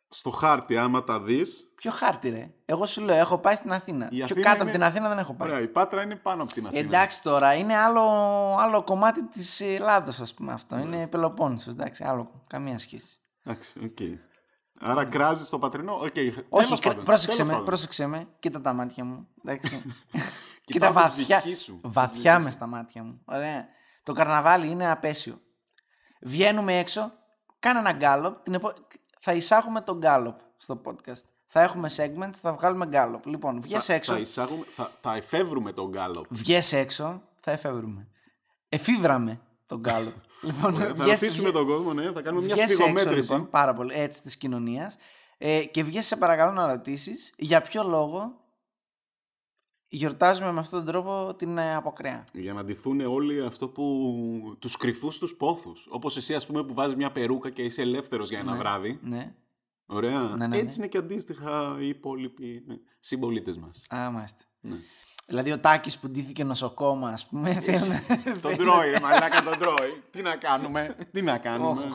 Στο 0.09 0.29
χάρτη, 0.29 0.77
άμα 0.77 1.03
τα 1.03 1.19
δεις. 1.21 1.63
Ποιο 1.75 1.91
χάρτη, 1.91 2.29
ρε; 2.29 2.49
Εγώ 2.65 2.85
σου 2.85 3.01
λέω, 3.01 3.15
έχω 3.15 3.37
πάει 3.37 3.55
στην 3.55 3.71
Αθήνα. 3.71 4.05
Η 4.11 4.15
Πιο 4.15 4.23
Αθήνα 4.23 4.41
κάτω 4.41 4.53
από 4.53 4.63
είναι- 4.63 4.71
την 4.71 4.83
Αθήνα 4.83 5.07
δεν 5.09 5.17
έχω 5.17 5.33
πάει. 5.33 5.49
Ωραία, 5.49 5.61
η 5.61 5.67
Πάτρα 5.67 6.01
είναι 6.01 6.15
πάνω 6.15 6.43
από 6.43 6.53
την 6.53 6.65
Αθήνα. 6.67 6.79
Εντάξει 6.81 7.23
τώρα, 7.23 7.53
είναι 7.53 7.75
άλλο, 7.75 8.01
άλλο 8.59 8.83
κομμάτι 8.83 9.27
της 9.27 9.61
Ελλάδος, 9.61 10.19
ας 10.19 10.33
πούμε 10.33 10.53
αυτό. 10.53 10.77
Είναι 10.77 11.07
Πελοπόννησος, 11.07 11.73
εντάξει, 11.73 12.03
άλλο. 12.03 12.41
Καμία 12.47 12.77
σχέση. 12.77 13.19
Εντάξει, 13.43 13.79
οκ. 13.83 13.97
Άρα 14.81 15.05
κράζεις 15.05 15.49
το 15.49 15.59
πατρινό. 15.59 15.93
Οκ. 15.93 16.01
Όχι, 16.01 16.13
τέλος 16.49 16.79
κρα- 16.79 16.89
πάντων, 16.91 17.03
πρόσεξε 17.05 17.27
τέλος 17.35 17.45
με, 17.45 17.51
πάντων. 17.51 17.65
πρόσεξε 17.65 18.05
με. 18.07 18.27
Κοίτα 18.39 18.61
τα 18.61 18.73
μάτια 18.73 19.03
μου. 19.05 19.27
Εντάξει. 19.45 19.81
Κοίτα 20.65 20.87
Κοιτάω 20.87 20.89
τη 20.89 20.93
βαθιά, 20.93 21.39
ψυχή 21.39 21.55
σου. 21.55 21.79
βαθιά 21.83 22.39
μες 22.39 22.53
στα 22.53 22.67
μάτια 22.67 23.03
μου. 23.03 23.21
Ωραία. 23.25 23.65
Το 24.03 24.13
καρναβάλι 24.13 24.67
είναι 24.69 24.91
απαίσιο. 24.91 25.41
Βγαίνουμε 26.21 26.77
έξω, 26.79 27.11
κάνε 27.59 27.79
ένα 27.79 27.91
γκάλοπ. 27.91 28.43
Την 28.43 28.53
επο... 28.53 28.71
Θα 29.19 29.33
εισάγουμε 29.33 29.81
τον 29.81 29.97
γκάλοπ 29.97 30.39
στο 30.57 30.81
podcast. 30.85 31.21
Θα 31.47 31.61
έχουμε 31.61 31.89
segments, 31.95 32.33
θα 32.41 32.53
βγάλουμε 32.53 32.85
γκάλοπ. 32.85 33.25
Λοιπόν, 33.25 33.61
βγες 33.61 33.85
θα, 33.85 33.93
έξω. 33.93 34.13
Θα, 34.13 34.19
εισάγουμε, 34.19 34.65
θα, 34.75 34.91
θα 34.99 35.15
εφεύρουμε 35.15 35.71
τον 35.71 35.89
γκάλοπ. 35.89 36.25
Βγες 36.29 36.73
έξω, 36.73 37.21
θα 37.37 37.51
εφεύρουμε. 37.51 38.07
Εφηύραμε 38.69 39.39
τον 39.65 39.79
γκάλοπ. 39.79 40.13
λοιπόν, 40.47 40.75
θα 40.75 40.93
βγες- 40.93 41.21
ρωτήσουμε 41.21 41.51
τον 41.51 41.65
κόσμο, 41.67 41.93
ναι, 41.93 42.11
θα 42.11 42.21
κάνουμε 42.21 42.45
μια 42.45 42.53
Βγες 42.55 42.65
έξω 42.69 42.75
σφυγμομέτρηση. 42.83 43.31
λοιπόν, 43.31 43.49
πάρα 43.49 43.73
πολύ, 43.73 43.93
έτσι 43.95 44.21
της 44.21 44.37
κοινωνίας 44.37 44.97
ε, 45.37 45.63
και 45.63 45.83
βγες 45.83 46.05
σε 46.05 46.15
παρακαλώ 46.15 46.51
να 46.51 46.67
ρωτήσεις 46.67 47.33
για 47.37 47.61
ποιο 47.61 47.83
λόγο 47.83 48.38
γιορτάζουμε 49.89 50.51
με 50.51 50.59
αυτόν 50.59 50.79
τον 50.83 50.87
τρόπο 50.93 51.33
την 51.37 51.57
ε, 51.57 51.75
αποκρέα. 51.75 52.23
Για 52.33 52.53
να 52.53 52.63
ντυθούν 52.63 52.99
όλοι 53.01 53.41
αυτό 53.41 53.67
που. 53.67 54.55
τους 54.59 54.77
κρυφούς 54.77 55.17
τους 55.17 55.35
πόθους. 55.35 55.87
Όπως 55.89 56.17
εσύ, 56.17 56.33
ας 56.35 56.45
πούμε, 56.45 56.63
που 56.63 56.73
βάζεις 56.73 56.95
μια 56.95 57.11
περούκα 57.11 57.49
και 57.49 57.61
είσαι 57.61 57.81
ελεύθερος 57.81 58.29
για 58.29 58.39
ένα 58.39 58.55
βράδυ. 58.55 58.99
Ναι, 59.01 59.33
Ωραία. 59.85 60.19
Ναι, 60.21 60.35
ναι, 60.35 60.47
ναι. 60.47 60.57
Έτσι 60.57 60.77
είναι 60.79 60.87
και 60.87 60.97
αντίστοιχα 60.97 61.77
οι 61.79 61.87
υπόλοιποι 61.87 62.63
συμπολίτες 62.99 63.57
μας. 63.57 63.85
α, 63.89 64.11
μάλιστα. 64.11 64.43
Ναι. 64.61 64.75
Δηλαδή 65.27 65.51
ο 65.51 65.59
Τάκης 65.59 65.97
που 65.97 66.09
ντύθηκε 66.09 66.43
νοσοκόμα 66.43 67.09
ας 67.09 67.25
πούμε 67.27 67.53
θέλει 67.53 67.87
να... 67.87 68.01
τον 68.41 68.57
τρώει, 68.57 68.89
ρε 68.91 68.99
μαλάκα, 68.99 69.43
τον 69.43 69.57
τρώει. 69.57 70.03
Τι 70.11 70.21
να 70.21 70.35
κάνουμε, 70.35 70.95
τι 71.11 71.21
να 71.21 71.37
κάνουμε. 71.37 71.89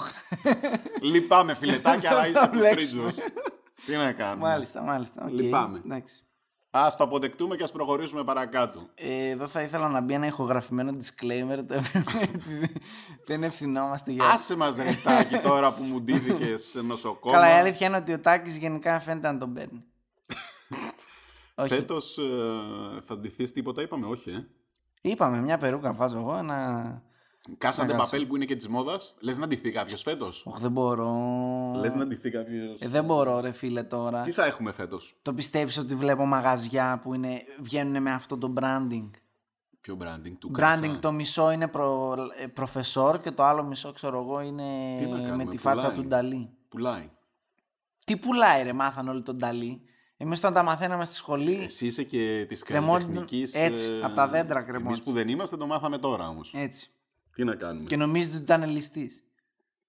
Λυπάμαι, 1.03 1.55
φιλετάκια, 1.55 2.11
αλλά 2.11 2.29
είσαι 2.29 2.39
από 2.39 2.57
μπλέξουμε. 2.59 3.15
Τι 3.87 3.97
να 3.97 4.13
κάνουμε. 4.13 4.49
μάλιστα, 4.49 4.83
μάλιστα. 4.83 5.25
οκ, 5.25 5.31
Λυπάμαι. 5.31 5.81
εντάξει. 5.85 6.23
Α 6.77 6.95
το 6.97 7.05
αποδεκτούμε 7.05 7.57
και 7.57 7.63
ας 7.63 7.73
προχωρήσουμε 7.73 8.25
παρακάτω. 8.25 8.89
Ε, 8.95 9.29
εδώ 9.29 9.47
θα 9.47 9.63
ήθελα 9.63 9.89
να 9.89 10.01
μπει 10.01 10.15
ένα 10.15 10.27
ηχογραφημένο 10.27 10.97
disclaimer 11.01 11.65
το 11.69 11.75
οποίο 11.75 12.05
δεν 13.27 13.43
ευθυνόμαστε 13.43 14.11
για... 14.11 14.25
Άσε 14.25 14.57
μας 14.57 14.77
ρετάκι 14.77 15.39
τώρα 15.39 15.73
που 15.73 15.83
μου 15.83 16.01
ντύθηκε 16.01 16.57
σε 16.57 16.83
νοσοκόμα. 16.83 17.35
Καλά, 17.35 17.57
η 17.57 17.59
αλήθεια 17.59 17.87
είναι 17.87 17.97
ότι 17.97 18.13
ο 18.13 18.21
Τάκης 18.21 18.57
γενικά 18.57 19.01
φαίνεται 19.01 19.33
να 19.33 19.39
τον 19.39 19.53
παίρνει. 19.53 19.85
Όχι. 21.55 21.75
Φέτος 21.75 22.19
θα 23.07 23.19
ντυθείς 23.19 23.53
τίποτα, 23.53 23.83
είπαμε, 23.83 24.07
όχι, 24.07 24.31
ε. 24.31 24.47
Είπαμε, 25.03 25.41
μια 25.41 25.59
περούκα 25.59 25.93
βάζω 25.93 26.19
εγώ, 26.19 26.37
ένα... 26.37 27.03
Casa 27.59 27.77
de 27.77 27.87
Μεγάλο. 27.87 28.05
Papel 28.05 28.27
που 28.27 28.37
είναι 28.37 28.45
και 28.45 28.57
της 28.57 28.69
μόδας. 28.69 29.15
Λες 29.21 29.39
να 29.39 29.47
ντυθεί 29.47 29.71
κάποιος 29.71 30.03
φέτος; 30.03 30.43
Όχι, 30.47 30.61
δεν 30.61 30.71
μπορώ. 30.71 31.13
Λες 31.77 31.95
να 31.95 32.07
ντυθεί 32.07 32.31
κάποιος. 32.31 32.81
Ε, 32.81 32.89
δεν 32.89 33.05
μπορώ, 33.05 33.41
ρε 33.41 33.53
φίλε, 33.53 33.83
τώρα. 33.83 34.21
Τι 34.21 34.33
θα 34.33 34.45
έχουμε 34.45 34.73
φέτος; 34.73 35.15
Το 35.23 35.35
πιστεύεις 35.35 35.79
ότι 35.79 35.95
βλέπω 35.95 36.25
μαγαζιά 36.27 37.01
που 37.03 37.15
είναι, 37.15 37.41
βγαίνουν 37.61 38.03
με 38.03 38.11
αυτό 38.13 38.39
το 38.39 38.53
branding; 38.61 39.11
Ποιο 39.81 39.97
branding; 40.01 40.33
Του 40.39 40.49
Branding 40.51 40.81
Κάσα. 40.87 40.99
το 41.01 41.13
μισό 41.13 41.51
είναι 41.51 41.69
προ, 41.69 42.17
ε, 42.43 42.47
Profesor 42.47 43.21
και 43.21 43.31
το 43.31 43.43
άλλο 43.45 43.65
μισό, 43.65 43.93
ξέρω 43.93 44.21
εγώ, 44.21 44.41
είναι 44.41 44.97
Τι 44.99 45.07
να 45.07 45.17
κάνουμε, 45.19 45.45
με 45.45 45.45
τη 45.51 45.59
φάτσα 45.59 45.87
πουλάει. 45.89 46.03
του 46.03 46.09
Νταλί. 46.09 46.51
Πουλάει. 46.69 47.11
Τι 48.05 48.17
πουλάει 48.17 48.63
ρε, 48.63 48.73
μάθαν 48.73 49.09
όλοι 49.09 49.23
τον 49.23 49.37
Νταλί. 49.37 49.83
Εμείς 50.17 50.39
όταν 50.39 50.53
τα 50.53 50.63
μαθαίναμε 50.63 51.05
στη 51.05 51.15
σχολή, 51.15 51.55
Εσύ 51.63 51.87
είσαι 51.87 52.03
και 52.03 52.45
της 52.49 52.63
Κρεμόντιν- 52.63 53.07
καλλιτεχνικής. 53.15 53.55
έτσι, 53.55 54.01
απ' 54.03 54.15
τα 54.15 54.29
δέντρα 54.29 54.59
Εμείς 54.59 54.71
κρεμόντιν. 54.71 55.03
που 55.05 55.13
δεν 55.13 55.29
είμαστε 55.29 55.57
το 55.57 55.67
μάθαμε 55.67 55.99
τώρα 55.99 56.29
όμως. 56.29 56.53
έτσι. 56.55 56.89
Τι 57.35 57.45
να 57.45 57.55
κάνουμε; 57.55 57.85
Και 57.85 57.97
νομίζετε 57.97 58.35
ότι 58.35 58.45
ήταν 58.45 58.71
ληστής. 58.71 59.25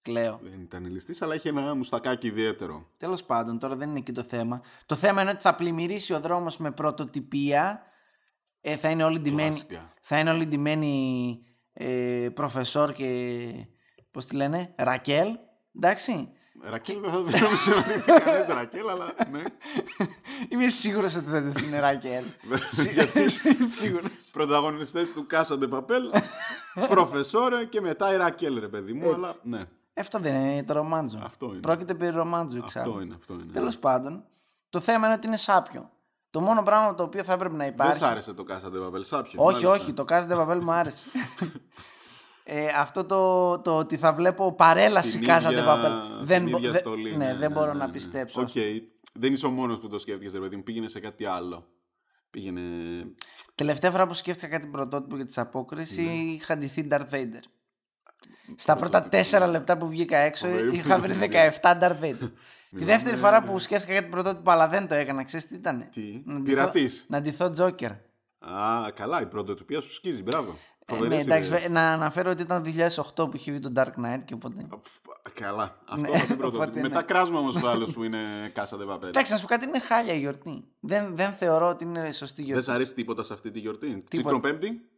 Κλαίω. 0.01 0.39
Δεν 0.43 0.61
ήταν 0.61 0.85
ληστής, 0.85 1.21
αλλά 1.21 1.33
έχει 1.33 1.47
ένα 1.47 1.75
μουστακάκι 1.75 2.27
ιδιαίτερο. 2.27 2.87
Τέλος 2.97 3.23
πάντων, 3.23 3.59
τώρα 3.59 3.75
δεν 3.75 3.89
είναι 3.89 3.97
εκεί 3.99 4.11
το 4.11 4.23
θέμα. 4.23 4.61
Το 4.85 4.95
θέμα 4.95 5.21
είναι 5.21 5.29
ότι 5.31 5.41
θα 5.41 5.55
πλημμυρίσει 5.55 6.13
ο 6.13 6.19
δρόμος 6.19 6.57
με 6.57 6.71
πρωτοτυπία. 6.71 7.81
Ε, 8.61 8.75
θα 8.75 8.89
είναι 8.89 9.03
όλοι 9.03 9.19
ντυμένοι, 9.19 9.49
Κλάσικα. 9.49 9.89
θα 10.01 10.19
είναι 10.19 10.29
όλοι 10.31 10.45
ντυμένοι 10.45 11.37
ε, 11.73 12.29
προφεσόρ 12.33 12.91
και 12.91 13.51
πώς 14.11 14.25
τη 14.25 14.35
λένε, 14.35 14.73
Ρακέλ. 14.77 15.27
Εντάξει. 15.75 16.29
Ρακέλ, 16.61 16.99
δεν 17.01 17.11
νομίζω 17.11 17.45
ότι 17.47 17.93
είναι 17.93 18.03
κανένας 18.07 18.47
Ρακέλ, 18.47 18.89
αλλά 18.89 19.13
ναι. 19.31 19.43
Είμαι 20.49 20.69
σίγουρος 20.69 21.15
ότι 21.15 21.25
δεν 21.29 21.53
είναι 21.63 21.79
Ρακέλ. 21.79 22.23
Γιατί; 22.93 23.29
Σίγουρος. 23.77 24.11
πρωταγωνιστές 24.31 25.13
του 25.13 25.25
Casa 25.27 25.54
de 25.54 25.67
Papel, 25.67 26.03
Profesor 26.89 27.65
και 27.65 27.81
μετά 27.81 28.13
η 28.13 28.17
Ρακέλ, 28.17 28.59
ρε 28.59 28.67
παιδί 28.67 28.93
μου. 28.93 29.13
Αλλά 29.13 29.33
ναι, 29.43 29.63
Αυτό 29.93 30.19
δεν 30.19 30.35
είναι 30.35 30.63
το 30.63 30.73
ρομάντζο. 30.73 31.19
Αυτό 31.23 31.45
είναι. 31.45 31.59
Πρόκειται 31.59 31.93
περί 31.93 32.15
ρομάντζο 32.15 32.57
εξάλλου. 32.57 32.89
αυτό 32.91 33.01
είναι. 33.03 33.15
Αυτό 33.19 33.33
είναι. 33.33 33.51
Τέλος 33.53 33.77
πάντων, 33.77 34.23
το 34.69 34.79
θέμα 34.79 35.05
είναι 35.05 35.15
ότι 35.15 35.27
είναι 35.27 35.37
σάπιο. 35.37 35.89
Το 36.29 36.41
μόνο 36.41 36.63
πράγμα 36.63 36.95
το 36.95 37.03
οποίο 37.03 37.23
θα 37.23 37.33
έπρεπε 37.33 37.55
να 37.55 37.63
Δεν 37.63 37.73
υπάρχει. 37.73 37.97
σ' 37.97 38.01
άρεσε 38.01 38.33
το 38.33 38.43
Casa 38.43 38.67
de 38.67 38.79
Papel, 38.79 39.03
σάπιο. 39.03 39.31
Όχι, 39.43 39.65
μάλιστα. 39.65 39.69
όχι, 39.83 39.93
το 39.93 40.05
Casa 40.09 40.27
de 40.27 40.47
Papel 40.47 40.59
μου 40.61 40.71
άρεσε. 40.71 41.05
ε, 42.47 42.67
αυτό 42.77 43.03
το, 43.05 43.59
το 43.59 43.77
ότι 43.77 43.97
θα 43.97 44.13
βλέπω 44.13 44.53
παρέλαση 44.53 45.19
Την 45.19 45.27
Casa 45.29 45.41
ίδια- 45.51 45.65
de 45.65 45.67
Papel. 45.67 46.15
την 46.17 46.25
Δεν, 46.25 46.49
μπο- 46.49 46.57
ίδια 46.57 46.71
δε- 46.71 46.77
στολή, 46.77 47.17
ναι, 47.17 47.35
δεν 47.35 47.51
μπορώ 47.51 47.73
ναι, 47.73 47.79
να 47.79 47.85
ναι. 47.85 47.91
πιστέψω. 47.91 48.41
Οκ. 48.41 48.47
Δεν 49.13 49.33
είσαι 49.33 49.45
ο 49.45 49.49
μόνος 49.49 49.79
που 49.79 49.87
το 49.87 49.99
σκέφτηκες, 49.99 50.33
ρε 50.33 50.39
παιδί 50.39 50.55
μου. 50.55 50.63
Πήγαινε 50.63 50.87
σε 50.87 50.99
κάτι 50.99 51.25
άλλο. 51.25 51.67
Πήγαινε. 52.29 52.61
Τελευταία 53.55 53.91
φορά 53.91 54.07
που 54.07 54.13
σκέφτηκα 54.13 54.47
κάτι 54.47 54.67
πρωτότυπο 54.67 55.15
για 55.15 55.25
τις 55.25 55.33
Απόκριες 55.41 56.01
Ναι. 56.01 56.11
είχα 56.11 56.57
ντυθεί 56.57 56.87
Darth 56.91 57.09
Vader. 57.11 57.39
Στα 58.55 58.75
πρώτα 58.75 59.01
τέσσερα 59.01 59.47
λεπτά 59.47 59.77
που 59.77 59.87
βγήκα 59.87 60.17
έξω 60.17 60.47
Ωραία. 60.47 60.71
είχα 60.73 60.99
βρει 60.99 61.13
17 61.61 61.77
Darth 61.81 61.99
Vader. 62.01 62.31
Τη 62.77 62.83
δεύτερη 62.85 63.15
φορά 63.15 63.43
που 63.43 63.59
σκέφτηκα 63.59 63.93
κάτι 63.93 64.07
πρωτότυπο 64.09 64.51
αλλά 64.51 64.67
δεν 64.67 64.87
το 64.87 64.95
έκανα, 64.95 65.23
ξέρεις 65.23 65.47
τι 65.47 65.55
ήταν. 65.55 65.89
Τι; 65.91 66.01
Να 66.25 66.33
ντυθώ- 66.33 66.43
Πειρατής. 66.43 67.05
Να 67.09 67.21
ντυθώ 67.21 67.51
Joker. 67.57 67.91
Α, 68.39 68.91
καλά, 68.95 69.21
η 69.21 69.25
πρωτοτυπία 69.25 69.81
σου 69.81 69.93
σκίζει, 69.93 70.21
μπράβο. 70.23 70.55
Ε, 70.87 70.93
Φοβερές 70.93 71.17
ναι, 71.17 71.23
εντάξει, 71.33 71.49
ιδέες. 71.49 71.61
βε- 71.63 71.71
να 71.71 71.91
αναφέρω 71.93 72.31
ότι 72.31 72.41
ήταν 72.41 72.63
το 72.63 72.69
2008 72.69 73.29
που 73.29 73.35
είχε 73.37 73.51
βγει 73.51 73.59
το 73.59 73.71
Dark 73.75 73.91
Knight 74.05 74.21
και 74.25 74.33
οπότε. 74.33 74.67
Καλά. 75.33 75.79
Αυτό 75.87 76.11
Ναι, 76.11 76.17
από 76.17 76.27
την 76.27 76.37
πρώτη. 76.37 76.55
οπότε, 76.55 76.81
Μετά 76.81 76.99
ναι. 76.99 77.03
κράζουμε 77.05 77.37
όμως 77.37 77.53
τους 77.53 77.63
άλλους 77.63 77.93
που 77.93 78.03
είναι 78.03 78.49
κάσα 78.53 78.77
δε 78.77 78.85
παπέλ. 78.85 79.09
Εντάξει, 79.09 79.31
να 79.31 79.37
σου 79.37 79.43
πω 79.43 79.49
κάτι, 79.49 79.67
είναι 79.67 79.79
χάλια 79.79 80.13
η 80.13 80.19
γιορτή. 80.19 80.63
Δεν, 80.79 81.15
δεν 81.15 81.33
θεωρώ 81.33 81.69
ότι 81.69 81.83
είναι 81.83 82.11
σωστή 82.11 82.35
Δεν 82.35 82.45
γιορτή. 82.45 82.65
σ' 82.65 82.69
αρέσει 82.69 82.93
τίποτα 82.93 83.23
σε 83.23 83.33
αυτή 83.33 83.51
τη 83.51 83.59
γιορτή. 83.59 83.87
Τίποτα. 83.87 84.07
Τσικνοπέμπτη; 84.09 84.89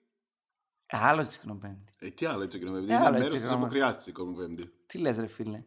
Άλλο 0.89 1.23
τσικνοπέμπτη. 1.25 1.93
Ε, 1.99 2.09
τι 2.09 2.25
άλλο 2.25 2.47
τσικνοπέμπτη. 2.47 2.91
Ε, 2.91 2.95
Είναι 2.95 3.03
άλλο 3.05 3.11
μέρος 3.11 3.27
της 3.27 3.33
τσικνοπέμπτη. 3.39 3.65
αποκριάς 3.65 3.95
της 3.95 4.03
τσικνοπέμπτη. 4.03 4.71
Τι 4.85 4.97
λες 4.97 5.17
ρε 5.17 5.27
φίλε; 5.27 5.63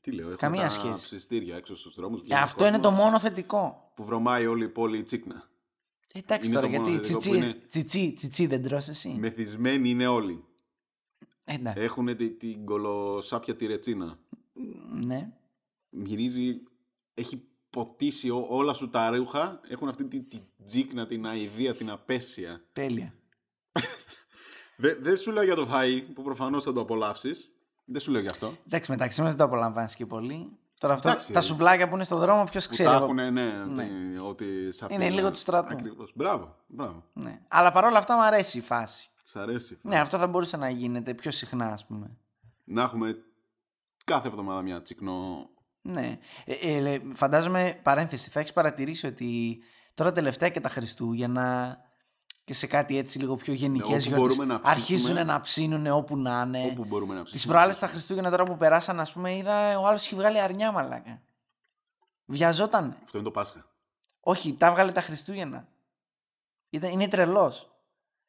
Τι 0.00 0.10
λέω, 0.12 0.24
έχουμε 0.24 0.36
Καμία 0.40 0.62
τα 0.62 0.68
σχέση. 0.68 1.04
ψιστήρια 1.04 1.56
έξω 1.56 1.76
στους 1.76 1.94
δρόμους. 1.94 2.22
Ε, 2.28 2.34
αυτό 2.36 2.66
είναι 2.66 2.78
το 2.78 2.90
μόνο 2.90 3.18
θετικό. 3.18 3.90
Που 3.94 4.04
βρωμάει 4.04 4.46
όλη 4.46 4.64
η 4.64 4.68
πόλη 4.68 4.98
η 4.98 5.02
τσίκνα. 5.02 5.50
Ε, 6.12 6.18
Εντάξει 6.18 6.50
Είναι 6.50 6.60
τώρα, 6.60 6.70
το 6.72 6.78
μόνο 6.78 6.88
γιατί 6.90 7.06
θετικό 7.06 7.18
τσιτσί, 7.18 7.38
που 7.40 7.44
είναι- 7.44 7.66
τσιτσί, 7.68 8.12
τσιτσί 8.12 8.46
δεν 8.46 8.62
τρως 8.62 8.88
εσύ. 8.88 9.08
Μεθυσμένοι 9.08 9.90
είναι 9.90 10.06
όλοι. 10.06 10.44
Ε, 11.44 11.54
εντάξει, 11.54 11.82
Έχουν 11.82 12.16
τη- 12.16 12.30
την 12.30 12.64
κολοσάπια 12.64 13.56
τη 13.56 13.66
ρετσίνα. 13.66 14.18
ναι. 15.04 15.32
Μυρίζει, 15.90 16.62
έχει 17.14 17.42
ποτίσει 17.70 18.30
ό- 18.30 18.46
όλα 18.48 18.74
σου 18.74 18.88
τα 18.88 19.10
ρούχα. 19.16 19.60
Έχουν 19.68 19.88
αυτή 19.88 20.04
την 20.04 20.28
τη 20.28 20.40
τζίκνα, 20.64 21.06
την 21.06 21.26
αηδία, 21.26 21.74
την 21.74 21.90
απέσια. 21.90 22.64
Τέλεια. 22.72 23.14
Δε- 24.76 24.94
Δεν 24.94 25.16
σου 25.16 25.32
λέω 25.32 25.42
για 25.44 25.54
το 25.54 25.68
φαΐ 25.72 26.02
που 26.14 26.22
προφανώς 26.22 26.62
θα 26.64 26.72
το 26.72 26.80
απολαύσεις. 26.80 27.52
Δεν 27.84 28.00
σου 28.00 28.10
λέω 28.10 28.20
γι' 28.20 28.26
αυτό. 28.30 28.56
Εντάξει, 28.66 28.90
μεταξύ 28.90 29.20
μας 29.20 29.28
δεν 29.28 29.38
το 29.38 29.44
απολαμβάνεις 29.44 29.94
και 29.96 30.06
πολύ. 30.06 30.50
Τώρα 30.82 30.94
αυτό, 30.94 31.08
Εντάξει, 31.08 31.32
τα 31.32 31.38
ε. 31.38 31.42
σουβλάκια 31.42 31.88
που 31.88 31.94
είναι 31.94 32.04
στο 32.04 32.16
δρόμο, 32.16 32.44
ποιος 32.44 32.64
Που 32.64 32.70
ξέρει. 32.70 32.88
τα 32.88 32.94
εγώ. 32.94 33.04
έχουν, 33.04 33.32
ναι, 33.32 33.62
ότι- 33.62 34.16
ότι 34.22 34.72
σ' 34.72 34.84
Είναι 34.88 35.10
λίγο 35.10 35.30
του 35.30 35.38
στρατού. 35.38 35.72
Ακριβώς. 35.72 36.12
Μπράβο, 36.14 36.56
μπράβο. 36.66 37.04
Ναι. 37.12 37.40
Αλλά 37.48 37.70
παρόλα 37.70 37.98
αυτά 37.98 38.14
μου 38.14 38.22
αρέσει 38.22 38.58
η 38.58 38.60
φάση. 38.60 39.10
Σ' 39.22 39.36
αρέσει. 39.36 39.78
Ναι, 39.82 39.98
αυτό 39.98 40.18
θα 40.18 40.26
μπορούσε 40.26 40.56
να 40.56 40.68
γίνεται 40.68 41.14
πιο 41.14 41.30
συχνά, 41.30 41.66
ας 41.72 41.86
πούμε. 41.86 42.16
Να 42.64 42.82
έχουμε 42.82 43.16
κάθε 44.04 44.28
εβδομάδα 44.28 44.62
μια 44.62 44.82
τσικνό. 44.82 45.50
Ναι. 45.82 46.18
Ε, 46.44 46.54
ε, 46.76 46.80
λέ, 46.80 46.98
φαντάζομαι, 47.14 47.80
παρένθεση, 47.82 48.30
θα 48.30 48.40
έχεις 48.40 48.52
παρατηρήσει 48.52 49.06
ότι 49.06 49.58
τώρα 49.94 50.12
τελευταία 50.12 50.48
και 50.48 50.60
τα 50.60 50.68
Χριστούγεννα 50.68 51.78
και 52.52 52.58
σε 52.58 52.66
κάτι 52.66 52.98
έτσι 52.98 53.18
λίγο 53.18 53.36
πιο 53.36 53.52
γενικές 53.52 53.88
Ναι, 53.88 53.94
όπου 53.96 54.02
γιορτές 54.04 54.36
μπορούμε 54.36 54.44
να 54.54 54.60
ψήσουμε. 54.60 54.80
αρχίζουν 54.80 55.26
να 55.26 55.40
ψήνουν 55.40 55.86
όπου 55.86 56.16
να 56.16 56.44
είναι. 56.46 56.68
Όπου 56.72 56.84
μπορούμε 56.84 57.14
να 57.14 57.22
Τις 57.22 57.30
ψήσουμε. 57.32 57.52
προάλλες 57.52 57.78
τα 57.78 57.86
Χριστούγεννα 57.86 58.30
τώρα 58.30 58.44
που 58.44 58.56
περάσαν, 58.56 59.00
ας 59.00 59.12
πούμε, 59.12 59.36
είδα 59.36 59.78
ο 59.78 59.86
άλλος 59.86 60.04
έχει 60.04 60.14
βγάλει 60.14 60.40
αρνιά 60.40 60.72
μαλάκα. 60.72 61.22
Βιαζόταν. 62.24 62.96
Αυτό 63.04 63.18
είναι 63.18 63.26
το 63.26 63.32
Πάσχα. 63.32 63.66
Όχι, 64.20 64.54
τα 64.54 64.70
βγάλε 64.70 64.92
τα 64.92 65.00
Χριστούγεννα. 65.00 65.68
Ήταν, 66.70 66.90
είναι 66.90 67.08
τρελός. 67.08 67.70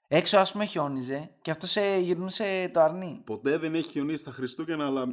Έξω, 0.08 0.38
ας 0.38 0.52
πούμε, 0.52 0.66
χιόνιζε 0.66 1.30
και 1.42 1.52
αυτό 1.52 1.68
σε 1.68 1.98
γυρνούσε 1.98 2.70
το 2.74 2.80
αρνί. 2.80 3.22
Ποτέ 3.26 3.58
δεν 3.58 3.76
έχει 3.76 3.90
χιονίσει 3.90 4.24
τα 4.26 4.32
Χριστούγεννα, 4.32 4.86
αλλά 4.86 5.06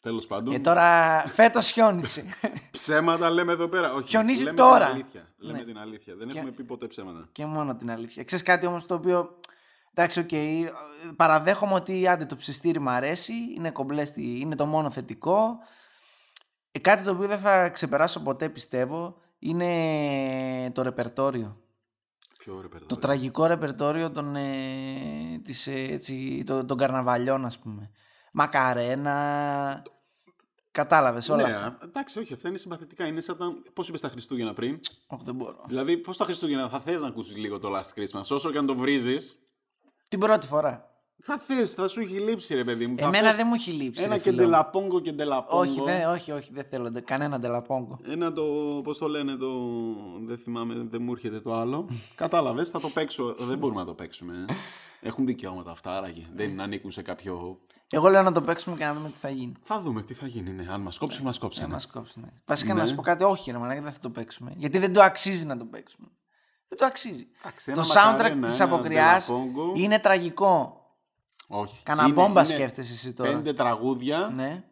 τέλος 0.00 0.26
πάντων. 0.26 0.54
Ε, 0.54 0.58
τώρα 0.58 1.20
φέτος 1.28 1.70
χιόνισε. 1.70 2.24
Ψέματα 2.70 3.30
λέμε 3.30 3.52
εδώ 3.52 3.68
πέρα. 3.68 3.92
Όχι, 3.92 4.08
Χιονίζει 4.08 4.44
λέμε 4.44 4.56
τώρα. 4.56 4.84
Την 4.86 4.94
αλήθεια. 4.94 5.28
Λέμε 5.38 5.58
Ναι. 5.58 5.64
την 5.64 5.78
αλήθεια. 5.78 6.14
Δεν 6.16 6.28
Και- 6.28 6.38
έχουμε 6.38 6.52
πει 6.52 6.62
ποτέ 6.62 6.86
ψέματα. 6.86 7.28
και 7.32 7.46
μόνο 7.46 7.76
την 7.76 7.90
αλήθεια. 7.90 8.24
Ξέρεις 8.24 8.44
κάτι 8.44 8.66
όμως 8.66 8.86
το 8.86 8.94
οποίο. 8.94 9.36
Εντάξει, 9.94 10.20
οκ. 10.20 10.28
παραδέχομαι 11.16 11.74
ότι 11.74 12.08
άντε 12.08 12.24
το 12.26 12.36
ψηστήρι 12.36 12.78
μου 12.78 12.90
αρέσει. 12.90 13.32
Είναι 13.56 13.70
κομπλέ, 13.70 14.04
στη- 14.04 14.40
είναι 14.40 14.54
το 14.54 14.66
μόνο 14.66 14.90
θετικό. 14.90 15.58
Ε, 16.70 16.78
κάτι 16.78 17.02
το 17.02 17.10
οποίο 17.10 17.26
δεν 17.26 17.38
θα 17.38 17.68
ξεπεράσω 17.68 18.20
ποτέ 18.22 18.48
πιστεύω 18.48 19.16
είναι 19.38 20.70
το 20.74 20.82
ρεπερτόριο. 20.82 21.60
Πιο 22.38 22.54
ωραία 22.54 22.68
Το 22.86 22.96
τραγικό 22.96 23.46
ρεπερτόριο 23.46 24.10
των, 24.10 24.36
ε, 24.36 24.44
της, 25.44 25.66
ε, 25.66 25.72
έτσι, 25.90 26.42
των, 26.46 26.66
των 26.66 26.76
καρναβαλιών 26.76 27.44
ας 27.44 27.58
πούμε. 27.58 27.90
Μακαρένα. 28.32 29.82
Κατάλαβες 30.70 31.28
όλα 31.28 31.48
ναι, 31.48 31.54
αυτά. 31.54 31.78
εντάξει, 31.82 32.18
όχι, 32.18 32.32
αυτά 32.32 32.48
είναι 32.48 32.58
συμπαθητικά. 32.58 33.06
Είναι 33.06 33.20
σαν 33.20 33.36
τα. 33.36 33.52
Πώς 33.72 33.88
είπες 33.88 34.00
τα 34.00 34.08
Χριστούγεννα 34.08 34.52
πριν; 34.52 34.80
Όχι, 35.06 35.24
δεν 35.24 35.34
μπορώ. 35.34 35.64
Δηλαδή, 35.66 35.96
πώς 35.96 36.16
τα 36.16 36.24
Χριστούγεννα 36.24 36.68
θα 36.68 36.80
θες 36.80 37.00
να 37.00 37.06
ακούσεις 37.06 37.36
λίγο 37.36 37.58
το 37.58 37.76
Last 37.76 37.98
Christmas. 37.98 38.22
Όσο 38.30 38.50
και 38.50 38.58
αν 38.58 38.66
το 38.66 38.76
βρίζεις, 38.76 39.38
Την 40.08 40.18
πρώτη 40.18 40.46
φορά. 40.46 40.97
Θα 41.22 41.38
θες, 41.38 41.72
θα 41.72 41.88
σου 41.88 42.00
έχει 42.00 42.14
λείψει, 42.20 42.54
ρε 42.54 42.64
παιδί 42.64 42.86
μου. 42.86 42.96
Θα 42.98 43.06
Εμένα 43.06 43.26
θες 43.28 43.36
δεν 43.36 43.46
μου 43.48 43.54
έχει 43.54 43.70
λείψει. 43.70 44.02
Ένα 44.02 44.12
ρε 44.14 44.20
και 44.20 44.28
φίλε 44.30 44.42
μου. 44.42 44.48
ντελαπόγκο 44.48 45.00
και 45.00 45.12
ντελαπόγκο. 45.12 45.60
Όχι, 45.60 45.80
δεν, 45.84 46.10
όχι, 46.10 46.32
όχι, 46.32 46.50
δεν 46.52 46.64
θέλω 46.70 46.90
ντε- 46.90 47.04
κανένα 47.04 47.38
ντελαπόγκο. 47.38 47.98
Ένα 48.08 48.32
το. 48.32 48.42
Πώς 48.84 48.98
το 48.98 49.08
λένε 49.08 49.36
το. 49.36 49.48
Δεν 50.26 50.38
θυμάμαι, 50.38 50.74
δεν 50.90 51.02
μου 51.02 51.12
έρχεται 51.12 51.40
το 51.40 51.54
άλλο. 51.54 51.88
Κατάλαβες, 52.14 52.68
θα 52.68 52.80
το 52.80 52.88
παίξω. 52.88 53.34
δεν 53.38 53.58
μπορούμε 53.58 53.80
να 53.80 53.86
το 53.86 53.94
παίξουμε. 53.94 54.44
ε. 54.48 54.52
Έχουν 55.00 55.26
δικαιώματα 55.26 55.70
αυτά, 55.70 55.96
άραγε. 55.96 56.26
Δεν 56.34 56.60
ανήκουν 56.60 56.90
σε 56.90 57.02
κάποιο. 57.02 57.58
Εγώ 57.90 58.08
λέω 58.08 58.22
να 58.22 58.32
το 58.32 58.42
παίξουμε 58.42 58.76
και 58.76 58.84
να 58.84 58.94
δούμε 58.94 59.08
τι 59.08 59.16
θα 59.20 59.28
γίνει. 59.30 59.52
Θα 59.62 59.80
δούμε 59.80 60.02
τι 60.02 60.14
θα 60.14 60.26
γίνει, 60.26 60.50
ναι. 60.50 60.66
Αν 60.70 60.80
μας 60.80 60.98
κόψει, 60.98 61.22
μας 61.22 61.38
κόψει. 61.38 61.60
Να 61.60 61.66
ναι. 61.66 61.72
μας 61.72 61.86
κόψει. 61.86 62.20
Ναι. 62.20 62.28
Βασικά 62.46 62.74
Ναι. 62.74 62.80
να 62.80 62.86
σου 62.86 62.94
πω 62.94 63.02
κάτι, 63.02 63.24
όχι, 63.24 63.50
ρε 63.50 63.58
Μαλάκα, 63.58 63.80
δεν 63.82 63.92
θα 63.92 63.98
το 64.00 64.10
παίξουμε. 64.10 64.52
Γιατί 64.56 64.78
δεν 64.78 64.92
το 64.92 65.02
αξίζει 65.02 65.44
να 65.44 65.56
το 65.58 65.64
παίξουμε. 65.64 66.06
Δεν 66.68 66.78
το 66.78 66.84
αξίζει. 66.84 67.26
Εντάξει, 67.42 67.72
Το 67.72 67.80
ένα 67.80 67.88
soundtrack 67.88 68.12
μακαρένα, 68.12 68.46
της 68.46 68.60
ένα 68.60 68.74
αποκριάς 68.74 69.26
ντελαπόγκο. 69.26 69.72
είναι 69.76 69.98
τραγικό. 69.98 70.77
Όχι. 71.50 71.82
Κανα 71.82 72.02
Είναι- 72.04 72.12
μπόμπα 72.12 72.28
είναι 72.40 72.44
σκέφτεσαι 72.44 72.92
εσύ 72.92 73.12
τώρα. 73.12 73.32
Πέντε 73.32 73.52
τραγούδια. 73.52 74.32
Ναι. 74.34 74.64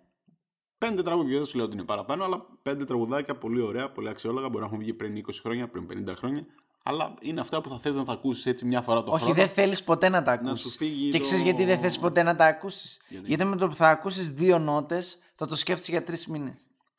Πέντε 0.79 1.03
τραγούδια, 1.03 1.37
δεν 1.39 1.47
σου 1.47 1.57
λέω 1.57 1.67
ότι 1.67 1.75
είναι 1.75 1.85
παραπάνω, 1.85 2.25
αλλά 2.25 2.47
πέντε 2.63 2.85
τραγουδάκια 2.85 3.37
πολύ 3.39 3.61
ωραία, 3.61 3.91
πολύ 3.91 4.09
αξιόλογα. 4.09 4.49
Μπορεί 4.49 4.61
να 4.61 4.67
έχουν 4.67 4.79
βγει 4.79 4.93
πριν 4.95 5.17
20 5.17 5.41
χρόνια, 5.43 5.69
πριν 5.69 5.87
50 5.87 6.15
χρόνια. 6.17 6.47
Αλλά 6.83 7.15
είναι 7.21 7.41
αυτά 7.41 7.61
που 7.61 7.69
θα 7.69 7.79
θες 7.79 7.95
να 7.95 8.05
τα 8.05 8.13
ακούσεις 8.13 8.47
έτσι 8.47 8.65
μια 8.65 8.83
φορά 8.83 9.03
το 9.03 9.11
Όχι, 9.13 9.21
χρόνο. 9.25 9.35
δεν 9.39 9.49
θέλεις 9.49 9.83
ποτέ 9.85 10.09
να 10.09 10.23
τα 10.23 10.33
σου 10.43 10.49
ακούσεις. 10.49 10.77
φύγει 10.77 11.09
Και 11.11 11.17
το- 11.17 11.23
ξέρεις 11.23 11.43
γιατί 11.45 11.65
δεν 11.65 11.79
θες 11.81 11.99
ποτέ 11.99 12.23
να 12.23 12.37
τα 12.37 12.47
ακούσεις; 12.47 13.01
Γιατί; 13.09 13.27
Γιατί 13.27 13.45
με 13.45 13.57
το 13.57 13.69
που 13.69 13.75
θα 13.75 13.89
ακούσεις 13.89 14.31
δύο 14.31 14.59
νότες 14.59 15.19
θα 15.35 15.47
το 15.47 15.57
σκέφτεσαι 15.57 15.91
για 15.91 16.03
τρεις 16.03 16.27
μήνες. 16.27 16.55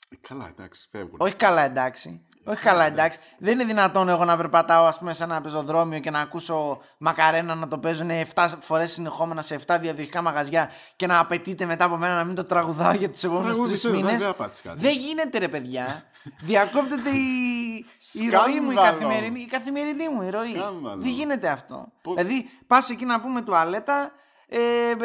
Ε, 0.10 0.16
Καλά, 0.22 0.48
εντάξει, 0.48 0.88
φεύγουν. 0.92 1.16
Όχι 1.20 1.36
καλά, 1.36 1.62
εντάξει. 1.62 2.26
Όχι 2.48 2.62
καλά, 2.62 2.84
εντάξει. 2.86 3.20
Δεν 3.38 3.54
είναι 3.54 3.64
δυνατόν 3.64 4.10
εγώ 4.10 4.26
να 4.26 4.38
περπατάω 4.38 4.86
ας 4.86 4.98
πούμε, 4.98 5.14
σε 5.14 5.24
ένα 5.24 5.42
πεζοδρόμιο 5.42 6.00
και 6.00 6.12
να 6.12 6.20
ακούσω 6.20 6.82
μακαρένα 6.98 7.56
να 7.56 7.68
το 7.68 7.78
παίζουν 7.78 8.10
7 8.34 8.48
φορές 8.60 8.92
συνεχόμενα 8.92 9.42
σε 9.42 9.60
7 9.68 9.78
διαδοχικά 9.82 10.22
μαγαζιά 10.22 10.72
και 10.96 11.08
να 11.08 11.20
απαιτείται 11.20 11.66
μετά 11.66 11.86
από 11.86 11.98
μένα 11.98 12.16
να 12.16 12.24
μην 12.24 12.36
το 12.36 12.44
τραγουδάω 12.44 12.94
για 12.94 13.10
τους 13.10 13.24
επόμενους 13.24 13.52
Τραγούδισε, 13.54 13.88
τρεις 13.88 13.92
δεν- 14.00 14.06
μήνες. 14.06 14.22
δεν 14.22 14.30
απάτης 14.32 14.62
κάτι. 14.62 14.80
Δεν 14.80 14.94
γίνεται, 14.98 15.38
ρε 15.38 15.48
παιδιά. 15.48 16.04
Διακόπτεται 16.40 17.10
η, 17.10 17.86
η 18.12 18.30
ροή 18.30 18.60
μου, 18.60 18.72
η 18.72 18.74
Σκάνδαλο. 18.74 18.98
καθημερινή, 18.98 19.40
η 19.40 19.46
καθημερινή 19.46 20.10
μου 20.10 20.22
η 20.22 20.30
ροή. 20.30 20.50
Σκάνδαλο. 20.58 21.02
Δεν 21.02 21.12
γίνεται 21.12 21.50
αυτό. 21.50 21.88
Πώς- 22.02 22.16
Δηλαδή, 22.16 22.50
πας 22.68 22.90
εκεί 22.90 23.06
να 23.06 23.20
πούμε 23.22 23.42
τουαλέτα, 23.42 24.12
ε, 24.50 24.60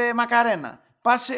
ε, 0.08 0.12
μακαρένα. 0.14 0.80
Πας 1.02 1.30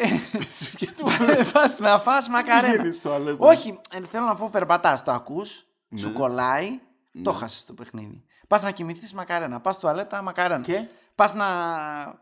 Και 0.77 0.85
του 0.97 1.07
πας 1.53 1.79
να 1.79 1.99
φας 1.99 2.29
μακαρένα. 2.29 2.73
πηγαίνεις 2.73 3.01
τουαλέτας. 3.01 3.37
Όχι, 3.49 3.79
ε, 3.91 3.99
θέλω 4.11 4.25
να 4.25 4.35
πω 4.35 4.49
περπατάς, 4.51 5.03
το 5.03 5.11
ακούς, 5.11 5.65
Ναι. 5.87 5.99
σου 5.99 6.13
κολλάει, 6.13 6.79
το 7.23 7.31
χάσες 7.33 7.65
το 7.65 7.73
παιχνίδι. 7.73 8.23
Πας 8.47 8.61
να 8.63 8.71
κοιμηθείς 8.71 9.13
μακαρένα, 9.13 9.59
πας 9.61 9.79
τουαλέτα 9.79 10.21
μακαρένα. 10.21 10.63
Και; 10.63 10.87
Πας 11.15 11.33
να... 11.33 11.45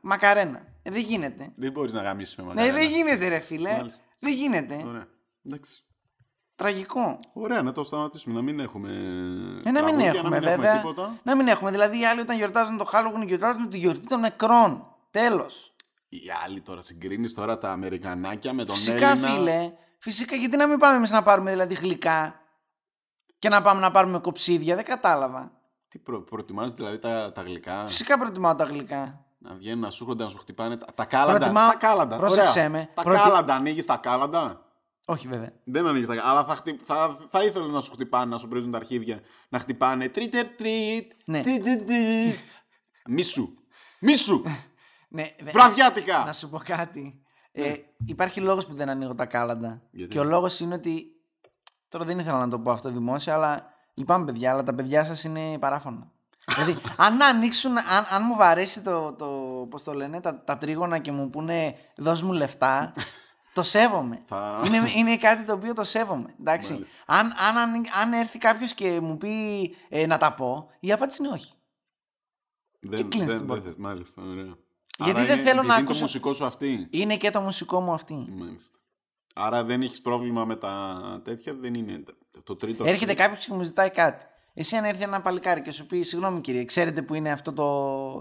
μακαρένα. 0.02 0.62
Ε, 0.84 0.92
δεν 0.92 1.02
γίνεται. 1.02 1.52
Δεν 1.56 1.72
μπορείς 1.72 1.94
να 1.94 2.02
γαμίσεις 2.02 2.36
με 2.36 2.44
Ναι, 2.44 2.50
μακαρένα. 2.50 2.78
δεν 2.78 2.90
γίνεται 2.90 3.28
ρε 3.28 3.40
φίλε. 3.40 3.72
Μάλιστα. 3.78 4.02
Δεν 4.20 4.34
γίνεται. 4.34 4.84
Ωραία. 4.88 5.08
Εντάξει. 5.46 5.84
Τραγικό. 6.56 7.20
Ωραία, 7.34 7.62
να 7.62 7.72
το 7.72 7.84
σταματήσουμε. 7.84 8.36
Να 8.36 8.42
μην 8.42 8.60
έχουμε. 8.60 8.90
Ε, 9.66 9.72
να 9.72 9.84
μην 9.84 9.98
τραγούδια, 9.98 10.08
έχουμε 10.08 10.30
να 10.30 10.30
μην 10.30 10.50
βέβαια. 10.50 10.72
Έχουμε 10.74 10.94
τίποτα. 10.94 11.20
να 11.24 11.36
μην 11.36 11.48
έχουμε. 11.48 11.72
Δηλαδή 11.72 12.00
οι 12.00 12.06
άλλοι 12.06 12.20
όταν 12.22 12.38
γιορτάζουν 12.38 12.78
το 12.78 12.90
Halloween 12.94 13.26
γιορτάζουν 13.28 13.70
τη 13.70 13.78
γιορτή 13.78 14.08
των 14.08 14.20
νεκρών. 14.20 14.88
Τέλος. 15.12 15.76
Οι 16.10 16.22
άλλοι 16.46 16.62
τώρα 16.62 16.82
συγκρίνεις 16.82 17.34
τώρα 17.34 17.58
τα 17.58 17.72
Αμερικανάκια 17.72 18.54
με 18.54 18.64
τον 18.66 18.76
Φυσικά 18.76 19.10
Έλληνα. 19.10 19.28
φίλε. 19.30 19.72
Φυσικά 19.98 20.36
γιατί 20.36 20.58
να 20.58 20.68
μην 20.68 20.78
πάμε 20.80 20.96
εμείς 20.96 21.12
να 21.12 21.24
πάρουμε 21.24 21.52
δηλαδή 21.52 21.74
γλυκά; 21.74 22.42
Και 23.44 23.50
να 23.50 23.62
πάμε 23.62 23.80
να 23.80 23.92
πάρουμε 23.92 24.20
κοψίδια. 24.20 24.76
Δεν 24.76 24.86
κατάλαβα. 24.86 25.52
Τι 25.88 26.00
προ, 26.00 26.22
προτιμάς 26.22 26.72
δηλαδή 26.72 27.00
τα, 27.00 27.32
τα 27.32 27.42
γλυκά; 27.42 27.86
Φυσικά 27.86 28.18
προτιμάω 28.18 28.56
τα 28.56 28.64
γλυκά. 28.64 29.26
Να 29.38 29.54
βγαίνουν 29.56 29.80
να 29.80 29.90
σου 29.90 30.04
έρχονται 30.04 30.24
να 30.24 30.30
σου 30.30 30.38
χτυπάνε. 30.38 30.78
Τα, 30.78 30.86
τα 30.96 31.06
κάλαντα. 31.06 31.38
Προτιμάω- 31.40 31.72
Τα 31.72 31.78
κάλαντα. 31.78 32.18
πρόσεξέ 32.18 32.60
ωραία. 32.60 32.70
με. 32.70 32.90
Τα 32.94 33.02
Προτι- 33.04 33.22
κάλαντα. 33.22 33.56
Ανοίγεις 33.56 33.86
τα 33.86 33.98
κάλαντα; 33.98 34.66
Όχι 35.06 35.28
βέβαια. 35.28 35.52
Δεν 35.64 35.88
ανοίγεις 35.88 36.08
τα 36.08 36.16
κάλαντα. 36.16 36.32
Αλλά 36.32 36.46
θα, 36.46 36.56
χτυ... 36.56 36.80
θα, 36.84 37.18
θα 37.30 37.44
ήθελες 37.44 37.72
να 37.72 37.82
σου 37.82 37.92
χτυπάνε, 37.92 38.26
να 38.26 38.38
σου 38.38 38.48
πρίζουν 38.48 38.72
τα 38.72 38.78
αρχίδια. 38.78 39.20
Να 39.50 39.60
χτυπάνε. 39.60 40.10
Τρίτερ 40.10 40.46
τρίτ. 40.48 41.12
Ναι. 41.26 41.42
τιτ, 41.42 41.64
τιτ, 41.64 41.80
τιτ. 41.88 42.38
Μίσου. 43.08 43.50
Μίσου. 44.00 44.42
Ναι, 45.16 45.36
δε- 45.44 45.52
Βραδιάτικα. 45.52 46.24
Να 46.26 46.34
σου 46.34 46.50
πω 46.50 46.58
κάτι. 46.66 47.22
Ε, 47.52 47.74
υπάρχει 48.06 48.40
λόγος 48.42 48.66
που 48.66 48.74
δεν 48.74 48.90
ανοίγω 48.90 49.16
τα 49.16 49.26
κάλαντα. 49.26 49.82
Γιατί; 49.92 50.10
Και 50.12 50.20
ο 50.20 50.24
λόγος 50.24 50.60
είναι 50.60 50.74
ότι. 50.74 51.08
Τώρα 51.94 52.06
δεν 52.06 52.20
ήθελα 52.20 52.38
να 52.40 52.48
το 52.48 52.60
πω 52.60 52.72
αυτό 52.72 52.90
δημόσια, 52.90 53.34
αλλά 53.34 53.74
λυπάμαι 53.94 54.26
παιδιά, 54.26 54.52
αλλά 54.52 54.64
τα 54.64 54.74
παιδιά 54.74 55.04
σας 55.04 55.24
είναι 55.24 55.58
παράφωνα. 55.60 56.12
δηλαδή, 56.56 56.78
αν 56.98 57.22
ανοίξουν, 57.22 57.78
αν, 57.78 58.06
αν 58.10 58.24
μου 58.28 58.36
βαρέσει 58.36 58.82
το, 58.82 59.14
το, 59.14 59.28
πώς 59.70 59.84
το 59.84 59.94
λένε, 59.94 60.22
τα, 60.22 60.44
τα 60.44 60.58
τρίγωνα 60.58 60.98
και 60.98 61.12
μου 61.12 61.30
πούνε 61.30 61.76
δώσ' 61.98 62.22
μου 62.22 62.32
λεφτά, 62.32 62.94
το 63.54 63.64
σέβομαι. 63.64 64.22
Θα- 64.26 64.62
είναι, 64.66 64.78
είναι 64.96 65.18
κάτι 65.18 65.44
το 65.44 65.54
οποίο 65.54 65.74
το 65.74 65.84
σέβομαι. 65.84 66.36
Εντάξει. 66.40 66.72
Μάλιστα. 66.74 66.94
Αν, 67.06 67.26
αν, 67.26 67.58
αν, 67.58 67.84
αν 68.02 68.14
έρθει 68.14 68.38
κάποιος 68.38 68.74
και 68.74 69.00
μου 69.02 69.18
πει 69.18 69.32
ε, 69.90 70.06
να 70.06 70.18
τα 70.18 70.34
πω, 70.34 70.70
η 70.80 70.92
απάντηση 70.92 71.24
είναι 71.24 71.32
όχι. 71.34 71.54
Δεν, 72.80 73.10
κλείνεις 73.10 73.28
δεν, 73.28 73.28
την 73.28 73.28
δεν 73.38 73.46
πόρτα. 73.46 73.64
θες. 73.64 73.74
Μάλιστα, 73.78 74.22
ωραία. 74.22 74.54
Γιατί 74.98 75.20
Άρα 75.20 75.26
δεν 75.28 75.34
είναι- 75.40 75.44
θέλω 75.50 75.60
επειδή 75.60 75.68
να 75.68 75.74
είναι 75.74 75.74
το 75.74 75.82
ακούσω. 75.84 76.02
μουσικό 76.02 76.34
σου 76.34 76.46
αυτή. 76.46 76.88
Είναι 76.90 77.18
και 77.18 77.30
το 77.30 77.42
μουσικό 77.42 77.82
μου 77.82 77.94
αυτή. 77.94 78.26
Μάλιστα. 78.38 78.78
Άρα 79.34 79.64
δεν 79.64 79.82
έχεις 79.82 80.02
πρόβλημα 80.02 80.46
με 80.46 80.56
τα 80.56 80.96
τέτοια, 81.24 81.54
δεν 81.54 81.74
είναι 81.74 82.04
το 82.44 82.56
τρίτο. 82.56 82.84
Έρχεται 82.86 83.14
κάποιος 83.14 83.46
και 83.46 83.54
μου 83.54 83.62
ζητάει 83.64 83.90
κάτι. 83.90 84.26
Εσύ 84.54 84.76
αν 84.76 84.84
έρθει 84.84 85.04
ένα 85.04 85.22
παλικάρι 85.22 85.62
και 85.62 85.72
σου 85.72 85.86
πει, 85.86 86.02
συγγνώμη 86.02 86.42
κύριε, 86.42 86.66
ξέρετε 86.66 87.02
που 87.02 87.14
είναι 87.14 87.32
αυτή 87.32 87.54
η 87.54 87.64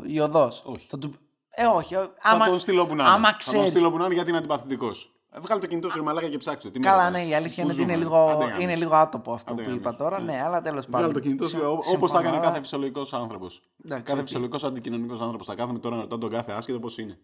οδός. 0.07 0.53
Όχι. 0.65 0.87
Θα 0.89 0.99
του... 0.99 1.15
Ε, 1.51 1.65
όχι. 1.67 1.95
Θα 1.95 2.13
Άμα... 2.23 2.47
τον 2.47 2.59
στείλω 2.59 2.87
που 2.87 2.95
να 2.95 3.03
είναι. 3.05 3.13
άμα 3.13 3.25
Θα 3.27 3.29
τον 3.31 3.39
ξέρεις. 3.39 3.69
στείλω 3.69 3.91
που 3.91 3.97
να 3.99 4.05
είναι 4.05 4.15
γιατί 4.15 4.29
είναι 4.29 4.39
αντιπαθητικός. 4.39 5.13
Ε, 5.31 5.41
Βγάλε 5.41 5.61
το 5.61 5.67
κινητό 5.67 5.91
σου 5.91 5.97
ρε 5.97 6.03
μαλάκα 6.03 6.29
και 6.29 6.39
ψάξ' 6.39 6.59
το. 6.59 6.71
Τι 6.71 6.81
Καλά, 6.81 7.05
με 7.05 7.11
ναι, 7.11 7.19
η 7.21 7.23
ρωτάς. 7.25 7.39
αλήθεια 7.39 7.65
Πού 7.65 7.71
είναι 7.71 7.83
ότι 7.83 7.93
είναι 7.93 7.93
ζούμε. 8.05 8.05
λίγο, 8.05 8.29
Άντε 8.29 8.45
γαμήσου. 8.45 8.63
είναι 8.63 8.75
λίγο 8.75 8.95
άτοπο 8.95 9.33
αυτό 9.33 9.53
Άντε 9.53 9.63
που 9.63 9.71
είπα 9.71 9.81
γαμήσου. 9.91 10.03
τώρα. 10.03 10.21
Ναι. 10.21 10.33
Ναι, 10.33 10.43
αλλά 10.43 10.61
τέλος 10.61 10.85
πάντων. 10.85 10.99
Βγάλε 11.01 11.13
το 11.13 11.21
κινητό 11.21 11.45
σου 11.45 11.51
Συμ- 11.57 11.63
όπως 11.65 11.85
θα 11.87 11.91
συμφωνώ, 11.91 12.19
έκανε 12.19 12.37
αλλά- 12.37 12.47
κάθε 12.47 12.61
φυσιολογικός 12.61 13.13
άνθρωπος. 13.13 13.63
Εντάξει, 13.85 14.05
Κάθε 14.05 14.19
οκ. 14.19 14.25
φυσιολογικός 14.25 14.65
αντικοινωνικός 14.65 15.21
άνθρωπος. 15.21 15.47
Θα 15.47 15.55
κάθομαι 15.55 15.79
τώρα 15.79 15.95
να 15.97 16.01
ρωτάω 16.01 16.19
τον 16.19 16.31
κάθε 16.31 16.53
άσχετο 16.53 16.79
πώς 16.79 16.99
είναι. 16.99 17.19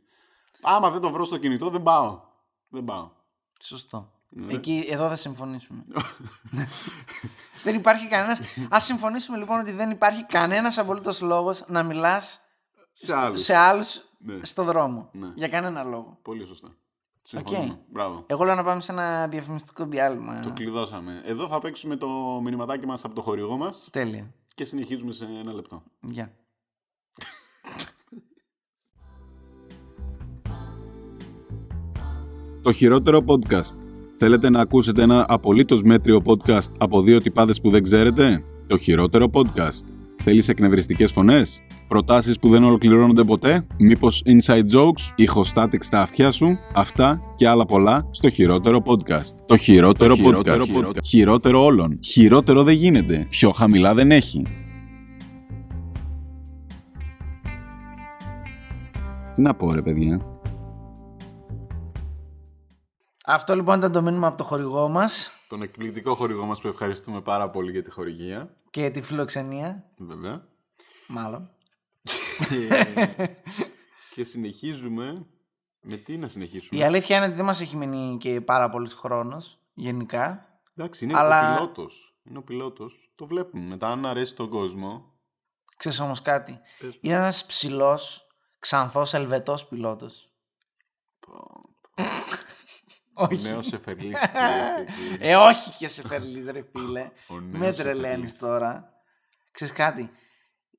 Άμα 0.62 0.90
δεν 0.90 1.01
το 1.01 1.11
βρω 1.11 1.24
στο 1.24 1.37
κινητό, 1.38 1.68
δεν 1.70 1.83
πάω. 1.83 2.20
Δεν 2.68 2.85
πάω. 2.85 3.11
Σωστό. 3.59 4.12
Ναι. 4.29 4.53
Εκεί, 4.53 4.85
εδώ 4.88 5.09
θα 5.09 5.14
συμφωνήσουμε. 5.16 5.85
δεν 7.64 7.75
υπάρχει 7.75 8.09
κανένας. 8.09 8.40
Α 8.68 8.81
συμφωνήσουμε 8.81 9.38
λοιπόν 9.38 9.61
ότι 9.61 9.73
δεν 9.73 9.90
υπάρχει 9.90 10.25
κανένας 10.27 10.79
απολύτως 10.79 11.21
λόγος 11.21 11.64
να 11.68 11.83
μιλάς 11.83 12.40
Σε 12.92 13.16
άλλους. 13.18 13.42
σε 13.42 13.55
άλλους 13.57 14.03
Ναι. 14.18 14.38
στο 14.42 14.64
δρόμο. 14.64 15.09
Ναι. 15.12 15.33
Για 15.35 15.49
κανένα 15.49 15.83
λόγο. 15.83 16.18
Πολύ 16.23 16.47
σωστά. 16.47 16.68
Συμφωνούμε. 17.25 17.79
Μπράβο. 17.90 18.25
Εγώ 18.27 18.44
λέω 18.44 18.55
να 18.55 18.64
πάμε 18.64 18.81
σε 18.81 18.92
ένα 18.92 19.29
διαφημιστικό 19.29 19.85
διάλειμμα. 19.87 20.40
Το 20.40 20.51
κλειδώσαμε. 20.53 21.23
Εδώ 21.25 21.49
θα 21.49 21.59
παίξουμε 21.59 21.97
το 21.97 22.09
μηνυματάκι 22.42 22.87
μας 22.87 23.05
από 23.05 23.14
το 23.14 23.21
χορηγό 23.23 23.57
μας 23.57 23.88
Τέλεια. 23.90 24.33
και 24.55 24.64
συνεχίζουμε 24.64 25.12
σε 25.12 25.25
ένα 25.25 25.53
λεπτό. 25.53 25.83
Γεια. 26.01 26.33
Το 32.69 32.75
χειρότερο 32.75 33.25
podcast. 33.27 33.77
Θέλετε 34.17 34.51
να 34.51 34.61
ακούσετε 34.61 35.03
ένα 35.03 35.25
απολύτως 35.29 35.83
μέτριο 35.83 36.23
podcast 36.25 36.73
από 36.79 37.03
δύο 37.03 37.21
τυπάδες 37.21 37.61
που 37.61 37.71
δεν 37.71 37.83
ξέρετε; 37.83 38.45
Το 38.67 38.77
χειρότερο 38.77 39.31
podcast. 39.33 39.85
Θέλεις 40.23 40.49
εκνευριστικές 40.49 41.13
φωνές; 41.13 41.61
Προτάσεις 41.89 42.39
που 42.39 42.49
δεν 42.49 42.65
ολοκληρώνονται 42.65 43.25
ποτέ; 43.25 43.67
Μήπως 43.79 44.23
inside 44.27 44.77
jokes? 44.77 45.13
Ηχοστάτικ 45.15 45.83
στα 45.83 46.01
αυτιά 46.01 46.33
σου; 46.33 46.59
Αυτά 46.75 47.21
και 47.37 47.49
άλλα 47.49 47.67
πολλά 47.67 48.09
στο 48.11 48.29
χειρότερο 48.29 48.83
podcast. 48.85 49.37
Το 49.47 49.57
χειρότερο, 49.57 50.15
χειρότερο 50.15 50.65
podcast. 50.65 50.79
podcast. 50.79 51.03
Χειρότερο 51.05 51.65
όλων. 51.65 51.99
Χειρότερο 52.03 52.63
δεν 52.63 52.75
γίνεται. 52.75 53.27
Πιο 53.29 53.51
χαμηλά 53.51 53.95
δεν 53.95 54.11
έχει. 54.11 54.43
Τι 59.35 59.43
να 59.43 59.55
πω 59.55 59.73
ρε 59.73 59.83
παιδιά; 59.83 60.21
Αυτό 63.31 63.55
λοιπόν 63.55 63.79
ήταν 63.79 63.93
το 63.93 64.03
μήνυμα 64.03 64.27
από 64.27 64.37
το 64.37 64.45
χορηγό 64.45 64.88
μας 64.88 65.31
Τον 65.49 65.62
εκπληκτικό 65.62 66.14
χορηγό 66.14 66.45
μας 66.45 66.61
που 66.61 66.69
ευχαριστούμε 66.69 67.21
πάρα 67.21 67.51
πολύ 67.51 67.71
για 67.71 67.83
τη 67.83 67.91
χορηγία. 67.91 68.57
και 68.71 68.91
τη 68.91 69.03
φιλοξενία. 69.03 69.85
Βέβαια. 69.97 70.47
Μάλλον. 71.09 71.51
και 74.14 74.25
συνεχίζουμε. 74.25 75.27
Με 75.81 75.97
τι 75.97 76.17
να 76.17 76.29
συνεχίσουμε; 76.29 76.81
Η 76.81 76.85
αλήθεια 76.85 77.17
είναι 77.17 77.27
ότι 77.27 77.35
δεν 77.35 77.45
μας 77.45 77.61
έχει 77.61 77.77
μείνει 77.77 78.17
και 78.19 78.41
πάρα 78.41 78.71
πολύς 78.71 78.95
χρόνος 78.95 79.59
γενικά. 79.75 80.47
Εντάξει, 80.77 81.05
είναι 81.05 81.19
Αλλά- 81.19 81.53
ο 81.53 81.57
πιλότος. 81.57 82.19
Είναι 82.23 82.38
ο 82.38 82.43
πιλότος. 82.43 83.12
Το 83.14 83.27
βλέπουμε. 83.27 83.64
Μετά 83.64 83.88
αν 83.88 84.07
αρέσει 84.07 84.35
τον 84.35 84.49
κόσμο. 84.49 85.12
Ξέρεις 85.77 86.01
όμως 86.01 86.23
κάτι. 86.23 86.61
Πες. 86.79 86.99
Είναι 87.01 87.14
ένας 87.14 87.47
ψηλός, 87.47 88.27
ξανθός, 88.59 89.14
ελβετός 89.14 89.67
πιλότος. 89.67 90.33
Όχι. 93.19 93.43
Νέος 93.43 93.67
Σεφερλής. 93.67 94.17
Ε, 95.19 95.35
όχι 95.37 95.71
και 95.79 95.89
Σεφερλής 95.88 96.45
ρε 96.45 96.63
φίλε. 96.73 97.11
Ο 97.29 97.35
νέος 97.41 97.59
Με 97.59 97.67
Σεφερλής. 97.67 97.77
τρελαίνεις 97.83 98.39
τώρα. 98.39 98.93
Ξέρεις 99.51 99.75
κάτι. 99.75 100.11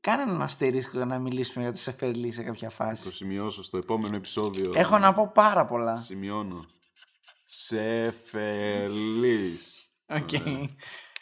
Κάνε 0.02 0.22
έναν 0.22 0.42
αστερίσκο 0.42 0.92
για 0.98 1.06
να 1.06 1.20
μιλήσουμε 1.20 1.64
για 1.64 1.74
το 1.74 1.78
Σεφερλί 1.80 2.32
σε 2.32 2.44
κάποια 2.44 2.68
Το 2.70 2.74
φάση. 2.76 3.14
σημειώσω 3.14 3.64
στο 3.64 3.78
επόμενο 3.78 4.16
επεισόδιο. 4.16 4.72
Έχω 4.76 4.98
να 4.98 5.14
πω 5.14 5.32
πάρα 5.34 5.66
πολλά. 5.66 5.96
Σημειώνω. 5.96 6.66
Σεφερλής. 8.50 9.90
Οκ. 10.08 10.30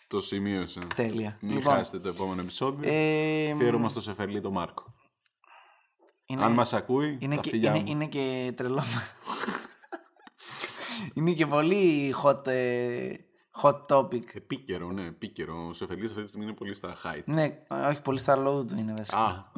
Το 0.07 0.19
σημείωσα. 0.19 0.81
Τέλεια. 0.95 1.37
Μην 1.41 1.55
Λοιπόν, 1.57 1.73
χάσετε 1.73 1.99
το 1.99 2.09
επόμενο 2.09 2.41
επεισόδιο. 2.41 2.89
ε, 2.93 3.51
Αφιέρωμα 3.51 3.89
στο 3.89 3.99
Σεφερλή 4.01 4.41
τον 4.41 4.51
Μάρκο. 4.51 4.93
είναι- 6.25 6.43
Αν 6.43 6.51
μας 6.51 6.73
ακούει, 6.73 7.17
είναι 7.21 7.35
τα 7.35 7.41
και, 7.41 7.49
φιλιά 7.49 7.69
είναι, 7.69 7.79
μου. 7.79 7.85
είναι 7.87 8.05
και 8.05 8.53
τρελό. 8.55 8.83
είναι 11.17 11.31
και 11.31 11.45
πολύ 11.45 12.15
hot, 12.23 12.47
ε, 12.47 13.13
hot 13.61 13.85
topic. 13.85 14.35
Επίκαιρο, 14.35 14.91
ναι, 14.91 15.05
επίκαιρο. 15.05 15.67
Ο 15.67 15.73
Σεφερλής 15.73 16.09
αυτή 16.09 16.21
τη 16.21 16.27
στιγμή 16.27 16.45
είναι 16.45 16.55
πολύ 16.55 16.75
στα 16.75 16.95
height. 17.03 17.23
Ναι, 17.25 17.57
όχι 17.89 18.01
πολύ 18.01 18.19
στα 18.19 18.35
low 18.47 18.67
του 18.67 18.75
είναι 18.77 18.93
βασικά. 18.97 19.17
Α, 19.17 19.51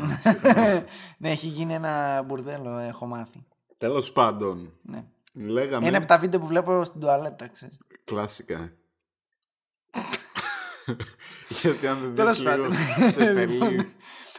ναι, 1.17 1.29
έχει 1.31 1.47
γίνει 1.47 1.73
ένα 1.73 2.23
μπουρδέλο, 2.25 2.77
έχω 2.77 3.05
μάθει. 3.05 3.43
τέλος 3.77 4.11
πάντων. 4.11 4.73
Ναι. 4.81 5.03
Λέγαμε 5.33 5.87
Είναι 5.87 5.97
από 5.97 6.05
τα 6.05 6.17
βίντεο 6.17 6.39
που 6.39 6.45
βλέπω 6.45 6.83
στην 6.83 6.99
τουαλέτα, 7.01 7.47
ξέρεις. 7.47 7.81
κλασικά. 8.03 8.71
Γιατί 11.61 11.87
αν 11.87 11.99
δεν 11.99 12.15
Τέλος 12.15 12.37
δεις 12.37 12.47
λίγο 12.47 12.61
πάντων. 12.61 12.73
Σεφερλή, 13.11 13.53
Λοιπόν, 13.53 13.85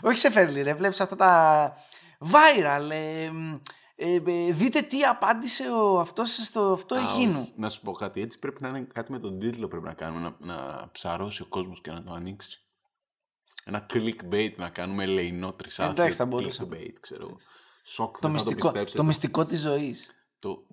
όχι 0.02 0.16
σε 0.16 0.30
φέρνει, 0.30 0.62
ρε. 0.62 0.74
Βλέπεις 0.74 1.00
αυτά 1.00 1.16
τα 1.16 1.72
viral. 2.18 2.90
Ε, 4.02 4.20
μ, 4.20 4.28
ε, 4.28 4.46
ε, 4.46 4.52
δείτε 4.52 4.82
τι 4.82 5.04
απάντησε 5.04 5.70
ο 5.70 6.00
αυτός 6.00 6.30
στο 6.34 6.72
αυτό 6.72 6.94
Α, 6.94 6.98
εκείνου. 7.00 7.40
όχι. 7.40 7.52
Να 7.56 7.70
σου 7.70 7.80
πω 7.80 7.92
κάτι, 7.92 8.20
έτσι 8.20 8.38
πρέπει 8.38 8.62
να 8.62 8.68
είναι 8.68 8.86
κάτι 8.92 9.12
με 9.12 9.18
τον 9.18 9.38
τίτλο 9.38 9.68
πρέπει 9.68 9.84
να 9.86 9.94
κάνουμε, 9.94 10.34
να, 10.38 10.54
να 10.54 10.88
ψαρώσει 10.92 11.42
ο 11.42 11.46
κόσμος 11.46 11.80
και 11.80 11.90
να 11.90 12.02
το 12.02 12.12
ανοίξει. 12.12 12.60
Ένα 13.64 13.86
clickbait 13.92 14.52
να 14.56 14.68
κάνουμε 14.68 15.06
λεϊνό 15.06 15.52
τρισάθλιο. 15.52 15.92
Εντάξει, 15.92 16.16
θα 16.16 16.26
μπορούσα. 16.26 16.64
Clickbait, 16.64 16.92
ξέρω. 17.00 17.26
εγώ. 17.26 17.36
Σοκ, 17.84 18.18
Το 18.18 18.28
δεν 18.28 18.38
θα 18.38 18.44
το 18.44 18.50
μυστικό, 18.50 18.66
πιστέψετε. 18.66 18.98
το 18.98 19.04
μυστικό 19.04 19.46
της 19.46 19.60
ζωής. 19.60 20.12
Το... 20.38 20.66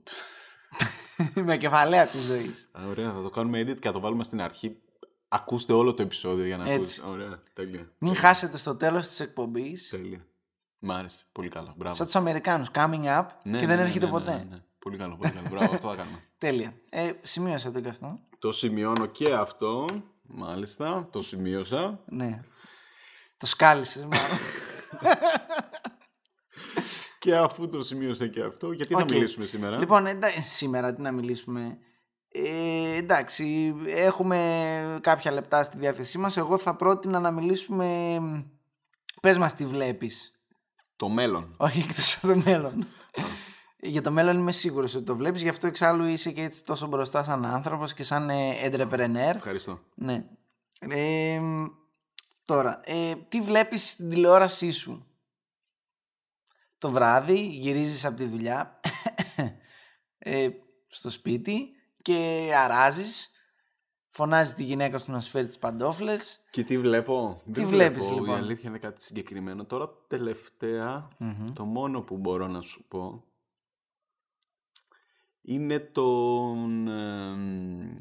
Με 1.46 1.58
κεφαλαία 1.58 2.06
της 2.08 2.22
ζωής. 2.22 2.70
Α, 2.72 2.88
ωραία, 2.88 3.14
θα 3.14 3.22
το 3.22 3.30
κάνουμε 3.30 3.62
edit 3.62 3.80
και 3.80 3.88
θα 3.88 3.92
το 3.94 4.00
βάλουμε 4.00 4.24
στην 4.24 4.42
αρχή. 4.42 4.82
Ακούστε 5.28 5.74
όλο 5.74 5.94
το 5.94 6.02
επεισόδιο 6.02 6.46
για 6.46 6.58
να 6.58 6.70
Έτσι. 6.70 6.80
ακούσετε. 6.80 7.08
Ωραία, 7.08 7.44
τέλεια. 7.54 7.92
Μην 7.98 8.16
χάσετε 8.16 8.58
στο 8.58 8.76
τέλος 8.76 9.08
της 9.08 9.20
εκπομπής. 9.20 9.90
Τέλεια. 9.90 10.26
Μ' 10.80 10.92
άρεσε. 10.92 11.20
Πολύ 11.32 11.50
καλό. 11.50 11.74
Μπράβο. 11.78 11.96
Σαν 11.96 12.06
τους 12.06 12.16
Αμερικάνους. 12.16 12.68
Coming 12.74 13.06
up 13.06 13.26
Ναι, 13.44 13.60
και 13.60 13.66
ναι, 13.66 13.66
δεν 13.66 13.76
ναι, 13.78 13.82
έρχεται 13.84 14.06
ναι, 14.06 14.12
ποτέ. 14.12 14.32
ναι, 14.32 14.46
ναι. 14.50 14.64
Πολύ 14.80 14.98
καλό, 14.98 15.16
πολύ 15.16 15.32
καλό. 15.32 15.48
Μπράβο, 15.50 15.74
αυτό 15.74 15.90
θα 15.90 15.96
κάνουμε. 15.96 16.24
Τέλεια. 16.38 16.74
Ε, 16.90 17.10
σημείωσα 17.22 17.72
το 17.72 17.80
και 17.82 17.90
αυτό. 17.90 18.20
Το 18.40 18.52
σημειώνω 18.52 19.06
και 19.06 19.34
αυτό. 19.34 19.86
Μάλιστα, 20.22 21.08
το 21.12 21.22
σημείωσα. 21.22 22.00
Ναι. 22.06 22.44
Το 23.38 23.46
σκάλισες 23.46 24.02
μάλλον. 24.06 24.38
Και 27.20 27.36
αφού 27.36 27.70
το 27.70 27.84
σημείωσα 27.84 28.28
και 28.28 28.42
αυτό, 28.44 28.72
γιατί 28.72 28.94
θα 28.94 29.00
Οκ. 29.02 29.12
μιλήσουμε 29.12 29.46
σήμερα; 29.46 29.78
Λοιπόν, 29.78 30.06
εντά- 30.06 30.44
σήμερα 30.44 30.94
τι 30.94 31.02
να 31.02 31.12
μιλήσουμε; 31.12 31.78
Ε, 32.32 32.98
εντάξει, 32.98 33.76
έχουμε 33.86 35.00
κάποια 35.02 35.32
λεπτά 35.32 35.64
στη 35.64 35.78
διάθεσή 35.78 36.18
μας. 36.18 36.38
Εγώ 36.38 36.58
θα 36.58 36.76
πρότεινα 36.76 37.20
να 37.20 37.32
μιλήσουμε... 37.32 38.08
Πες 39.22 39.38
μας 39.38 39.54
τι 39.56 39.66
βλέπεις. 39.66 40.37
Το 40.98 41.10
μέλλον. 41.10 41.54
Όχι 41.58 41.80
εκτός 41.80 42.18
από 42.18 42.28
το 42.28 42.42
μέλλον. 42.46 42.88
Για 43.80 44.02
το 44.02 44.12
μέλλον 44.12 44.38
είμαι 44.38 44.52
σίγουρος 44.52 44.96
ότι 44.96 45.06
το 45.06 45.16
βλέπεις. 45.16 45.42
Γι' 45.42 45.50
αυτό 45.50 45.68
εξάλλου 45.68 46.06
είσαι 46.06 46.32
και 46.32 46.44
έτσι 46.44 46.64
τόσο 46.64 46.88
μπροστά 46.88 47.24
σαν 47.24 47.46
άνθρωπος 47.46 47.94
και 47.94 48.04
σαν 48.04 48.30
ε, 48.30 48.54
entrepreneur. 48.64 49.36
Ευχαριστώ. 49.36 49.80
Ναι. 49.96 50.26
Ε, 50.80 51.42
τώρα, 52.46 52.82
ε, 52.84 53.16
τι 53.16 53.42
βλέπεις 53.42 53.90
στην 53.90 54.10
τηλεόρασή 54.10 54.72
σου; 54.72 55.08
Το 56.78 56.90
βράδυ 56.90 57.40
γυρίζεις 57.40 58.06
από 58.06 58.18
τη 58.18 58.26
δουλειά 58.26 58.80
ε, 60.18 60.50
στο 60.88 61.10
σπίτι 61.10 61.70
και 62.02 62.50
αράζεις. 62.58 63.32
Φωνάζει 64.18 64.54
τη 64.54 64.64
γυναίκα 64.64 65.00
σου 65.00 65.12
να 65.12 65.20
σου 65.20 65.30
φέρει 65.30 65.48
τις 65.48 65.58
παντόφλες. 65.58 66.44
Και 66.50 66.64
τι 66.64 66.78
βλέπω; 66.80 67.42
Τι 67.46 67.52
Δεν 67.52 67.68
βλέπεις, 67.68 68.06
βλέπω. 68.06 68.20
λοιπόν; 68.20 68.36
Η 68.36 68.40
αλήθεια 68.40 68.70
είναι 68.70 68.80
κάτι 68.80 69.02
συγκεκριμένο. 69.02 69.66
Τώρα 69.66 69.90
τελευταία, 70.08 71.08
το 71.54 71.66
μόνο 71.66 72.02
που 72.02 72.18
μπορώ 72.18 72.48
να 72.48 72.62
σου 72.62 72.86
πω 72.88 73.24
είναι 75.42 75.80
τον... 75.80 76.88
εμ, 76.88 77.98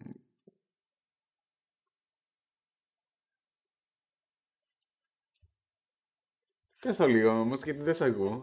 Πες 6.80 6.96
το 6.96 7.06
λίγο 7.06 7.40
όμως, 7.40 7.62
γιατί 7.62 7.82
δεν 7.82 7.94
σε 7.94 8.04
ακούω. 8.04 8.42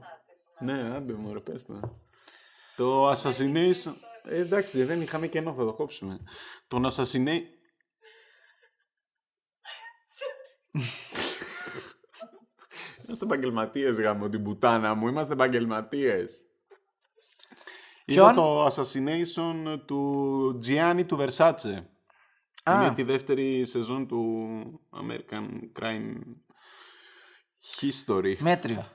Ναι, 0.60 0.96
άντε 0.96 1.14
μου, 1.14 1.34
ρε, 1.34 1.40
πες 1.40 1.66
το. 1.66 2.02
Το 2.76 3.12
Assassination... 3.12 3.94
Ε, 4.24 4.38
εντάξει, 4.38 4.84
δεν 4.84 5.02
είχαμε 5.02 5.28
κενό, 5.28 5.54
θα 5.54 5.66
το 5.66 5.74
κόψουμε. 5.74 6.20
Τον 6.68 6.86
Assassination... 6.92 7.42
Είμαστε 13.06 13.26
επαγγελματίες 13.26 14.00
γάμο 14.00 14.30
την 14.30 14.44
πουτάνα 14.44 14.94
μου. 14.94 15.08
Είμαστε 15.08 15.34
επαγγελματίες. 15.34 16.46
Ποιον; 18.06 18.26
Είδα 18.26 18.34
το 18.34 18.66
Assassination 18.66 19.80
του 19.86 20.60
Gianni 20.66 21.04
του 21.08 21.18
Versace. 21.20 21.84
Α. 22.64 22.84
Είναι 22.84 22.94
τη 22.96 23.04
δεύτερη 23.04 23.66
σεζόν 23.66 24.08
του 24.08 24.48
American 24.92 25.48
Crime 25.82 26.20
History. 27.80 28.36
Μέτριο. 28.40 28.86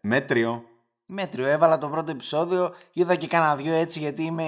Μέτριο. 0.00 0.64
Μέτριο. 1.06 1.46
Έβαλα 1.46 1.78
το 1.78 1.88
πρώτο 1.88 2.10
επεισόδιο. 2.10 2.74
Είδα 2.92 3.16
και 3.16 3.26
κάνα 3.26 3.56
δυο 3.56 3.72
έτσι 3.72 3.98
γιατί 3.98 4.22
είμαι 4.22 4.46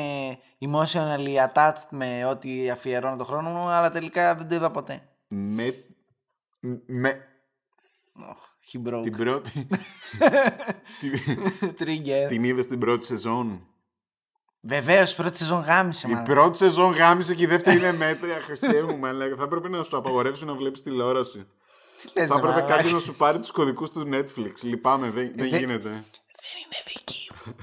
emotionally 0.59 1.37
attached 1.53 1.89
με 1.91 2.25
ό,τι 2.25 2.71
αφιερώνω 2.71 3.17
το 3.17 3.25
χρόνο 3.25 3.51
μου, 3.51 3.69
αλλά 3.69 3.91
τελικά 3.91 4.35
δεν 4.35 4.49
το 4.49 4.55
είδα 4.55 4.71
ποτέ. 4.71 5.09
Με... 5.29 5.85
με... 6.87 7.25
Oh, 8.19 8.37
he 8.73 8.89
broke. 8.89 9.03
Την 9.03 9.17
πρώτη... 9.17 9.67
την... 11.01 11.13
Trigger. 11.79 12.27
την 12.29 12.45
είδες 12.45 12.67
την 12.67 12.79
πρώτη 12.79 13.07
σεζόν; 13.07 13.67
Βεβαίως, 14.61 15.15
πρώτη 15.15 15.37
σεζόν 15.37 15.61
γάμισε. 15.61 16.07
Η 16.09 16.11
μάλλον. 16.11 16.25
πρώτη 16.25 16.57
σεζόν 16.57 16.91
γάμισε 16.93 17.35
και 17.35 17.43
η 17.43 17.47
δεύτερη 17.47 17.79
είναι 17.79 17.93
μέτρια. 17.93 18.41
Χριστέ 18.41 18.83
μου, 18.83 18.99
μαλάκα. 18.99 19.37
Θα 19.37 19.43
έπρεπε 19.43 19.69
να 19.69 19.83
σου 19.83 19.97
απαγορεύσουν 19.97 20.47
να 20.49 20.55
βλέπεις 20.55 20.83
τηλεόραση. 20.83 21.47
Τι 21.99 22.09
λες, 22.21 22.29
Θα 22.29 22.35
ρε 22.35 22.41
έπρεπε 22.41 22.47
μαλάκα. 22.61 22.77
κάποιο 22.77 22.91
να 22.93 22.99
σου 22.99 23.15
πάρει 23.15 23.39
τους 23.39 23.51
κωδικούς 23.51 23.91
του 23.91 24.09
Netflix. 24.13 24.53
Λυπάμαι, 24.63 25.11
δεν, 25.11 25.33
δεν 25.37 25.51
δεν- 25.51 25.59
γίνεται. 25.61 25.89
Δεν 25.89 26.03
είναι 26.65 26.83
δική 26.87 27.31
μου. 27.45 27.55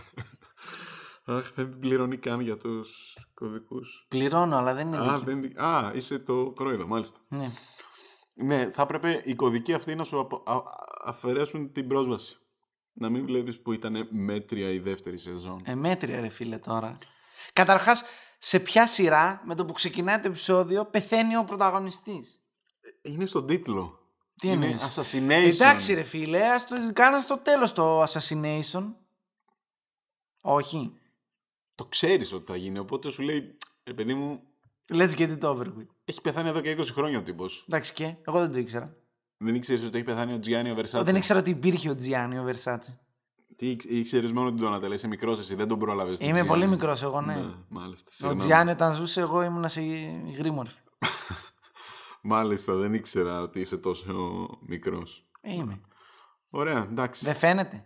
Αχ, 1.37 1.51
δεν 1.55 1.79
πληρώνει 1.79 2.17
καν 2.17 2.39
για 2.39 2.57
τους 2.57 3.17
κωδικούς. 3.33 4.05
Πληρώνω, 4.09 4.57
αλλά 4.57 4.73
δεν 4.73 4.87
είναι 4.87 4.97
Α, 4.97 5.17
δική 5.19 5.35
μου. 5.35 5.41
δεν... 5.41 5.63
Α, 5.65 5.91
είσαι 5.95 6.19
το 6.19 6.51
κρόιδο, 6.55 6.87
μάλιστα. 6.87 7.17
Ναι. 7.27 7.49
Ναι, 8.33 8.69
θα 8.71 8.81
έπρεπε 8.81 9.21
οι 9.25 9.35
κωδικοί 9.35 9.73
αυτοί 9.73 9.95
να 9.95 10.03
σου 10.03 10.19
απο- 10.19 10.43
α- 10.45 10.63
αφαιρέσουν 11.05 11.71
την 11.71 11.87
πρόσβαση. 11.87 12.35
Να 12.93 13.09
μην 13.09 13.25
βλέπεις 13.25 13.61
που 13.61 13.73
ήταν 13.73 14.07
μέτρια 14.11 14.69
η 14.69 14.79
δεύτερη 14.79 15.17
σεζόν. 15.17 15.61
Ε, 15.65 15.75
μέτρια 15.75 16.19
ρε 16.19 16.27
φίλε 16.29 16.57
τώρα. 16.57 16.97
Καταρχάς, 17.53 18.03
σε 18.37 18.59
ποια 18.59 18.87
σειρά 18.87 19.41
με 19.45 19.55
το 19.55 19.65
που 19.65 19.73
ξεκινάει 19.73 20.19
το 20.19 20.27
επεισόδιο 20.27 20.85
πεθαίνει 20.85 21.37
ο 21.37 21.43
πρωταγωνιστής; 21.43 22.41
Είναι 23.01 23.25
στον 23.25 23.47
τίτλο. 23.47 23.99
Τι 24.37 24.47
είναι 24.47 24.65
εννοείς; 24.65 24.99
Assassination. 24.99 25.53
Εντάξει 25.53 25.93
ρε 25.93 26.03
φίλε, 26.03 26.47
ας 26.47 26.67
το 26.67 26.75
κάνα 26.93 27.21
στο 27.21 27.37
τέλος 27.37 27.73
το 27.73 28.03
Assassination. 28.03 28.93
Όχι. 30.43 30.93
Το 31.75 31.85
ξέρεις 31.85 32.33
ότι 32.33 32.45
θα 32.45 32.55
γίνει, 32.55 32.79
οπότε 32.79 33.11
σου 33.11 33.21
λέει, 33.21 33.57
ρε 33.83 33.93
παιδί 33.93 34.13
μου, 34.13 34.41
Let's 34.93 35.15
get 35.17 35.37
it 35.37 35.43
over 35.43 35.65
with. 35.65 35.87
Έχει 36.11 36.21
πεθάνει 36.21 36.49
εδώ 36.49 36.61
και 36.61 36.75
20 36.79 36.85
χρόνια 36.91 37.17
ο 37.17 37.21
τύπος. 37.21 37.65
Εντάξει 37.67 37.93
και, 37.93 38.15
εγώ 38.27 38.39
δεν 38.39 38.51
το 38.51 38.57
ήξερα. 38.57 38.95
Δεν 39.37 39.55
ήξερες 39.55 39.83
ότι 39.83 39.97
έχει 39.97 40.05
πεθάνει 40.05 40.33
ο 40.33 40.39
Τζιάννη 40.39 40.71
ο 40.71 40.75
Versace; 40.77 41.03
Δεν 41.03 41.15
ήξερα 41.15 41.39
ότι 41.39 41.49
υπήρχε 41.49 41.89
ο 41.89 41.95
Τζιάννη 41.95 42.37
ο 42.37 42.45
Versace. 42.49 42.93
Τι 43.55 43.77
ήξερες 43.87 44.31
μόνο 44.31 44.53
την 44.53 44.65
Donatella, 44.67 44.93
είσαι 44.93 45.07
μικρός 45.07 45.39
εσύ, 45.39 45.55
δεν 45.55 45.67
τον 45.67 45.79
πρόλαβες. 45.79 46.19
Είμαι 46.19 46.45
πολύ 46.45 46.67
μικρός 46.67 47.03
εγώ, 47.03 47.21
ναι. 47.21 47.43
μάλιστα. 47.69 48.09
Ο 48.09 48.13
συγγνώμη. 48.13 48.39
Τζιάννη 48.39 48.71
όταν 48.71 48.93
ζούσε 48.93 49.21
εγώ 49.21 49.43
ήμουνα 49.43 49.67
σε 49.67 49.81
γρήμορφη. 50.37 50.79
Μάλιστα, 52.21 52.75
δεν 52.75 52.93
ήξερα 52.93 53.41
ότι 53.41 53.59
είσαι 53.59 53.77
τόσο 53.77 54.47
μικρός. 54.67 55.25
Ε, 55.41 55.53
Είμαι. 55.53 55.81
Ωραία, 56.49 56.87
εντάξει. 56.91 57.25
Δεν 57.25 57.35
φαίνεται. 57.35 57.85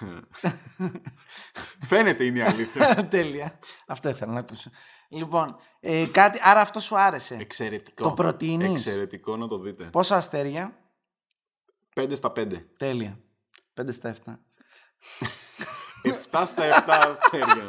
Φαίνεται 1.88 2.24
είναι 2.24 2.38
η 2.38 2.42
αλήθεια. 2.42 2.94
Τέλεια. 3.10 3.58
Αυτό 3.86 4.08
ήθελα 4.08 4.32
να 4.32 4.38
ακούσω. 4.38 4.70
Λοιπόν, 5.08 5.56
ε, 5.80 6.06
κάτι, 6.06 6.38
άρα 6.42 6.60
αυτό 6.60 6.80
σου 6.80 6.98
άρεσε. 6.98 7.36
Εξαιρετικό. 7.40 8.02
Το 8.02 8.12
προτείνεις; 8.12 8.86
Εξαιρετικό 8.86 9.36
να 9.36 9.48
το 9.48 9.58
δείτε. 9.58 9.84
Πόσα 9.84 10.16
αστέρια; 10.16 10.72
5 11.94 12.12
στα 12.14 12.32
5. 12.36 12.64
Τέλεια. 12.76 13.18
5 13.80 13.92
στα 13.92 14.14
7. 14.24 14.38
7 16.32 16.44
στα 16.46 16.84
7 16.86 17.02
αστέρια. 17.10 17.68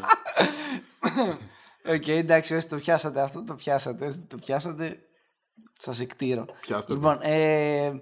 Οκ, 1.85 2.07
εντάξει, 2.07 2.55
όσοι 2.55 2.67
το 2.67 2.75
πιάσατε 2.75 3.21
αυτό, 3.21 3.43
το 3.43 3.55
πιάσατε. 3.55 4.05
Όσοι 4.05 4.17
δεν 4.17 4.27
το 4.27 4.37
πιάσατε, 4.37 4.99
σας 5.77 5.99
οικτίρω. 5.99 6.45
Πιάστε 6.61 6.93
το. 6.93 6.99
Λοιπόν, 6.99 7.19
ε, 7.21 8.01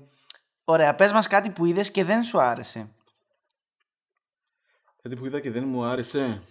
ωραία, 0.63 0.95
πες 0.95 1.12
μας 1.12 1.27
κάτι 1.27 1.49
που 1.49 1.65
είδες 1.65 1.91
και 1.91 2.03
δεν 2.03 2.23
σου 2.23 2.41
άρεσε. 2.41 2.91
Κάτι 5.02 5.16
που 5.16 5.26
είδα 5.26 5.40
και 5.40 5.52
δεν 5.52 5.68
μου 5.68 5.84
άρεσε. 5.84 6.42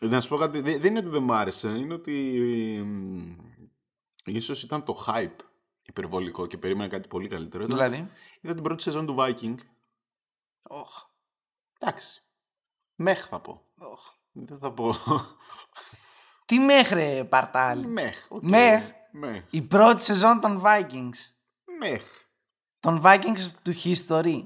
Να 0.00 0.20
σου 0.20 0.28
πω 0.28 0.36
κάτι, 0.36 0.60
δεν 0.60 0.80
δεν 0.80 0.90
είναι 0.90 0.98
ότι 0.98 1.08
δεν 1.08 1.22
μου 1.22 1.32
άρεσε, 1.34 1.68
είναι 1.68 1.94
ότι 1.94 2.12
μ, 2.84 3.34
ίσως 4.24 4.62
ήταν 4.62 4.84
το 4.84 5.04
hype 5.06 5.36
υπερβολικό 5.82 6.46
και 6.46 6.58
περίμενα 6.58 6.88
κάτι 6.88 7.08
πολύ 7.08 7.28
καλύτερο. 7.28 7.64
Ήταν- 7.64 7.76
Δηλαδή; 7.76 8.10
Είδα 8.40 8.54
την 8.54 8.62
πρώτη 8.62 8.82
σεζόν 8.82 9.06
του 9.06 9.16
Viking. 9.18 9.54
Οχ, 10.62 11.02
Εντάξει. 11.78 12.22
Meh 12.94 13.26
θα 13.28 13.40
πω. 13.40 13.62
οχ. 13.78 14.14
Δεν 14.32 14.58
θα 14.58 14.72
πω. 14.72 14.94
Τι 16.44 16.58
meh 16.58 16.99
ρε 16.99 17.26
παρτάλι. 17.28 17.86
Meh. 17.86 18.26
ok. 18.28 18.42
Meh. 18.42 18.82
Meh. 19.12 19.42
Η 19.50 19.62
πρώτη 19.62 20.02
σεζόν 20.02 20.40
των 20.40 20.62
Vikings. 20.64 21.18
Meh. 21.78 22.04
Των 22.80 23.00
Vikings 23.04 23.46
του 23.62 23.72
History. 23.84 24.42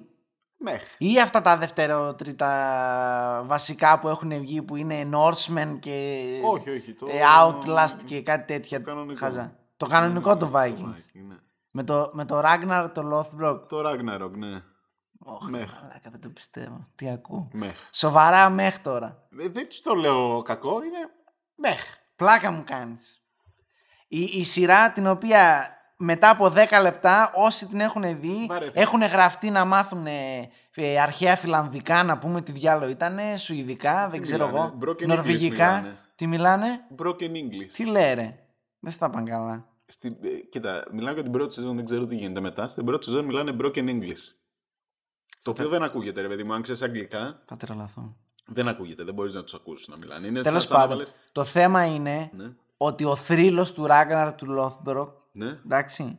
Meh. 0.62 0.82
Ή 0.98 1.20
αυτά 1.20 1.40
τα 1.40 1.56
δευτερότριτα 1.56 3.42
βασικά 3.46 3.98
που 3.98 4.08
έχουν 4.08 4.30
βγει 4.40 4.62
που 4.62 4.76
είναι 4.76 5.08
Norsemen 5.12 5.78
και 5.80 6.24
Όχι, 6.44 6.70
όχι. 6.70 6.92
Το... 6.92 7.06
ε, 7.10 7.20
Outlast 7.42 7.96
και 8.04 8.22
κάτι 8.22 8.52
τέτοια 8.52 8.78
Το 8.78 8.84
κανονικό. 8.84 9.18
χαζά. 9.18 9.56
Το 9.76 9.86
κανονικό 9.86 10.36
το 10.36 10.50
Vikings. 10.54 10.68
Viking, 10.96 11.24
ναι. 11.28 11.36
Με 11.70 11.84
το, 11.84 12.10
με 12.12 12.24
το 12.24 12.40
Ragnar 12.44 12.90
το 12.94 13.02
Lothbrok. 13.12 13.60
Το 13.68 13.88
Ragnarok, 13.90 14.30
ναι. 14.36 14.60
Ωχ, 15.24 15.48
Μέχ. 15.48 15.72
μαλάκα, 15.82 16.10
δεν 16.10 16.20
το 16.20 16.28
πιστεύω. 16.28 16.86
Τι 16.94 17.08
ακούω. 17.10 17.48
Μέχ. 17.52 17.78
Σοβαρά 17.92 18.50
μέχ 18.50 18.78
τώρα. 18.80 19.26
Ε, 19.40 19.48
Δεν 19.48 19.66
σου 19.70 19.82
το 19.82 19.94
λέω 19.94 20.42
κακό, 20.42 20.82
είναι 20.82 20.98
μέχ. 21.54 21.82
Πλάκα 22.16 22.50
μου 22.50 22.62
κάνεις. 22.66 23.22
Η, 24.08 24.22
η 24.22 24.44
σειρά 24.44 24.92
την 24.92 25.06
οποία 25.06 25.70
μετά 26.02 26.30
από 26.30 26.52
10 26.54 26.82
λεπτά 26.82 27.32
όσοι 27.34 27.66
την 27.66 27.80
έχουν 27.80 28.20
δει 28.20 28.46
Βαρέθηκα. 28.48 28.80
έχουν 28.80 29.02
γραφτεί 29.02 29.50
να 29.50 29.64
μάθουν 29.64 30.06
ε, 30.06 30.50
ε, 30.74 31.00
αρχαία 31.00 31.36
φιλανδικά 31.36 32.02
να 32.02 32.18
πούμε 32.18 32.40
τι 32.40 32.52
διάλογο 32.52 32.90
ήταν, 32.90 33.18
σουηδικά, 33.38 34.08
δεν 34.08 34.22
ξέρω 34.22 34.46
μιλάνε, 34.46 34.66
εγώ, 34.66 34.78
broken 34.84 35.02
English 35.02 35.06
νορβηγικά. 35.06 35.66
μιλάνε. 35.76 35.96
Τι 36.14 36.26
μιλάνε, 36.26 36.80
Broken 37.02 37.30
English. 37.30 37.70
τι 37.72 37.84
λέρε. 37.86 38.38
Δεν 38.80 38.92
στα 38.92 39.10
πάνε 39.10 39.30
καλά. 39.30 39.66
Στην, 39.86 40.16
ε, 40.22 40.28
κοίτα, 40.28 40.84
μιλάω 40.92 41.14
για 41.14 41.22
την 41.22 41.32
πρώτη 41.32 41.54
σεζόν, 41.54 41.76
δεν 41.76 41.84
ξέρω 41.84 42.04
τι 42.04 42.14
γίνεται 42.16 42.40
μετά. 42.40 42.66
Στην 42.66 42.84
πρώτη 42.84 43.04
σεζόν 43.04 43.24
μιλάνε 43.24 43.56
broken 43.62 43.84
English. 43.88 44.34
Το 45.42 45.50
οποίο 45.50 45.68
δεν 45.68 45.82
ακούγεται, 45.82 46.20
ρε 46.20 46.28
παιδί 46.28 46.42
μου. 46.44 46.52
Αν 46.54 46.62
ξέρεις 46.62 46.82
αγγλικά, 46.82 47.36
Θα 47.44 47.56
τρελαθώ. 47.56 48.16
δεν 48.46 48.68
ακούγεται. 48.68 49.04
Δεν 49.04 49.14
μπορείς 49.14 49.34
να 49.34 49.42
τους 49.42 49.54
ακούσει 49.54 49.90
να 49.90 49.98
μιλάνε. 49.98 50.26
Είναι 50.26 50.42
Τέλος 50.42 50.62
σαν- 50.62 50.70
σαν 50.70 50.76
να 50.76 50.82
πάντων, 50.82 50.96
βάλες- 50.96 51.14
το 51.32 51.44
θέμα 51.44 51.84
είναι 51.84 52.30
Ναι, 52.36 52.44
ότι 52.76 53.04
ο 53.04 53.16
θρύλος 53.16 53.72
του 53.72 53.86
Ragnar 53.90 54.32
του 54.36 54.46
Lothbrok 54.58 55.08
ναι. 55.32 55.46
Εντάξει. 55.64 56.18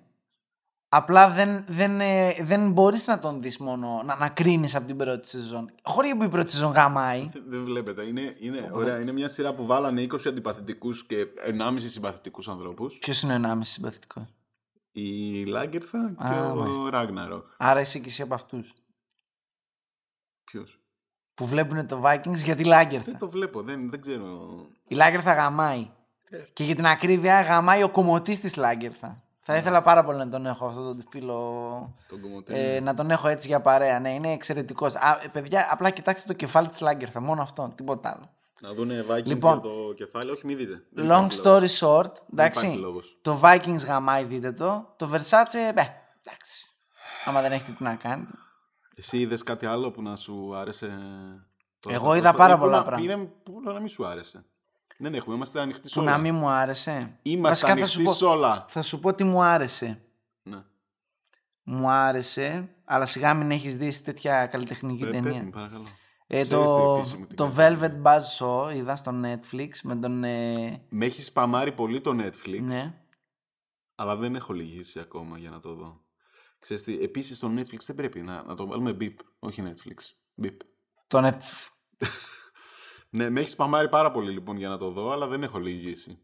Απλά 0.89 1.29
δεν, 1.29 1.65
δεν, 1.67 2.01
ε, 2.01 2.33
δεν 2.41 2.71
μπορείς 2.71 3.07
να 3.07 3.19
τον 3.19 3.41
δεις 3.41 3.57
μόνο, 3.57 4.01
να, 4.05 4.15
να 4.15 4.29
κρίνεις 4.29 4.75
από 4.75 4.87
την 4.87 4.97
πρώτη 4.97 5.27
σεζόν. 5.27 5.71
Χωρίς 5.83 6.15
που 6.17 6.23
η 6.23 6.27
πρώτη 6.27 6.51
σεζόν 6.51 6.71
γαμάει. 6.71 7.29
Δεν, 7.31 7.43
δεν 7.47 7.63
βλέπετε. 7.63 8.05
Είναι, 8.05 8.35
είναι, 8.39 8.69
ωραία, 8.73 8.99
είναι 9.01 9.11
μια 9.11 9.27
σειρά 9.27 9.53
που 9.53 9.65
βάλανε 9.65 10.01
20 10.01 10.17
αντιπαθητικούς 10.27 11.05
και 11.05 11.27
1,5 11.59 11.75
συμπαθητικούς 11.77 12.47
ανθρώπους. 12.47 12.97
Ποιος 12.97 13.21
είναι 13.21 13.35
ο 13.35 13.51
1,5 13.53 13.57
συμπαθητικός; 13.61 14.23
Η 14.91 15.43
Λάγκερθα 15.45 16.13
και 16.17 16.23
Α, 16.25 16.51
ο 16.51 16.55
μάλιστα. 16.55 16.89
Ράγναροκ. 16.89 17.45
Άρα 17.57 17.79
είσαι 17.79 17.99
και 17.99 18.07
εσύ 18.07 18.21
από 18.21 18.33
αυτούς. 18.33 18.73
Ποιος; 20.43 20.79
Που 21.33 21.45
βλέπουν 21.45 21.87
το 21.87 22.01
Vikings 22.05 22.35
για 22.43 22.55
τη 22.55 22.63
Lagertha. 22.65 23.03
Δεν 23.05 23.17
το 23.17 23.29
βλέπω, 23.29 23.61
δεν, 23.61 23.89
δεν 23.89 24.01
ξέρω. 24.01 24.49
Η 24.87 24.95
Lagertha 24.99 25.33
γαμάει. 25.35 25.89
Και 26.53 26.63
για 26.63 26.75
την 26.75 26.85
ακρίβεια 26.85 27.41
γαμάει 27.41 27.83
ο 27.83 27.89
κομμωτής 27.89 28.39
της 28.39 28.55
Lagertha. 28.57 29.15
Θα 29.45 29.55
ήθελα 29.55 29.81
πάρα 29.81 30.03
πολύ 30.03 30.17
να 30.17 30.29
τον 30.29 30.45
έχω 30.45 30.65
αυτό 30.65 30.81
τον 30.83 31.05
φίλο. 31.09 31.35
Τον 32.07 32.21
κομμωτή. 32.21 32.53
Ε, 32.55 32.79
να 32.79 32.93
τον 32.93 33.11
έχω 33.11 33.27
έτσι 33.27 33.47
για 33.47 33.61
παρέα. 33.61 33.99
Ναι, 33.99 34.09
είναι 34.13 34.31
εξαιρετικός. 34.31 34.93
παιδιά, 35.31 35.67
απλά 35.71 35.89
κοιτάξτε 35.89 36.27
το 36.27 36.33
κεφάλι 36.33 36.67
της 36.67 36.79
Lagertha. 36.83 37.19
Μόνο 37.21 37.41
αυτό, 37.41 37.71
τίποτα 37.75 38.09
άλλο. 38.09 38.29
Να 38.61 38.73
δούνε 38.73 39.05
Viking 39.09 39.23
Λοιπόν. 39.23 39.61
και 39.61 39.67
το 39.67 39.93
κεφάλι. 39.95 40.31
Όχι, 40.31 40.45
μην 40.45 40.57
δείτε. 40.57 40.83
Δεν 40.91 41.05
Long 41.05 41.07
υπάρχει 41.07 41.41
λόγος. 41.45 41.81
story 41.81 41.87
short, 41.87 42.11
υπάρχει 42.31 42.65
εντάξει. 42.65 42.65
λόγος. 42.67 43.17
Το 43.21 43.39
Vikings 43.43 43.85
γαμάει, 43.85 44.23
δείτε 44.23 44.51
το. 44.51 44.93
Το 44.97 45.09
Versace, 45.13 45.53
ε, 45.53 45.67
εντάξει. 45.67 46.73
Άμα 47.25 47.41
δεν 47.41 47.51
έχετε 47.51 47.71
τι 47.71 47.83
να 47.83 47.95
κάνετε. 47.95 48.31
Εσύ 48.95 49.17
είδες 49.19 49.43
κάτι 49.43 49.65
άλλο 49.65 49.91
που 49.91 50.01
να 50.01 50.15
σου 50.15 50.55
άρεσε. 50.55 50.87
τώρα 51.79 51.95
Εγώ 51.95 52.05
στα 52.07 52.17
είδα 52.17 52.33
πρόσφατα; 52.33 52.37
πάρα 52.37 52.53
Ή 52.53 52.55
που 52.55 52.61
πολλά 52.61 52.77
να- 52.77 52.83
πράγματα. 52.83 53.13
Είναι 53.13 53.25
που 53.43 53.61
να 53.63 53.79
μην 53.79 53.87
σου 53.87 54.05
άρεσε. 54.05 54.45
Δεν 54.97 55.13
έχουμε, 55.13 55.35
είμαστε 55.35 55.59
ανοιχτοί 55.61 55.89
σε 55.89 55.93
Που 55.95 56.01
όλα. 56.01 56.11
να 56.11 56.17
μην 56.17 56.35
μου 56.35 56.47
άρεσε. 56.49 57.17
Είμαστε 57.21 57.49
Βασικά 57.67 57.81
θα 57.81 57.87
σου, 57.87 57.99
ανοιχτοί 57.99 58.15
σε 58.17 58.25
πω, 58.25 58.31
όλα. 58.31 58.65
θα 58.69 58.81
σου 58.81 58.99
πω 58.99 59.13
τι 59.13 59.23
μου 59.23 59.43
άρεσε. 59.43 60.01
Ναι. 60.43 60.63
Μου 61.63 61.89
άρεσε, 61.89 62.69
αλλά 62.85 63.05
σιγά 63.05 63.33
μην 63.33 63.51
έχεις 63.51 63.77
δει 63.77 63.91
σε 63.91 64.01
τέτοια 64.01 64.45
καλλιτεχνική 64.45 65.03
Ε, 65.03 65.07
πες 65.09 65.21
ταινία. 65.21 65.43
μου, 65.43 65.49
παρακαλώ. 65.49 65.83
Ε, 66.27 66.41
Ξέρεις 66.43 66.49
το, 66.49 66.95
τη 66.95 67.03
φύση 67.03 67.17
μου 67.17 67.25
την 67.25 67.35
το 67.35 67.51
κάνει. 67.55 67.77
Velvet 67.81 68.01
Buzz 68.01 68.21
Show 68.39 68.75
είδα 68.75 68.95
στο 68.95 69.11
Netflix 69.23 69.69
με 69.83 69.95
τον... 69.95 70.23
Ε, 70.23 70.81
Με 70.89 71.05
έχεις 71.05 71.25
σπαμάρει 71.25 71.71
πολύ 71.71 72.01
το 72.01 72.11
Netflix, 72.25 72.59
ναι. 72.61 72.93
αλλά 73.95 74.15
δεν 74.15 74.35
έχω 74.35 74.53
λυγίσει 74.53 74.99
ακόμα 74.99 75.37
για 75.37 75.49
να 75.49 75.59
το 75.59 75.73
δω. 75.73 76.01
Ξέρεις 76.59 76.83
τι, 76.83 76.93
επίσης 77.01 77.37
στο 77.37 77.51
Netflix 77.57 77.79
δεν 77.85 77.95
πρέπει 77.95 78.21
να, 78.21 78.43
να 78.43 78.55
το 78.55 78.67
βάλουμε 78.67 78.97
beep, 78.99 79.13
όχι 79.39 79.63
Netflix. 79.65 79.99
Beep. 80.45 80.57
Το 81.07 81.27
net... 81.27 81.37
Ναι, 83.15 83.29
με 83.29 83.39
έχει 83.39 83.49
σπαμάρει 83.49 83.89
πάρα 83.89 84.11
πολύ 84.11 84.31
λοιπόν 84.31 84.57
για 84.57 84.69
να 84.69 84.77
το 84.77 84.91
δω, 84.91 85.11
αλλά 85.11 85.27
δεν 85.27 85.43
έχω 85.43 85.59
λυγίσει. 85.59 86.19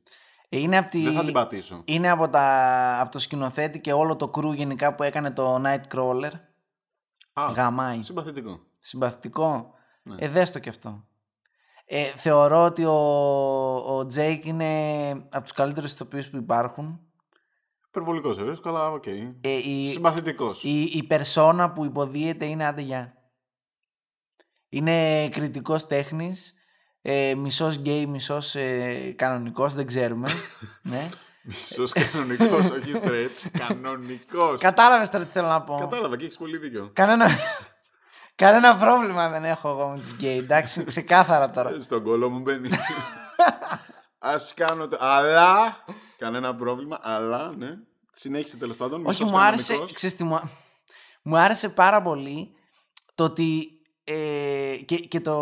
Είναι 0.49 0.77
από, 0.77 0.89
τη... 0.89 1.03
Δεν 1.03 1.13
θα 1.13 1.23
την 1.23 1.33
πατήσω. 1.33 1.81
είναι 1.85 2.09
από, 2.09 2.29
τα... 2.29 2.99
από 3.01 3.11
το 3.11 3.19
σκηνοθέτη 3.19 3.79
και 3.81 3.93
όλο 3.93 4.15
το 4.15 4.31
crew 4.35 4.55
γενικά 4.55 4.95
που 4.95 5.03
έκανε 5.03 5.31
το 5.31 5.61
Nightcrawler. 5.65 6.31
Α, 7.33 7.51
Γαμάει. 7.55 8.03
συμπαθητικό. 8.03 8.59
Συμπαθητικό. 8.79 9.73
Ναι. 10.03 10.15
Ε, 10.19 10.27
δες 10.27 10.51
το 10.51 10.59
κι 10.59 10.69
αυτό. 10.69 11.03
Ε, 11.85 12.03
θεωρώ 12.03 12.65
ότι 12.65 12.85
ο, 12.85 12.97
ο 13.75 13.99
Jake 14.15 14.41
είναι 14.43 15.09
από 15.09 15.41
τους 15.41 15.51
καλύτερους 15.51 15.91
ηθοποιούς 15.91 16.29
που 16.29 16.37
υπάρχουν. 16.37 16.99
Υπερβολικός 17.87 18.37
ευρύς, 18.37 18.59
αλλά 18.63 18.91
οκ. 18.91 19.05
Ε, 19.05 19.49
η, 19.63 19.89
Συμπαθητικός. 19.89 20.63
η, 20.63 20.81
η 20.83 21.03
περσόνα 21.03 21.71
που 21.71 21.85
υποδύεται 21.85 22.45
είναι 22.45 22.65
άντε 22.65 22.81
γεια. 22.81 23.13
Είναι 24.69 25.29
κριτικός 25.29 25.87
τέχνης, 25.87 26.53
ε, 27.01 27.35
μισός 27.35 27.75
γκέι, 27.75 28.05
μισός 28.05 28.55
ε, 28.55 29.13
κανονικός, 29.17 29.73
δεν 29.73 29.87
ξέρουμε. 29.87 30.29
ναι. 30.81 31.09
Μισός 31.43 31.91
κανονικός, 31.91 32.69
όχι 32.69 32.91
straight. 33.03 33.49
Κανονικός. 33.59 34.59
Κατάλαβες 34.59 35.09
τώρα 35.09 35.25
τι 35.25 35.31
θέλω 35.31 35.47
να 35.47 35.61
πω. 35.61 35.77
Κατάλαβα 35.79 36.17
και 36.17 36.23
έχεις 36.23 36.37
πολύ 36.37 36.57
δίκιο. 36.57 36.89
Κανένα, 36.93 37.29
κανένα 38.35 38.77
πρόβλημα 38.77 39.29
δεν 39.29 39.45
έχω 39.45 39.69
εγώ 39.69 39.87
με 39.87 39.99
τους 39.99 40.11
γκέι, 40.11 40.37
εντάξει, 40.37 40.83
ξεκάθαρα 40.83 41.49
τώρα. 41.49 41.69
Ε, 41.69 41.81
Στον 41.81 42.03
κώλο 42.03 42.29
μου 42.29 42.39
μπαίνει. 42.39 42.69
Ας 44.19 44.53
κάνω 44.55 44.87
το... 44.87 44.97
Αλλά... 44.99 45.83
Κανένα 46.17 46.55
πρόβλημα, 46.55 46.99
αλλά, 47.01 47.53
ναι. 47.57 47.69
Συνέχισε 48.13 48.57
τέλος 48.57 48.75
πάντων. 48.75 49.05
Όχι, 49.05 49.23
μισός 49.23 49.31
μου 49.31 49.39
άρεσε, 49.39 49.67
κανονικός. 49.67 49.95
ξέρεις 49.95 50.15
τι, 50.15 50.23
μου, 50.23 50.49
μου 51.21 51.37
άρεσε 51.37 51.69
πάρα 51.69 52.01
πολύ 52.01 52.53
το 53.15 53.23
ότι 53.23 53.78
ε, 54.13 54.75
και, 54.75 54.95
και 54.97 55.19
το 55.19 55.33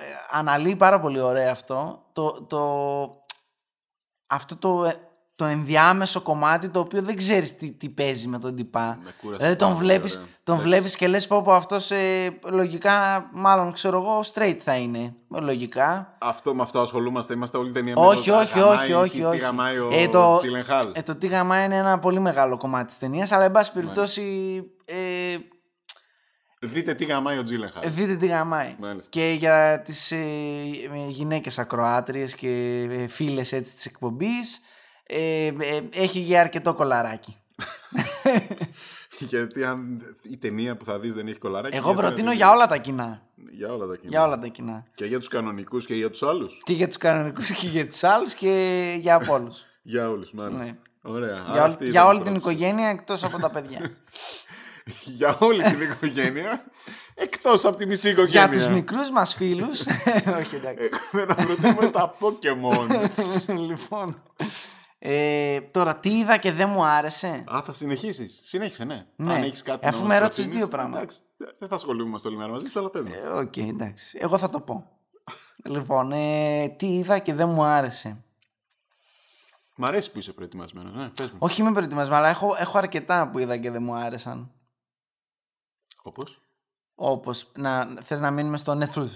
ε, 0.00 0.04
αναλύει 0.38 0.76
πάρα 0.76 1.00
πολύ 1.00 1.20
ωραία 1.20 1.50
αυτό 1.50 2.04
το, 2.12 2.42
το, 2.48 2.60
αυτό 4.28 4.56
το, 4.56 4.84
ε, 4.84 4.94
το 5.36 5.44
ενδιάμεσο 5.44 6.20
κομμάτι 6.20 6.68
το 6.68 6.80
οποίο 6.80 7.02
δεν 7.02 7.16
ξέρεις 7.16 7.56
τι, 7.56 7.70
τι 7.72 7.88
παίζει 7.88 8.28
με 8.28 8.38
τον 8.38 8.54
τυπά. 8.56 8.98
Με 9.04 9.14
κούρασε 9.20 9.36
Δηλαδή 9.38 9.56
τον 9.58 9.68
πάρα 9.68 9.80
πολύ, 9.80 9.90
βλέπεις, 9.92 10.14
ωραία. 10.16 10.26
τον 10.42 10.54
Έτσι. 10.54 10.68
βλέπεις 10.68 10.96
και 10.96 11.08
λες 11.08 11.26
πω 11.26 11.42
πω 11.42 11.52
αυτός 11.52 11.90
ε, 11.90 12.38
λογικά 12.50 13.28
μάλλον 13.32 13.72
ξέρω 13.72 13.98
εγώ 13.98 14.20
straight 14.34 14.56
θα 14.60 14.76
είναι. 14.76 15.14
Λογικά. 15.40 16.16
Αυτό 16.20 16.54
με 16.54 16.62
αυτό 16.62 16.80
ασχολούμαστε. 16.80 17.34
Είμαστε 17.34 17.58
όλη 17.58 17.72
ταινία 17.72 17.94
Όχι, 17.96 18.30
με 18.30 18.36
το 18.36 18.40
όχι, 18.42 18.58
γαμάει, 18.58 18.74
όχι, 18.76 18.92
όχι, 18.92 19.16
τι- 19.18 19.24
όχι. 19.24 19.38
Τι 19.38 19.44
γαμάει 19.44 19.78
ο 19.78 19.88
Ε, 19.92 20.08
το- 20.08 20.36
Τσιλενχάλ. 20.38 20.90
Ε, 20.94 21.02
το 21.02 21.14
τι 21.14 21.26
γαμά 21.26 21.64
είναι 21.64 21.76
ένα 21.76 21.98
πολύ 21.98 22.20
μεγάλο 22.20 22.56
κομμάτι 22.56 22.86
της 22.86 22.98
ταινίας, 22.98 23.32
αλλά 23.32 23.44
εν 23.44 23.52
πάση 23.52 23.72
περιπτώσει 23.72 24.22
ε, 24.84 24.94
Δείτε 26.60 26.94
τι 26.94 27.04
γαμάει 27.04 27.38
ο 27.38 27.42
Τζίλενχάλ. 27.42 27.82
Ε, 27.84 27.88
Δείτε 27.88 28.16
τι 28.16 28.26
γαμάει. 28.26 28.76
Μάλιστα. 28.78 29.08
Και 29.10 29.34
για 29.38 29.82
τις 29.84 30.12
ε, 30.12 30.16
ε, 30.16 31.06
γυναίκες 31.08 31.58
ακροάτριες 31.58 32.34
και 32.34 32.86
ε, 32.90 33.06
φίλες 33.06 33.52
έτσι 33.52 33.74
της 33.74 33.86
εκπομπής 33.86 34.60
ε, 35.06 35.46
ε, 35.46 35.52
έχει 35.94 36.18
για 36.18 36.40
αρκετό 36.40 36.74
κολαράκι. 36.74 37.36
Γιατί 39.18 39.64
αν 39.64 40.00
η 40.22 40.36
ταινία 40.36 40.76
που 40.76 40.84
θα 40.84 40.98
δεις 40.98 41.14
δεν 41.14 41.26
έχει 41.26 41.38
κολαράκι. 41.38 41.76
Εγώ 41.76 41.86
γιατί 41.86 42.02
να 42.02 42.06
προτείνω 42.06 42.30
τη 42.30 42.36
για 42.36 42.46
δεις. 42.46 42.54
όλα 42.54 42.66
τα 42.66 42.76
κοινά. 42.76 43.22
Για 43.50 43.72
όλα 43.72 43.86
τα 43.86 43.96
κοινά. 43.96 44.10
Για 44.10 44.24
όλα 44.24 44.38
τα 44.38 44.46
κοινά. 44.46 44.84
Και 44.94 45.04
για 45.04 45.18
τους 45.18 45.28
κανονικούς 45.28 45.86
και 45.86 45.94
για 45.94 46.10
τους 46.10 46.22
άλλους. 46.22 46.58
Και 46.64 46.72
για 46.72 46.86
τους 46.86 46.96
κανονικούς 46.96 47.50
και 47.50 47.66
για 47.66 47.86
τους 47.86 48.04
άλλους 48.04 48.34
και 48.34 48.96
για 49.00 49.14
από 49.14 49.32
όλους. 49.34 49.64
Για 49.82 50.10
όλους, 50.10 50.32
μάλιστα. 50.32 50.64
Ναι. 50.64 50.76
Ωραία. 51.02 51.44
Άρα 51.46 51.52
για 51.52 51.62
όλη, 51.62 51.72
αυτή 51.72 51.88
για 51.88 52.00
ήταν 52.00 52.04
η 52.04 52.08
όλη 52.08 52.20
την 52.22 52.32
πρόταση. 52.32 52.54
οικογένεια 52.54 52.88
εκτός 52.88 53.24
από 53.24 53.38
τα 53.38 53.50
παιδιά. 53.50 53.80
για 55.18 55.36
όλη 55.40 55.62
την 55.62 55.80
οικογένεια. 55.80 56.64
Εκτός 57.14 57.64
από 57.64 57.76
τη 57.76 57.86
μισή 57.86 58.10
οικογένεια. 58.10 58.40
για 58.40 58.58
τους 58.58 58.68
μικρούς 58.68 59.10
μας 59.10 59.34
φίλους. 59.34 59.80
Όχι 60.40 60.54
εντάξει. 60.54 60.90
Έχουμε 60.92 61.24
να 61.24 61.34
προτείνουμε 61.34 61.86
τα 61.86 62.16
Pokemon. 62.20 63.08
λοιπόν. 63.68 64.22
Ε, 64.98 65.60
τώρα 65.60 65.96
τι 65.96 66.18
είδα 66.18 66.36
και 66.36 66.52
δεν 66.52 66.68
μου 66.68 66.84
άρεσε. 66.84 67.44
Α, 67.54 67.62
θα 67.62 67.72
συνεχίσεις. 67.72 68.40
Συνέχισε, 68.44 68.84
ναι. 68.84 69.06
Ναι. 69.16 69.34
Αν 69.34 69.42
έχεις 69.42 69.62
κάτι 69.62 69.86
Αφού 69.86 70.00
να 70.00 70.06
με 70.06 70.12
μας 70.12 70.22
ρώτησες 70.22 70.44
προτείνεις, 70.44 70.66
δύο 70.66 70.76
πράγματα. 70.76 70.98
Εντάξει, 70.98 71.18
δεν 71.58 71.68
θα 71.68 71.74
ασχολούμαστε 71.74 72.28
όλη 72.28 72.36
μέρα 72.36 72.50
μαζί 72.50 72.66
σου, 72.66 72.78
αλλά 72.78 72.90
πες 72.90 73.02
μας. 73.02 73.12
Ε, 73.12 73.28
Οκ, 73.28 73.56
εντάξει. 73.56 74.18
Εγώ 74.20 74.38
θα 74.38 74.48
το 74.48 74.60
πω. 74.60 74.90
λοιπόν, 75.64 76.12
ε, 76.12 76.68
τι 76.68 76.86
είδα 76.96 77.18
και 77.18 77.34
δεν 77.34 77.48
μου 77.48 77.62
άρεσε. 77.64 78.24
Μ' 79.76 79.84
αρέσει 79.84 80.12
που 80.12 80.18
είσαι 80.18 80.32
προετοιμασμένος, 80.32 80.94
ναι. 80.94 81.08
Πες 81.08 81.30
μου. 81.30 81.36
Όχι 81.38 81.60
είμαι 81.60 81.72
προετοιμασμένο, 81.72 82.18
αλλά 82.18 82.28
έχω, 82.28 82.56
έχω 82.58 82.78
αρκετά 82.78 83.28
που 83.28 83.38
είδα 83.38 83.56
και 83.56 83.70
δεν 83.70 83.82
μου 83.82 83.94
άρεσαν. 83.94 84.50
Όπως. 86.06 86.40
Όπως, 86.94 87.50
να, 87.56 87.86
θες 88.02 88.20
να 88.20 88.30
μείνουμε 88.30 88.56
στο 88.56 88.78
Netflix. 88.80 89.08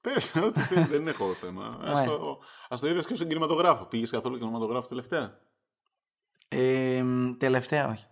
Πες, 0.00 0.34
ό,τι 0.34 0.60
θες, 0.60 0.86
δεν 0.86 1.08
έχω 1.08 1.32
θέμα. 1.34 1.78
Ας 1.84 2.00
Ναι. 2.00 2.06
το, 2.06 2.38
ας 2.68 2.80
το 2.80 2.88
είδες 2.88 3.06
και 3.06 3.14
στον 3.14 3.28
κινηματογράφο. 3.28 3.84
Πήγες 3.84 4.10
καθόλου 4.10 4.38
κινηματογράφο 4.38 4.88
τελευταία; 4.88 5.38
Ε, 6.48 7.02
μ, 7.02 7.32
τελευταία 7.36 7.88
όχι. 7.88 8.06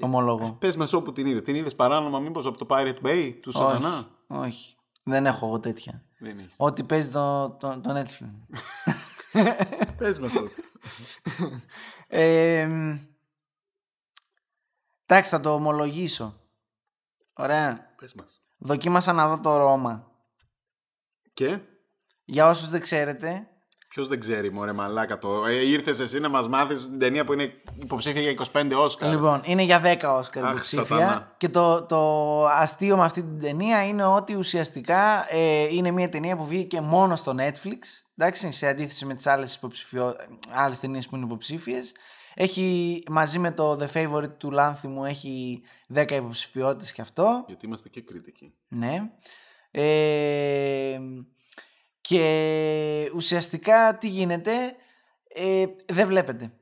Ομολογώ. 0.00 0.52
Πες 0.52 0.76
μας 0.76 0.92
όπου 0.92 1.12
την 1.12 1.26
είδες. 1.26 1.42
Την 1.42 1.54
είδες 1.54 1.74
παράνομα 1.74 2.18
μήπως 2.18 2.46
από 2.46 2.58
το 2.58 2.66
Pirate 2.68 3.00
Bay 3.02 3.38
του 3.42 3.52
όχι, 3.54 3.64
Σατανά. 3.72 4.08
όχι. 4.26 4.76
Δεν 5.02 5.26
έχω 5.26 5.46
εγώ 5.46 5.60
τέτοια. 5.60 6.02
Δεν 6.18 6.38
έχεις. 6.38 6.54
Ό,τι 6.56 6.82
παίζει 6.84 7.10
το, 7.10 7.50
το, 7.50 7.80
το 7.80 8.00
Netflix. 8.00 8.30
Πες 9.98 10.18
μας 10.18 10.32
τότε. 10.32 10.50
Ε, 12.08 12.66
μ, 12.66 12.96
εντάξει, 15.06 15.30
θα 15.30 15.40
το 15.40 15.54
ομολογήσω. 15.54 16.38
Ωραία. 17.34 17.94
Πες 17.96 18.14
μας. 18.14 18.42
Δοκίμασα 18.58 19.12
να 19.12 19.28
δω 19.28 19.40
το 19.40 19.56
Ρώμα. 19.56 20.10
Και; 21.34 21.58
Για 22.24 22.48
όσους 22.48 22.68
δεν 22.68 22.80
ξέρετε, 22.80 23.48
ποιος 23.94 24.08
δεν 24.08 24.20
ξέρει 24.20 24.52
μωρέ 24.52 24.72
μαλάκα 24.72 25.18
το. 25.18 25.46
Ε, 25.46 25.66
ήρθες 25.68 26.00
εσύ 26.00 26.20
να 26.20 26.28
μας 26.28 26.48
μάθεις 26.48 26.84
την 26.88 26.98
ταινία 26.98 27.24
που 27.24 27.32
είναι 27.32 27.52
υποψήφια 27.82 28.20
για 28.20 28.34
25 28.52 28.70
Όσκαρ. 28.76 29.10
Λοιπόν, 29.10 29.40
είναι 29.44 29.62
για 29.62 29.82
10 29.84 30.16
Όσκαρ 30.18 30.44
Αχ, 30.44 30.50
υποψήφια. 30.50 30.84
σατανά. 30.84 31.34
Και 31.36 31.48
το, 31.48 31.82
το 31.82 32.44
αστείο 32.46 32.96
με 32.96 33.04
αυτή 33.04 33.22
την 33.22 33.40
ταινία 33.40 33.86
είναι 33.86 34.04
ότι 34.04 34.34
ουσιαστικά 34.34 35.26
ε, 35.34 35.74
είναι 35.74 35.90
μια 35.90 36.08
ταινία 36.08 36.36
που 36.36 36.44
βγήκε 36.44 36.80
μόνο 36.80 37.16
στο 37.16 37.34
Netflix. 37.38 37.78
Εντάξει, 38.16 38.52
σε 38.52 38.68
αντίθεση 38.68 39.06
με 39.06 39.14
τις 39.14 39.26
άλλες, 39.26 39.54
υποψηφιο... 39.54 40.16
άλλες 40.52 40.80
ταινίες 40.80 41.08
που 41.08 41.16
είναι 41.16 41.24
υποψήφιες. 41.24 41.92
Έχει 42.34 43.02
μαζί 43.10 43.38
με 43.38 43.50
το 43.52 43.78
The 43.80 43.86
Favorite 43.92 44.38
του 44.38 44.50
Λάνθιμου 44.50 45.04
έχει 45.04 45.62
10 45.94 46.10
υποψηφιότητες 46.10 46.92
και 46.92 47.00
αυτό. 47.00 47.44
Γιατί 47.46 47.66
είμαστε 47.66 47.88
και 47.88 48.00
κριτικοί. 48.00 48.54
Ναι. 48.68 49.10
Ε, 49.70 50.98
και 52.00 53.10
ουσιαστικά 53.14 53.98
τι 53.98 54.08
γίνεται, 54.08 54.52
ε, 55.28 55.64
δεν 55.92 56.06
βλέπετε. 56.06 56.52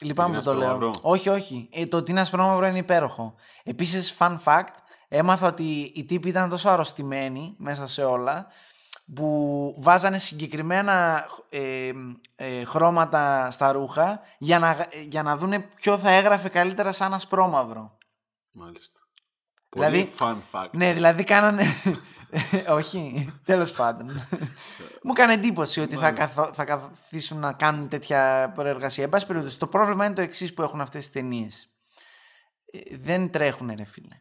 Λυπάμαι 0.00 0.28
Είναι 0.28 0.38
που 0.38 0.44
το 0.44 0.54
λέω. 0.54 0.68
ασπρόμαυρο. 0.68 1.00
Όχι, 1.02 1.28
όχι. 1.28 1.68
Ε, 1.72 1.86
το 1.86 1.96
ότι 1.96 2.10
είναι 2.10 2.20
ασπρόμαυρο 2.20 2.66
είναι 2.66 2.78
υπέροχο. 2.78 3.34
Επίσης, 3.64 4.16
fun 4.18 4.38
fact, 4.44 4.74
έμαθα 5.08 5.46
ότι 5.46 5.92
οι 5.94 6.04
τύποι 6.04 6.28
ήταν 6.28 6.48
τόσο 6.48 6.68
αρρωστημένοι 6.68 7.54
μέσα 7.58 7.86
σε 7.86 8.04
όλα 8.04 8.46
που 9.14 9.74
βάζανε 9.78 10.18
συγκεκριμένα 10.18 11.26
ε, 11.48 11.92
ε, 12.36 12.64
χρώματα 12.64 13.50
στα 13.50 13.72
ρούχα 13.72 14.20
για 14.38 14.58
να, 14.58 14.86
για 15.08 15.22
να 15.22 15.36
δούνε 15.36 15.58
ποιο 15.60 15.98
θα 15.98 16.10
έγραφε 16.10 16.48
καλύτερα 16.48 16.92
σαν 16.92 17.14
ασπρόμαυρο. 17.14 17.98
Μάλιστα. 18.50 18.98
Δηλαδή- 19.68 20.04
Πολύ 20.04 20.12
fun 20.18 20.38
fact. 20.52 20.70
Ναι, 20.70 20.92
δηλαδή 20.92 21.24
κάνανε. 21.24 21.64
Όχι, 22.78 23.32
τέλος 23.44 23.72
πάντων. 23.72 24.06
Μου 25.02 25.10
έκανε 25.10 25.32
εντύπωση 25.32 25.80
ότι 25.80 25.96
θα, 25.96 26.12
καθο... 26.12 26.50
θα 26.54 26.64
καθίσουν 26.64 27.38
να 27.38 27.52
κάνουν 27.52 27.88
τέτοια 27.88 28.52
προεργασία. 28.54 29.04
Εν 29.04 29.10
πάση 29.10 29.26
περιπτώσει, 29.26 29.58
το 29.58 29.66
πρόβλημα 29.66 30.04
είναι 30.04 30.14
το 30.14 30.20
εξής 30.20 30.54
που 30.54 30.62
έχουν 30.62 30.80
αυτές 30.80 31.04
τις 31.04 31.12
ταινίες. 31.12 31.70
Δεν 33.00 33.30
τρέχουν, 33.30 33.72
ρε 33.76 33.84
φίλε. 33.84 34.20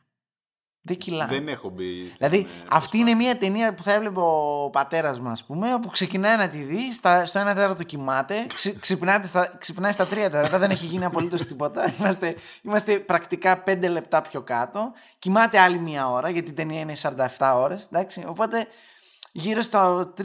Δεν 0.82 0.98
κυλάνε. 0.98 1.34
Δεν 1.34 1.48
έχω 1.48 1.70
μπει. 1.70 2.06
στην, 2.06 2.16
Δηλαδή, 2.18 2.38
ε, 2.38 2.66
αυτή 2.70 2.98
είναι 2.98 3.14
μια 3.14 3.38
ταινία 3.38 3.74
που 3.74 3.84
θα 3.84 3.94
έβλεπε 3.94 4.20
ο 4.20 4.70
πατέρας 4.72 5.20
μου, 5.20 5.30
ας 5.30 5.44
πούμε, 5.44 5.74
όπου 5.74 5.90
ξεκινάει 5.90 6.38
να 6.38 6.50
τη 6.50 6.58
δει, 6.58 6.94
στα, 6.94 7.26
στο 7.26 7.40
ένα 7.40 7.54
τέταρτο 7.54 7.84
κοιμάται, 7.84 8.46
ξυ, 8.54 8.80
ξυπνάτε 8.80 9.28
στα, 9.28 9.54
ξυπνάει 9.60 9.92
στα 9.92 10.06
τρία 10.06 10.30
τέταρτα, 10.30 10.58
δεν 10.58 10.70
έχει 10.72 10.86
γίνει 10.86 11.06
απολύτως 11.06 11.46
τίποτα. 11.46 11.92
Είμαστε, 12.00 12.36
είμαστε 12.62 13.00
πρακτικά 13.00 13.58
πέντε 13.58 13.88
λεπτά 13.88 14.22
πιο 14.22 14.42
κάτω. 14.42 14.92
Κοιμάται 15.20 15.60
άλλη 15.60 15.80
μία 15.80 16.10
ώρα, 16.10 16.30
γιατί 16.30 16.50
η 16.50 16.54
ταινία 16.54 16.80
είναι 16.80 16.94
47 17.38 17.54
ώρες. 17.56 17.90
Οπότε, 18.28 18.68
γύρω 19.32 19.62
στα 19.62 20.14
3-3,5 20.18 20.24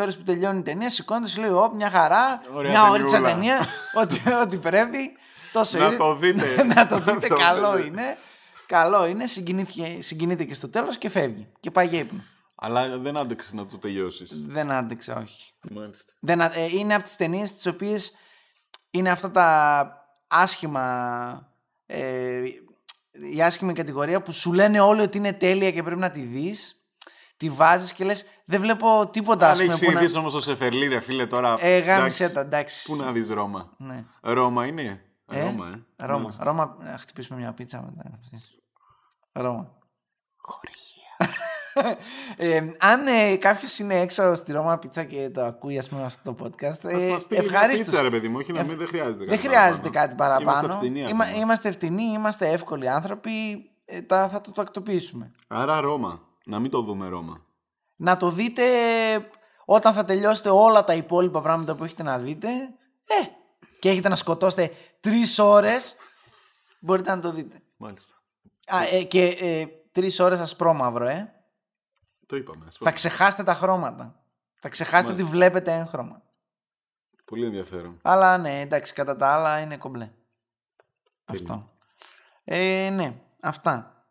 ώρες 0.00 0.16
που 0.16 0.22
τελειώνει 0.22 0.58
η 0.58 0.62
ταινία, 0.62 0.88
σηκώνεται, 0.90 1.28
σου 1.28 1.40
λέει: 1.40 1.50
Ω, 1.50 1.70
μια 1.74 1.90
χαρά, 1.90 2.42
Ωραία 2.54 2.70
μια 2.70 2.90
ώριτσα 2.90 3.20
ταινιούλα». 3.20 3.34
ταινία, 3.34 3.66
ό,τι, 3.94 4.20
ό,τι 4.42 4.56
πρέπει. 4.56 5.16
Τόσο 5.52 5.78
Να 5.78 5.86
είναι. 5.86 5.96
το 5.96 6.14
δείτε. 6.16 6.46
να 6.74 6.86
το 6.86 6.98
δείτε, 6.98 7.12
Να 7.12 7.28
το 7.28 7.36
καλό 7.36 7.72
δείτε. 7.72 7.86
είναι. 7.86 8.16
Καλό 8.72 9.06
είναι, 9.06 9.26
συγκινήθηκε, 9.26 9.96
συγκινείται 10.00 10.44
και 10.44 10.54
στο 10.54 10.68
τέλος 10.68 10.98
και 10.98 11.08
φεύγει. 11.08 11.48
Και 11.60 11.70
πάει 11.70 11.86
για 11.86 11.98
ύπνο. 11.98 12.20
Αλλά 12.54 12.98
δεν 12.98 13.16
άντεξε 13.18 13.54
να 13.54 13.66
το 13.66 13.78
τελειώσεις. 13.78 14.30
Δεν 14.34 14.72
άντεξε, 14.72 15.12
όχι. 15.12 15.52
Μάλιστα. 15.70 16.12
Δεν, 16.20 16.40
α- 16.40 16.56
ε, 16.56 16.66
είναι 16.76 16.94
από 16.94 17.04
τις 17.04 17.16
ταινίες 17.16 17.56
τις 17.56 17.66
οποίες 17.66 18.12
είναι 18.90 19.10
αυτά 19.10 19.30
τα 19.30 20.04
άσχημα... 20.26 21.52
Ε, 21.86 22.42
η 23.34 23.42
άσχημη 23.42 23.72
κατηγορία 23.72 24.22
που 24.22 24.32
σου 24.32 24.52
λένε 24.52 24.80
όλοι 24.80 25.00
ότι 25.00 25.18
είναι 25.18 25.32
τέλεια 25.32 25.70
και 25.70 25.82
πρέπει 25.82 26.00
να 26.00 26.10
τη 26.10 26.20
δεις. 26.20 26.84
Τη 27.36 27.50
βάζεις 27.50 27.92
και 27.92 28.04
λες: 28.04 28.24
Δεν 28.44 28.60
βλέπω 28.60 29.08
τίποτα 29.12 29.46
Αν 29.46 29.52
ας 29.52 29.58
πούμε, 29.58 29.68
έχεις 29.68 29.80
που 29.80 29.86
να... 29.86 29.92
συνηθίσει 29.92 30.18
όμως 30.18 30.32
το 30.32 30.38
Σεφερλί, 30.38 30.86
ρε 30.86 31.00
φίλε, 31.00 31.26
τώρα. 31.26 31.56
Ε, 31.58 31.78
γάμισε 31.78 32.24
εντάξει, 32.24 32.34
τα, 32.34 32.40
εντάξει. 32.40 32.86
Πού 32.86 32.96
να 32.96 33.12
δεις 33.12 33.28
Ρώμα; 33.28 33.74
Ναι. 33.78 34.04
Ρώμα 34.20 34.66
είναι. 34.66 35.04
Ε, 35.26 35.42
Ρώμα, 35.42 35.66
ε. 35.96 36.06
Ρώμα. 36.06 36.18
Μάλιστα. 36.20 36.44
Ρώμα. 36.44 36.76
Να 36.80 36.98
χτυπήσουμε 36.98 37.38
μια 37.38 37.52
πίτσα 37.52 37.82
μετά. 37.82 38.18
Ρώμα. 39.32 39.78
Χορηγία. 40.36 41.00
Ε, 42.36 42.70
αν 42.78 43.06
ε, 43.06 43.36
κάποιος 43.36 43.78
είναι 43.78 44.00
έξω 44.00 44.34
στη 44.34 44.52
Ρώμα 44.52 44.78
Πίτσα 44.78 45.04
και 45.04 45.30
το 45.30 45.42
ακούει 45.42 45.78
ας 45.78 45.88
πούμε 45.88 46.04
αυτό 46.04 46.34
το 46.34 46.44
podcast, 46.44 46.64
Ας 46.64 46.78
ε, 47.02 47.08
μας 47.08 47.22
στείλει 47.22 47.40
μια 47.40 47.50
ευχαρίστως. 47.52 47.86
πίτσα, 47.86 48.02
ρε 48.02 48.10
παιδί 48.10 48.28
μου, 48.28 48.36
όχι 48.38 48.52
να 48.52 48.64
μην 48.64 48.76
δεν 48.78 48.86
χρειάζεται. 48.86 49.18
Δεν 49.24 49.28
κάτι 49.28 49.38
χρειάζεται 49.48 49.90
παραπάνω. 49.90 50.06
κάτι 50.06 50.14
παραπάνω. 50.14 50.58
Είμαστε 50.58 50.76
φθηνοί 50.76 51.00
Είμα- 51.00 51.24
ακόμα. 51.24 51.38
είμαστε 51.40 51.68
ευθυνοί, 51.68 52.02
είμαστε 52.02 52.48
εύκολοι 52.48 52.88
άνθρωποι. 52.88 53.30
ε, 53.86 54.02
τα, 54.02 54.28
θα 54.28 54.40
το 54.40 54.52
τακτοποιήσουμε. 54.52 55.32
Άρα 55.48 55.80
Ρώμα. 55.80 56.20
Να 56.44 56.58
μην 56.58 56.70
το 56.70 56.82
δούμε 56.82 57.08
Ρώμα. 57.08 57.44
Να 57.96 58.16
το 58.16 58.30
δείτε 58.30 58.62
όταν 59.64 59.92
θα 59.92 60.04
τελειώσετε 60.04 60.48
όλα 60.48 60.84
τα 60.84 60.94
υπόλοιπα 60.94 61.40
πράγματα 61.40 61.74
που 61.74 61.84
έχετε 61.84 62.02
να 62.02 62.18
δείτε. 62.18 62.48
Ε, 63.04 63.14
και 63.80 63.90
έχετε 63.90 64.08
να 64.08 64.16
σκοτώσετε 64.16 64.70
τρεις 65.00 65.38
ώρες. 65.38 65.96
Μπορείτε 66.80 67.14
να 67.14 67.20
το 67.20 67.32
δείτε. 67.32 67.62
Μάλιστα. 67.76 68.14
Α, 68.74 68.82
ε, 68.90 69.02
και 69.02 69.24
ε, 69.24 69.66
τρεις 69.92 70.20
ώρες 70.20 70.40
ασπρόμαυρο, 70.40 71.04
ε. 71.06 71.34
Το 72.26 72.36
είπαμε. 72.36 72.64
ασφαλώς. 72.66 72.78
Θα 72.78 72.92
ξεχάσετε 72.92 73.42
τα 73.42 73.54
χρώματα. 73.54 74.22
Θα 74.60 74.68
ξεχάσετε 74.68 75.12
ότι 75.12 75.22
βλέπετε 75.24 75.72
έγχρωμα. 75.72 76.22
Πολύ 77.24 77.44
ενδιαφέρον. 77.44 77.98
Αλλά 78.02 78.38
ναι, 78.38 78.60
εντάξει, 78.60 78.92
κατά 78.92 79.16
τα 79.16 79.32
άλλα 79.32 79.58
είναι 79.58 79.76
κομπλέ. 79.76 80.10
Αυτό. 81.24 81.70
Ε, 82.44 82.90
ναι, 82.92 83.20
αυτά. 83.40 84.06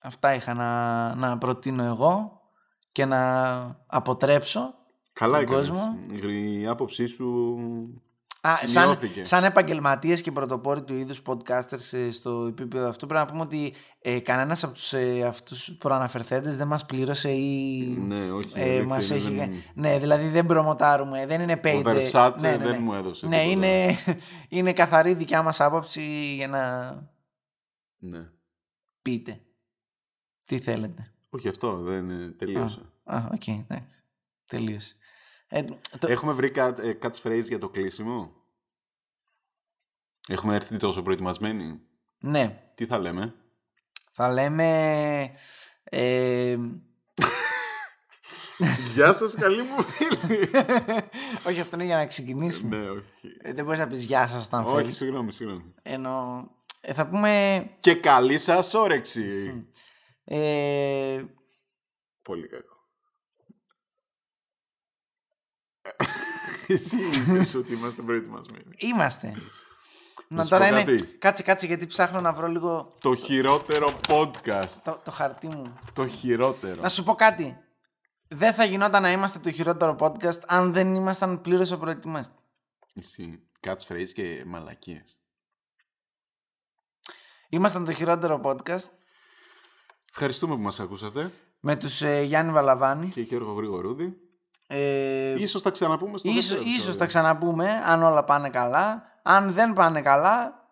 Αυτά 0.00 0.34
είχα 0.34 0.54
να, 0.54 1.14
να 1.14 1.38
προτείνω 1.38 1.84
εγώ 1.84 2.40
και 2.92 3.04
να 3.04 3.60
αποτρέψω 3.86 4.74
Καλά 5.12 5.32
τον 5.34 5.42
έκανες. 5.42 5.68
κόσμο. 5.68 5.98
Η 6.38 6.66
άποψή 6.66 7.06
σου 7.06 7.46
Α, 8.40 8.56
σαν, 8.56 8.68
σημειώθηκε. 8.68 9.24
σαν 9.24 9.44
επαγγελματίες 9.44 10.20
και 10.22 10.32
πρωτοπόροι 10.32 10.82
του 10.82 10.94
είδους 10.94 11.22
podcasters 11.26 11.92
ε, 11.92 12.10
στο 12.10 12.46
επίπεδο 12.48 12.88
αυτό, 12.88 13.06
πρέπει 13.06 13.24
να 13.24 13.30
πούμε 13.30 13.42
ότι 13.42 13.74
ε, 13.98 14.20
κανένας 14.20 14.64
από 14.64 14.72
τους 14.74 14.92
ε, 14.92 15.22
αυτούς 15.26 15.76
προαναφερθέντες 15.78 16.56
δεν 16.56 16.66
μας 16.66 16.86
πλήρωσε 16.86 17.30
ή. 17.30 17.78
Ναι, 18.06 18.30
όχι, 18.32 18.50
ε, 18.54 18.62
αλήθεια 18.62 18.84
μας 18.86 19.08
είναι, 19.10 19.18
έχει... 19.18 19.34
δεν- 19.36 19.52
Ναι, 19.74 19.98
δηλαδή 19.98 20.28
δεν 20.28 20.46
προμοτάρουμε, 20.46 21.26
δεν 21.26 21.40
είναι 21.40 21.60
paid. 21.64 21.82
Ο 21.86 21.90
Versace 21.90 22.34
ναι, 22.40 22.50
ναι, 22.50 22.56
ναι. 22.56 22.64
δεν 22.64 22.82
μου 22.82 22.92
έδωσε 22.94 23.26
Ναι, 23.26 23.36
τίποτα. 23.42 23.66
είναι, 23.66 23.94
είναι 24.58 24.72
καθαρή 24.72 25.14
δικιά 25.14 25.42
μας 25.42 25.60
άποψη 25.60 26.34
για 26.34 26.48
να 26.48 26.90
Ναι. 27.98 28.28
πείτε. 29.02 29.40
Τι 30.46 30.58
θέλετε. 30.58 31.12
Όχι 31.30 31.48
αυτό, 31.48 31.76
δεν 31.76 32.10
ε, 32.10 32.28
τελείωσε. 32.38 32.80
Α, 33.04 33.18
οκ, 33.32 33.46
ναι. 33.46 33.84
Τελείωσε. 34.46 34.94
Ε, 35.48 35.62
το... 35.98 36.06
Έχουμε 36.10 36.32
βρει 36.32 36.52
cat, 36.54 36.72
ε, 36.78 36.92
catchphrase 37.02 37.44
για 37.44 37.58
το 37.58 37.68
κλείσιμο; 37.68 38.32
Έχουμε 40.28 40.54
έρθει 40.54 40.76
τόσο 40.76 41.02
προετοιμασμένοι; 41.02 41.80
Ναι, 42.18 42.62
Τι 42.74 42.86
θα 42.86 42.98
λέμε; 42.98 43.34
θα 44.12 44.32
λέμε... 44.32 45.32
Ε, 45.84 46.58
Γεια 48.94 49.12
σας 49.12 49.34
καλή 49.34 49.62
μου 49.62 49.82
φίλη. 49.82 50.50
όχι, 51.48 51.60
αυτό 51.60 51.76
είναι 51.76 51.84
για 51.84 51.96
να 51.96 52.06
ξεκινήσουμε. 52.06 52.76
ναι, 52.76 52.90
όχι. 52.90 53.04
Ε, 53.42 53.52
δεν 53.52 53.64
μπορείς 53.64 53.78
να 53.80 53.86
πεις 53.88 54.04
γεια 54.04 54.26
σας 54.26 54.46
όταν 54.46 54.64
όχι, 54.64 54.74
θέλεις. 54.74 54.96
συγγνώμη, 54.96 55.32
συγγνώμη. 55.32 55.74
Ενώ 55.82 56.48
ε, 56.80 56.92
θα 56.92 57.06
πούμε... 57.08 57.64
Και 57.80 57.94
καλή 57.94 58.38
σας 58.38 58.74
όρεξη. 58.74 59.52
Ε, 60.24 61.24
Πολύ 62.22 62.48
κακό. 62.48 62.76
Εσύ 66.66 66.96
είπες 66.96 67.54
ότι 67.54 67.72
είμαστε 67.72 68.02
προετοιμασμένοι. 68.02 68.74
είμαστε. 68.76 69.34
Να 70.28 70.42
σου 70.42 70.48
τώρα 70.48 70.68
πω 70.68 70.70
είναι... 70.70 70.84
κάτι. 70.84 71.04
Κάτσε, 71.04 71.42
κάτσε, 71.42 71.66
γιατί 71.66 71.86
ψάχνω 71.86 72.20
να 72.20 72.32
βρω 72.32 72.46
λίγο 72.46 72.94
Το 73.00 73.14
χειρότερο 73.14 74.00
podcast. 74.08 74.70
το, 74.84 75.00
το 75.04 75.10
χαρτί 75.10 75.46
μου. 75.46 75.78
Το 75.92 76.06
χειρότερο. 76.06 76.80
Να 76.80 76.88
σου 76.88 77.04
πω 77.04 77.14
κάτι. 77.14 77.58
Δεν 78.28 78.54
θα 78.54 78.64
γινόταν 78.64 79.02
να 79.02 79.12
είμαστε 79.12 79.38
το 79.38 79.50
χειρότερο 79.52 79.96
podcast 80.00 80.38
αν 80.46 80.72
δεν 80.72 80.94
ήμασταν 80.94 81.40
πλήρως 81.40 81.72
απροετοιμαστοί. 81.72 82.42
Εσύ. 82.94 83.42
Catchphrase 83.66 84.08
και 84.14 84.42
μαλακίες. 84.46 85.20
Ήμασταν 87.48 87.84
το 87.84 87.92
χειρότερο 87.92 88.40
podcast 88.44 88.88
Ευχαριστούμε 90.10 90.54
που 90.54 90.60
μας 90.62 90.80
ακούσατε. 90.80 91.32
με 91.60 91.76
τους 91.76 92.02
ε, 92.02 92.20
Γιάννη 92.22 92.52
Βαλαβάνη. 92.52 93.08
Και 93.08 93.20
Γιώργο 93.20 93.52
Γρηγορούδη. 93.52 94.16
Ε, 94.70 95.40
Ίσως 95.42 95.62
τα 95.62 95.70
ξαναπούμε 95.70 96.18
στο 96.18 96.28
ίσως, 96.28 96.40
δεύτερο 96.42 96.60
ίσως 96.60 96.72
επεισόδιο. 96.74 96.98
τα 96.98 97.06
ξαναπούμε 97.06 97.68
αν 97.86 98.02
όλα 98.02 98.24
πάνε 98.24 98.50
καλά. 98.50 99.02
Αν 99.22 99.52
δεν 99.52 99.72
πάνε 99.72 100.02
καλά, 100.02 100.66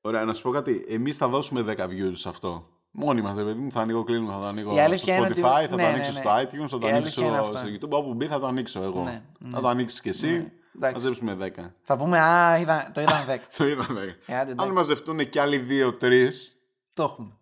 Ωραία, 0.00 0.24
να 0.24 0.34
σου 0.34 0.42
πω 0.42 0.50
κάτι. 0.50 0.84
Εμείς 0.88 1.16
θα 1.16 1.28
δώσουμε 1.28 1.62
10 1.62 1.86
views 1.86 2.12
σε 2.12 2.28
αυτό. 2.28 2.68
Μόνοι 2.90 3.20
μας, 3.22 3.36
ρε 3.36 3.42
παιδί 3.44 3.60
μου, 3.60 3.70
θα 3.72 3.80
ανοίγω 3.80 4.04
κλείνω, 4.04 4.32
θα 4.32 4.38
το 4.38 4.44
ανοίγω 4.46 4.70
Η 4.70 4.74
στο 4.74 4.82
αλήθεια 4.82 5.16
είναι 5.16 5.26
Spotify, 5.26 5.30
ότι- 5.30 5.40
θα 5.40 5.68
το 5.68 5.76
ναι, 5.76 5.82
ναι, 5.82 5.88
ανοίξω 5.88 6.12
ναι. 6.12 6.18
στο 6.20 6.30
iTunes, 6.30 6.68
θα 6.68 6.78
το 6.78 6.86
Η 6.86 6.90
ανοίξω 6.90 7.20
αλήθεια 7.20 7.26
είναι 7.26 7.38
αυτό. 7.38 7.56
στο 7.58 7.66
YouTube, 7.68 7.90
όπου 7.90 8.14
μπει 8.14 8.26
θα 8.26 8.38
το 8.40 8.46
ανοίξω 8.46 8.82
εγώ. 8.82 9.02
Ναι, 9.02 9.22
ναι. 9.38 9.50
Θα 9.50 9.60
το 9.60 9.68
ανοίξεις 9.68 10.00
κι 10.00 10.08
εσύ, 10.08 10.52
εντάξει. 10.76 10.94
μαζέψουμε 10.96 11.34
10. 11.34 11.74
θα 11.82 11.96
πούμε 11.96 12.20
Α, 12.20 12.58
είδα, 12.58 12.90
το 12.94 13.00
είδαν 13.00 13.26
10. 13.26 13.38
Το 13.56 13.66
είδα 13.66 13.86
10. 13.90 13.94
Ε, 14.26 14.34
άντε, 14.34 14.40
Αν 14.40 14.48
εντάξει. 14.50 14.72
μαζευτούν 14.72 15.28
κι 15.28 15.38
άλλοι 15.38 15.66
2-3, 16.00 16.28
το 16.94 17.02
έχουμε. 17.02 17.32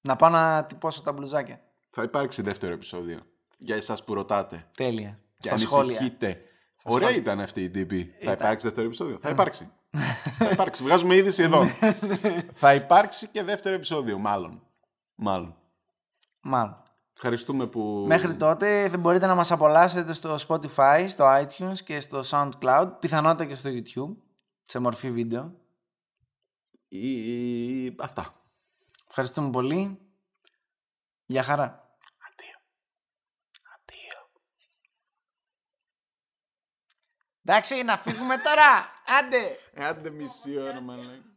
Να 0.00 0.16
πάω 0.16 0.30
να 0.30 0.64
τυπώσω 0.64 1.02
τα 1.02 1.12
μπλουζάκια. 1.12 1.60
θα 1.90 2.02
υπάρξει 2.02 2.42
δεύτερο 2.42 2.72
επεισόδιο. 2.72 3.18
Για 3.64 3.76
εσάς 3.76 4.04
που 4.04 4.14
ρωτάτε. 4.14 4.66
Τέλεια. 4.76 5.18
Και 5.38 5.48
Στα 5.48 5.56
σχόλια. 5.56 5.82
ανησυχείτε. 5.98 6.40
Ωραία 6.84 7.08
σχόλια. 7.08 7.22
ήταν 7.22 7.40
αυτή 7.40 7.62
η 7.62 7.70
τύπη. 7.70 8.04
Θα 8.04 8.16
Ήταν. 8.20 8.34
υπάρξει 8.34 8.66
δεύτερο 8.66 8.86
επεισόδιο; 8.86 9.18
Θα 9.20 9.30
υπάρξει. 9.30 9.70
θα 10.38 10.50
υπάρξει. 10.50 10.82
Βγάζουμε 10.82 11.16
είδηση 11.16 11.42
εδώ. 11.42 11.64
θα 12.54 12.74
υπάρξει 12.74 13.28
και 13.28 13.42
δεύτερο 13.42 13.74
επεισόδιο, 13.74 14.18
μάλλον. 14.18 14.62
Μάλλον. 15.14 15.56
Μάλλον. 16.40 16.82
Ευχαριστούμε 17.14 17.66
που. 17.66 18.04
Μέχρι 18.08 18.34
τότε 18.34 18.88
δεν 18.88 19.00
μπορείτε 19.00 19.26
να 19.26 19.34
μας 19.34 19.50
απολαύσετε 19.50 20.12
στο 20.12 20.36
Spotify, 20.48 21.04
στο 21.08 21.24
iTunes 21.42 21.78
και 21.84 22.00
στο 22.00 22.20
SoundCloud, 22.30 22.90
πιθανότητα 23.00 23.44
και 23.44 23.54
στο 23.54 23.70
YouTube, 23.72 24.16
σε 24.64 24.78
μορφή 24.78 25.10
βίντεο. 25.10 25.54
Ή- 26.88 27.94
Αυτά. 27.98 28.34
Ευχαριστούμε 29.08 29.50
πολύ. 29.50 29.98
Γεια 31.26 31.42
χαρά. 31.42 31.83
Εντάξει, 37.46 37.82
να 37.84 37.96
φύγουμε 37.96 38.34
τώρα. 38.36 38.68
Άντε. 39.18 39.58
Ε, 39.74 39.84
Άντε 39.84 40.10
μισή 40.10 40.58
ώρα, 40.58 40.80
μαλάκα. 40.80 41.32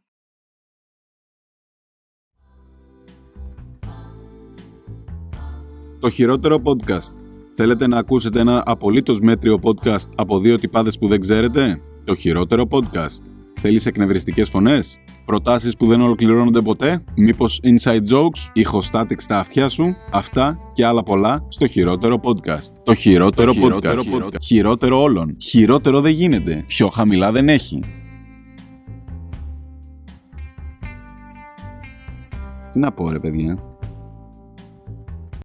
Το 6.00 6.10
χειρότερο 6.10 6.62
podcast. 6.64 7.14
Θέλετε 7.54 7.86
να 7.86 7.98
ακούσετε 7.98 8.40
ένα 8.40 8.62
απολύτως 8.66 9.20
μέτριο 9.20 9.60
podcast 9.62 10.10
από 10.14 10.38
δύο 10.38 10.58
τυπάδες 10.58 10.98
που 10.98 11.08
δεν 11.08 11.20
ξέρετε; 11.20 11.82
Το 12.04 12.14
χειρότερο 12.14 12.66
podcast. 12.70 13.22
Θέλεις 13.60 13.86
εκνευριστικές 13.86 14.48
φωνές; 14.48 14.98
Προτάσεις 15.28 15.76
που 15.76 15.86
δεν 15.86 16.00
ολοκληρώνονται 16.00 16.60
ποτέ; 16.60 17.04
Μήπως 17.14 17.60
inside 17.62 18.14
jokes? 18.14 18.50
Ηχοστάτικ 18.52 19.20
στα 19.20 19.38
αυτιά 19.38 19.68
σου; 19.68 19.96
Αυτά 20.10 20.58
και 20.72 20.84
άλλα 20.86 21.02
πολλά 21.02 21.46
στο 21.48 21.66
χειρότερο 21.66 22.20
podcast. 22.22 22.72
Το 22.84 22.94
χειρότερο, 22.94 23.52
χειρότερο 23.52 24.00
podcast. 24.00 24.22
podcast. 24.22 24.40
Χειρότερο 24.42 25.00
όλων. 25.00 25.36
Χειρότερο 25.40 26.00
δεν 26.00 26.12
γίνεται. 26.12 26.64
Πιο 26.66 26.88
χαμηλά 26.88 27.32
δεν 27.32 27.48
έχει. 27.48 27.80
Τι 32.72 32.78
να 32.78 32.92
πω 32.92 33.10
ρε 33.10 33.18
παιδιά. 33.18 33.67